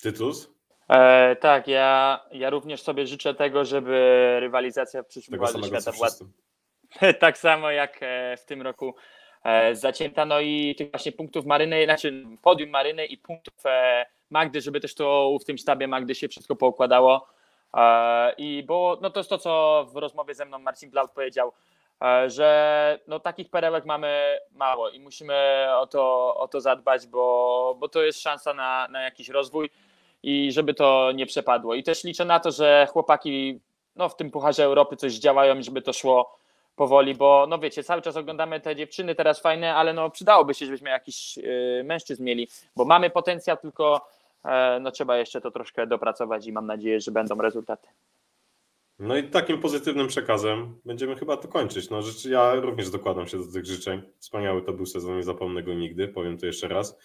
Tytus? 0.02 0.54
E, 0.90 1.36
tak, 1.36 1.68
ja, 1.68 2.20
ja 2.32 2.50
również 2.50 2.82
sobie 2.82 3.08
życzę 3.08 3.34
tego, 3.34 3.66
żeby 3.66 4.38
rywalizacja 4.40 5.04
w 5.04 5.08
przyszłym 5.08 5.42
co 5.46 5.64
Świata 5.64 5.92
była 5.92 6.10
tak 7.20 7.38
samo 7.38 7.72
jak 7.72 7.98
e, 8.02 8.38
w 8.38 8.46
tym 8.46 8.62
roku 8.62 8.96
e, 9.44 9.76
zacięta. 9.76 10.26
No 10.26 10.40
i 10.40 10.76
tych 10.76 10.92
właśnie 10.92 11.12
punktów 11.12 11.46
Maryny, 11.46 11.86
znaczy 11.86 12.26
podium 12.42 12.70
Maryny 12.70 13.06
i 13.06 13.18
punktów 13.18 13.66
e, 13.66 14.06
Magdy, 14.30 14.62
żeby 14.62 14.80
też 14.80 14.96
to 14.96 15.38
w 15.42 15.46
tym 15.46 15.58
sztabie 15.58 15.88
Magdy 15.88 16.16
się 16.16 16.28
wszystko 16.28 16.56
poukładało. 16.56 17.28
E, 17.74 18.34
I 18.38 18.64
bo 18.68 18.98
no 19.02 19.10
to 19.10 19.20
jest 19.20 19.30
to, 19.30 19.38
co 19.38 19.86
w 19.94 19.96
rozmowie 19.96 20.36
ze 20.36 20.46
mną 20.46 20.60
Marcin 20.60 20.90
Blaut 20.90 21.12
powiedział, 21.12 21.52
e, 22.02 22.30
że 22.30 23.00
no 23.08 23.20
takich 23.20 23.50
perełek 23.50 23.86
mamy 23.86 24.40
mało 24.52 24.90
i 24.90 25.00
musimy 25.00 25.68
o 25.78 25.88
to, 25.88 26.36
o 26.36 26.48
to 26.48 26.62
zadbać, 26.62 27.08
bo, 27.08 27.76
bo 27.80 27.90
to 27.90 28.04
jest 28.04 28.22
szansa 28.22 28.54
na, 28.54 28.88
na 28.88 29.02
jakiś 29.02 29.30
rozwój 29.30 29.70
i 30.24 30.52
żeby 30.52 30.74
to 30.74 31.12
nie 31.12 31.26
przepadło. 31.26 31.76
I 31.76 31.84
też 31.84 32.04
liczę 32.04 32.26
na 32.26 32.40
to, 32.40 32.52
że 32.52 32.88
chłopaki 32.92 33.60
no, 33.96 34.10
w 34.10 34.16
tym 34.16 34.32
Pucharze 34.32 34.64
Europy 34.64 34.96
coś 34.96 35.14
działają, 35.14 35.62
żeby 35.62 35.82
to 35.82 35.94
szło 35.94 36.38
powoli, 36.76 37.16
bo 37.16 37.46
no 37.50 37.60
wiecie, 37.60 37.84
cały 37.84 38.02
czas 38.02 38.18
oglądamy 38.18 38.60
te 38.60 38.76
dziewczyny 38.76 39.16
teraz 39.16 39.40
fajne, 39.40 39.76
ale 39.76 39.94
no 39.94 40.10
przydałoby 40.10 40.54
się, 40.54 40.66
żebyśmy 40.66 40.90
jakiś 40.90 41.38
y, 41.38 41.82
mężczyzn 41.86 42.24
mieli, 42.24 42.48
bo 42.76 42.86
mamy 42.86 43.10
potencjał, 43.10 43.58
tylko 43.58 44.08
no 44.82 44.92
trzeba 44.92 45.18
jeszcze 45.18 45.42
to 45.42 45.52
troszkę 45.52 45.88
dopracować 45.88 46.48
i 46.48 46.52
mam 46.52 46.66
nadzieję, 46.66 47.00
że 47.02 47.12
będą 47.12 47.36
rezultaty. 47.36 47.88
No 49.00 49.18
i 49.18 49.30
takim 49.30 49.60
pozytywnym 49.60 50.08
przekazem 50.08 50.80
będziemy 50.86 51.16
chyba 51.16 51.38
to 51.38 51.48
kończyć. 51.48 51.90
No, 51.90 52.00
ja 52.30 52.56
również 52.56 52.90
dokładam 52.90 53.28
się 53.28 53.38
do 53.38 53.52
tych 53.52 53.66
życzeń. 53.66 54.02
Wspaniały 54.20 54.62
to 54.62 54.74
był 54.74 54.86
sezon, 54.86 55.18
nie 55.18 55.24
zapomnę 55.24 55.64
go 55.64 55.74
nigdy, 55.74 56.08
powiem 56.08 56.38
to 56.38 56.46
jeszcze 56.46 56.68
raz. 56.68 56.98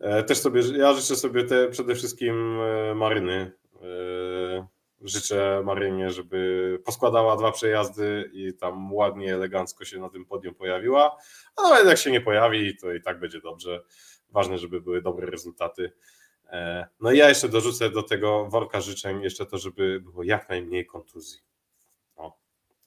E, 0.00 0.22
Też 0.22 0.38
sobie, 0.38 0.62
ja 0.76 0.92
życzę 0.92 1.16
sobie 1.16 1.44
te, 1.44 1.68
przede 1.68 1.94
wszystkim 1.94 2.60
e, 2.60 2.94
Maryny. 2.94 3.52
E, 3.82 4.66
Życzę 5.02 5.62
Marynie, 5.64 6.10
żeby 6.10 6.78
poskładała 6.84 7.36
dwa 7.36 7.52
przejazdy 7.52 8.30
i 8.32 8.54
tam 8.54 8.92
ładnie, 8.94 9.34
elegancko 9.34 9.84
się 9.84 9.98
na 9.98 10.08
tym 10.08 10.24
podium 10.24 10.54
pojawiła. 10.54 11.16
A 11.56 11.62
nawet 11.62 11.86
jak 11.86 11.98
się 11.98 12.10
nie 12.10 12.20
pojawi, 12.20 12.76
to 12.76 12.92
i 12.92 13.00
tak 13.00 13.20
będzie 13.20 13.40
dobrze. 13.40 13.80
Ważne, 14.30 14.58
żeby 14.58 14.80
były 14.80 15.02
dobre 15.02 15.30
rezultaty. 15.30 15.92
E, 16.52 16.86
No 17.00 17.12
i 17.12 17.18
ja 17.18 17.28
jeszcze 17.28 17.48
dorzucę 17.48 17.90
do 17.90 18.02
tego 18.02 18.44
worka 18.50 18.80
życzeń 18.80 19.22
jeszcze 19.22 19.46
to, 19.46 19.58
żeby 19.58 20.00
było 20.00 20.22
jak 20.22 20.48
najmniej 20.48 20.86
kontuzji. 20.86 21.40
O, 22.16 22.36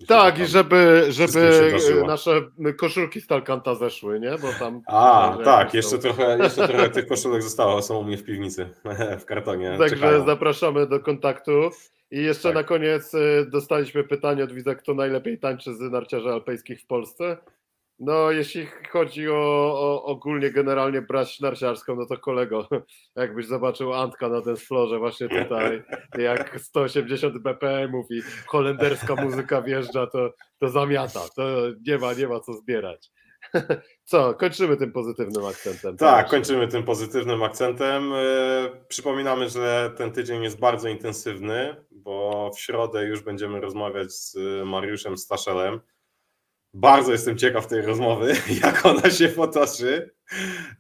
Tak, 0.07 0.39
i 0.39 0.45
żeby, 0.45 1.05
żeby 1.09 1.73
nasze 2.07 2.41
koszulki 2.77 3.21
z 3.21 3.27
Talkanta 3.27 3.75
zeszły, 3.75 4.19
nie? 4.19 4.31
Bo 4.41 4.47
tam. 4.59 4.81
A, 4.87 5.37
tak, 5.43 5.73
jeszcze 5.73 5.89
są- 5.91 5.97
trochę, 5.97 6.37
jeszcze 6.37 6.67
trochę 6.67 6.89
tych 6.89 7.07
koszulek 7.07 7.43
zostało, 7.43 7.81
są 7.81 7.97
u 7.97 8.03
mnie 8.03 8.17
w 8.17 8.23
piwnicy, 8.23 8.69
w 9.21 9.25
kartonie. 9.25 9.75
Także 9.79 9.95
czekają. 9.95 10.25
zapraszamy 10.25 10.87
do 10.87 10.99
kontaktu. 10.99 11.51
I 12.11 12.23
jeszcze 12.23 12.43
Tak. 12.43 12.55
na 12.55 12.63
koniec 12.63 13.13
y, 13.13 13.45
dostaliśmy 13.51 14.03
pytanie 14.03 14.43
od 14.43 14.51
widza, 14.53 14.75
kto 14.75 14.93
najlepiej 14.93 15.39
tańczy 15.39 15.73
z 15.75 15.79
narciarzy 15.79 16.29
alpejskich 16.29 16.81
w 16.81 16.85
Polsce. 16.85 17.37
No, 18.03 18.31
jeśli 18.31 18.67
chodzi 18.91 19.29
o, 19.29 19.35
o 19.79 20.03
ogólnie, 20.03 20.51
generalnie 20.51 21.01
brać 21.01 21.39
narciarską, 21.39 21.95
no 21.95 22.05
to 22.05 22.17
kolego, 22.17 22.67
jakbyś 23.15 23.45
zobaczył 23.45 23.93
Antka 23.93 24.29
na 24.29 24.41
ten 24.41 24.57
florze 24.57 24.99
właśnie 24.99 25.29
tutaj, 25.29 25.83
jak 26.17 26.59
180 26.59 27.37
BPM-ów 27.37 28.05
i 28.11 28.21
holenderska 28.47 29.15
muzyka 29.15 29.61
wjeżdża, 29.61 30.07
to, 30.07 30.33
to 30.59 30.69
zamiata, 30.69 31.19
to 31.35 31.43
nie 31.87 31.97
ma, 31.97 32.13
nie 32.13 32.27
ma 32.27 32.39
co 32.39 32.53
zbierać. 32.53 33.11
Co, 34.03 34.33
kończymy 34.33 34.77
tym 34.77 34.91
pozytywnym 34.91 35.45
akcentem. 35.45 35.97
Tak, 35.97 36.29
kończymy 36.29 36.67
tym 36.67 36.83
pozytywnym 36.83 37.43
akcentem. 37.43 38.13
E, 38.13 38.69
Przypominamy, 38.87 39.49
że 39.49 39.91
ten 39.97 40.11
tydzień 40.11 40.43
jest 40.43 40.59
bardzo 40.59 40.89
intensywny, 40.89 41.75
bo 41.91 42.49
w 42.55 42.59
środę 42.59 43.05
już 43.05 43.21
będziemy 43.23 43.61
rozmawiać 43.61 44.11
z 44.11 44.37
Mariuszem 44.65 45.17
Staszelem. 45.17 45.79
Bardzo 46.73 47.11
jestem 47.11 47.37
ciekaw 47.37 47.67
tej 47.67 47.81
rozmowy, 47.81 48.33
jak 48.63 48.85
ona 48.85 49.09
się 49.09 49.29
potoczy. 49.29 50.11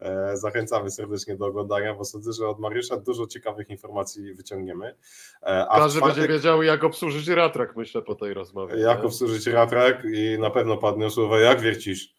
E, 0.01 0.37
Zachęcamy 0.37 0.91
serdecznie 0.91 1.35
do 1.35 1.45
oglądania, 1.45 1.93
bo 1.95 2.05
sądzę, 2.05 2.33
że 2.33 2.47
od 2.47 2.59
Mariusza 2.59 2.97
dużo 2.97 3.27
ciekawych 3.27 3.69
informacji 3.69 4.33
wyciągniemy. 4.33 4.95
E, 5.43 5.67
A 5.69 5.77
Każdy 5.79 6.01
będzie 6.01 6.27
wiedział, 6.27 6.63
jak 6.63 6.83
obsłużyć 6.83 7.27
ratrak, 7.27 7.75
myślę, 7.75 8.01
po 8.01 8.15
tej 8.15 8.33
rozmowie. 8.33 8.75
nie? 8.75 8.81
Jak 8.81 9.03
obsłużyć 9.05 9.47
ratrak 9.47 10.03
i 10.13 10.39
na 10.39 10.49
pewno 10.49 10.77
padną 10.77 11.09
słowa, 11.09 11.39
jak 11.39 11.61
wiercisz? 11.61 12.15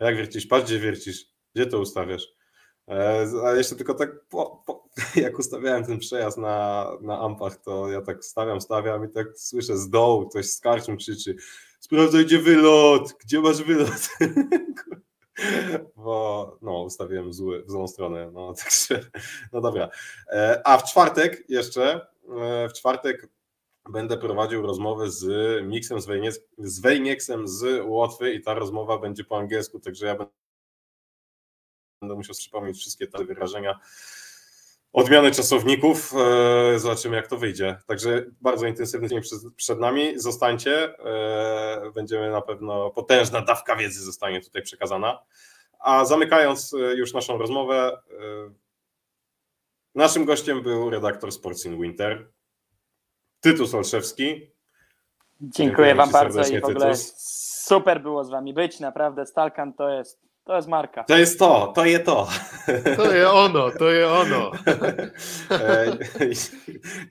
Jak 0.00 0.16
wiercisz? 0.16 0.46
Patrz, 0.46 0.64
gdzie 0.66 0.78
wiercisz? 0.78 1.24
Gdzie 1.54 1.66
to 1.66 1.78
ustawiasz? 1.78 2.26
E, 2.88 3.26
A 3.44 3.52
jeszcze 3.54 3.76
tylko 3.76 3.94
tak, 3.94 4.10
po, 4.28 4.62
po, 4.66 4.88
jak 5.16 5.38
ustawiałem 5.38 5.84
ten 5.84 5.98
przejazd 5.98 6.38
na, 6.38 6.90
na 7.02 7.20
ampach, 7.20 7.56
to 7.56 7.88
ja 7.90 8.00
tak 8.02 8.24
stawiam, 8.24 8.60
stawiam 8.60 9.04
i 9.04 9.08
tak 9.08 9.26
słyszę 9.36 9.76
z 9.78 9.90
dołu, 9.90 10.28
ktoś 10.28 10.46
z 10.46 10.60
karczą 10.60 10.96
krzyczy 10.96 11.36
sprawdzaj, 11.84 12.24
gdzie 12.24 12.38
wylot, 12.38 13.12
gdzie 13.24 13.40
masz 13.40 13.62
wylot? 13.62 14.08
Bo 15.96 16.58
no, 16.62 16.82
ustawiłem 16.82 17.32
zły, 17.32 17.64
w 17.64 17.70
złą 17.70 17.88
stronę, 17.88 18.30
no 18.32 18.54
także, 18.62 19.10
no 19.52 19.60
dobra. 19.60 19.88
E, 20.28 20.62
A 20.64 20.78
w 20.78 20.84
czwartek 20.90 21.44
jeszcze, 21.48 22.06
e, 22.40 22.68
w 22.68 22.72
czwartek 22.72 23.28
będę 23.90 24.16
prowadził 24.16 24.62
rozmowę 24.62 25.10
z 25.10 25.26
Miksem 25.64 26.00
z, 26.00 26.06
Wejniec, 26.06 26.40
z 26.58 26.80
Wejnieksem 26.80 27.48
z 27.48 27.84
Łotwy 27.86 28.34
i 28.34 28.42
ta 28.42 28.54
rozmowa 28.54 28.98
będzie 28.98 29.24
po 29.24 29.38
angielsku, 29.38 29.80
także 29.80 30.06
ja 30.06 30.16
będę 32.00 32.14
musiał 32.14 32.34
przypomnieć 32.34 32.78
wszystkie 32.78 33.06
te 33.06 33.24
wyrażenia. 33.24 33.80
Odmiany 34.94 35.30
czasowników, 35.30 36.12
e, 36.74 36.78
zobaczymy 36.78 37.16
jak 37.16 37.26
to 37.26 37.36
wyjdzie. 37.36 37.78
Także 37.86 38.24
bardzo 38.40 38.66
intensywny 38.66 39.08
dzień 39.08 39.20
przed, 39.20 39.38
przed 39.56 39.80
nami. 39.80 40.20
Zostańcie, 40.20 40.98
e, 40.98 41.90
będziemy 41.94 42.30
na 42.30 42.40
pewno, 42.40 42.90
potężna 42.90 43.40
dawka 43.40 43.76
wiedzy 43.76 44.04
zostanie 44.04 44.40
tutaj 44.40 44.62
przekazana. 44.62 45.22
A 45.78 46.04
zamykając 46.04 46.74
e, 46.74 46.94
już 46.94 47.14
naszą 47.14 47.38
rozmowę, 47.38 48.02
naszym 49.94 50.24
gościem 50.24 50.62
był 50.62 50.90
redaktor 50.90 51.32
Sports 51.32 51.66
in 51.66 51.82
Winter, 51.82 52.28
Tytus 53.40 53.74
Olszewski. 53.74 54.50
Dziękuję 55.40 55.94
wam 55.94 56.10
bardzo 56.10 56.42
i 56.42 56.60
w 56.60 56.64
ogóle 56.64 56.86
Tytus. 56.86 57.14
super 57.66 58.02
było 58.02 58.24
z 58.24 58.30
wami 58.30 58.54
być, 58.54 58.80
naprawdę 58.80 59.26
Stalkan 59.26 59.72
to 59.72 59.90
jest, 59.90 60.20
to 60.44 60.56
jest 60.56 60.68
marka. 60.68 61.04
To 61.04 61.18
jest 61.18 61.38
to, 61.38 61.72
to 61.76 61.84
je 61.84 61.98
to. 61.98 62.28
To 62.96 63.14
je 63.14 63.30
ono, 63.30 63.70
to 63.70 63.90
je 63.90 64.08
ono. 64.10 64.52
E, 65.50 65.96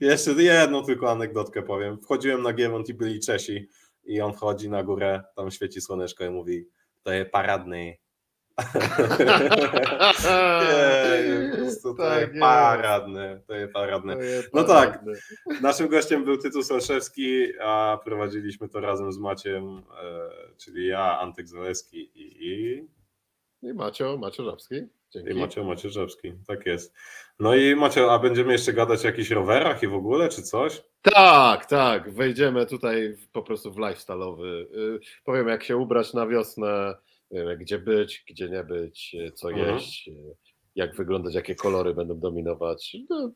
Jeszcze 0.00 0.30
jedną 0.30 0.84
tylko 0.84 1.10
anegdotkę 1.10 1.62
powiem. 1.62 1.98
Wchodziłem 1.98 2.42
na 2.42 2.52
Giewont 2.52 2.88
i 2.88 2.94
byli 2.94 3.20
Czesi 3.20 3.68
i 4.04 4.20
on 4.20 4.32
wchodzi 4.32 4.70
na 4.70 4.82
górę, 4.82 5.22
tam 5.36 5.50
świeci 5.50 5.80
słoneczko 5.80 6.24
i 6.24 6.30
mówi 6.30 6.68
to 7.02 7.12
jest 7.12 7.30
paradny. 7.30 7.96
Nie, 10.24 11.50
po 11.50 11.56
prostu 11.56 11.94
to 11.94 12.02
Tak 12.02 12.20
jest 12.20 12.32
jest. 12.32 12.40
paradne, 12.40 13.40
to 13.46 13.54
jest 13.54 13.72
paradne. 13.72 14.16
Je 14.16 14.42
No 14.54 14.64
tak. 14.64 15.00
Naszym 15.62 15.88
gościem 15.88 16.24
był 16.24 16.36
Tytus 16.38 16.70
Olszewski, 16.70 17.46
a 17.60 17.98
prowadziliśmy 18.04 18.68
to 18.68 18.80
razem 18.80 19.12
z 19.12 19.18
Maciem, 19.18 19.78
e, 19.78 20.30
czyli 20.56 20.86
ja, 20.86 21.18
Antek 21.18 21.48
Zaleski 21.48 22.10
i, 22.14 22.86
i 23.70 23.74
Macio, 23.74 24.16
Macio 24.16 24.44
Żabski. 24.44 24.74
Dzięki. 25.12 25.30
I 25.30 25.34
Macio 25.34 25.64
Macierzewski, 25.64 26.32
tak 26.46 26.66
jest. 26.66 26.94
No 27.40 27.54
i 27.54 27.76
Macio, 27.76 28.12
a 28.12 28.18
będziemy 28.18 28.52
jeszcze 28.52 28.72
gadać 28.72 29.04
o 29.04 29.06
jakichś 29.06 29.30
rowerach 29.30 29.82
i 29.82 29.86
w 29.88 29.94
ogóle, 29.94 30.28
czy 30.28 30.42
coś? 30.42 30.82
Tak, 31.02 31.66
tak. 31.66 32.12
Wejdziemy 32.14 32.66
tutaj 32.66 33.16
po 33.32 33.42
prostu 33.42 33.72
w 33.72 33.76
lifestyle'owy. 33.76 34.46
Y, 34.46 35.00
Powiem, 35.24 35.48
jak 35.48 35.64
się 35.64 35.76
ubrać 35.76 36.14
na 36.14 36.26
wiosnę, 36.26 36.94
y, 37.32 37.56
gdzie 37.60 37.78
być, 37.78 38.24
gdzie 38.28 38.48
nie 38.48 38.64
być, 38.64 39.14
y, 39.14 39.32
co 39.32 39.50
Mhm. 39.50 39.74
jeść, 39.74 40.08
y, 40.08 40.12
jak 40.74 40.96
wyglądać, 40.96 41.34
jakie 41.34 41.54
kolory 41.54 41.94
będą 41.94 42.18
dominować. 42.20 42.96
No, 43.10 43.32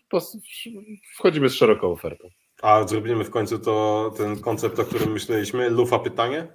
wchodzimy 1.14 1.48
z 1.48 1.54
szeroką 1.54 1.92
ofertą. 1.92 2.28
A 2.62 2.88
zrobimy 2.88 3.24
w 3.24 3.30
końcu 3.30 3.58
to 3.58 4.10
ten 4.16 4.40
koncept, 4.40 4.78
o 4.78 4.84
którym 4.84 5.12
myśleliśmy, 5.12 5.70
lufa 5.70 5.98
pytanie? 5.98 6.46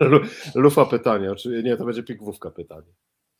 Lu- 0.00 0.20
Lufa 0.54 0.84
pytanie, 0.84 1.34
czy 1.34 1.62
nie, 1.62 1.76
to 1.76 1.84
będzie 1.84 2.02
pigwówka 2.02 2.50
pytanie. 2.50 2.92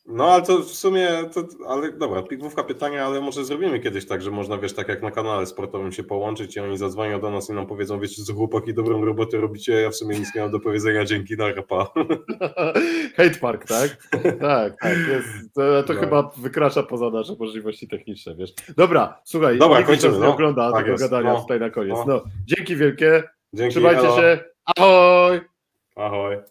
No 0.09 0.25
ale 0.25 0.43
to 0.43 0.59
w 0.59 0.65
sumie, 0.71 1.09
to, 1.35 1.43
ale 1.69 1.93
dobra, 1.93 2.23
pigwówka 2.23 2.65
pytania, 2.65 3.07
ale 3.07 3.21
może 3.21 3.45
zrobimy 3.45 3.81
kiedyś 3.81 4.07
tak, 4.07 4.23
że 4.23 4.31
można, 4.31 4.59
wiesz, 4.59 4.73
tak 4.75 4.89
jak 4.89 5.03
na 5.03 5.11
kanale 5.11 5.47
sportowym 5.47 5.93
się 5.93 6.05
połączyć 6.05 6.57
i 6.57 6.61
oni 6.61 6.79
zadzwonią 6.79 7.21
do 7.21 7.31
nas 7.31 7.51
i 7.51 7.53
nam 7.53 7.67
powiedzą, 7.67 8.01
wiecie 8.01 8.23
co 8.23 8.35
chłopaki, 8.35 8.75
dobrą 8.75 9.05
robotę 9.05 9.37
robicie, 9.41 9.73
ja 9.73 9.91
w 9.91 9.97
sumie 9.97 10.19
nic 10.19 10.35
nie 10.35 10.41
mam 10.41 10.51
do 10.51 10.61
powiedzenia, 10.61 11.05
dzięki, 11.05 11.37
na 11.37 11.53
rapa. 11.53 11.87
Hate 13.17 13.39
Park, 13.41 13.67
tak? 13.69 13.97
tak, 14.41 14.81
tak. 14.81 14.97
Jest, 15.09 15.55
to 15.55 15.83
to 15.83 15.95
No. 15.95 16.01
chyba 16.01 16.31
wykracza 16.37 16.83
poza 16.83 17.11
nasze 17.11 17.33
możliwości 17.39 17.89
techniczne, 17.89 18.35
wiesz. 18.37 18.51
Dobra, 18.77 19.21
słuchaj, 19.25 19.59
Dobra, 19.59 19.83
kończymy, 19.83 20.19
no. 20.19 20.33
ogląda 20.35 20.71
Tak 20.73 20.81
tego 20.81 20.91
jest, 20.93 21.05
gadania 21.05 21.33
no. 21.33 21.41
tutaj 21.41 21.61
na 21.61 21.71
koniec. 21.71 21.97
No. 21.97 22.05
No. 22.07 22.25
dzięki 22.45 22.77
wielkie, 22.77 23.23
Dzięki, 23.53 23.71
trzymajcie 23.75 24.03
elo. 24.03 24.17
się, 24.17 24.39
ahoj! 24.77 25.41
Ahoj. 25.97 26.45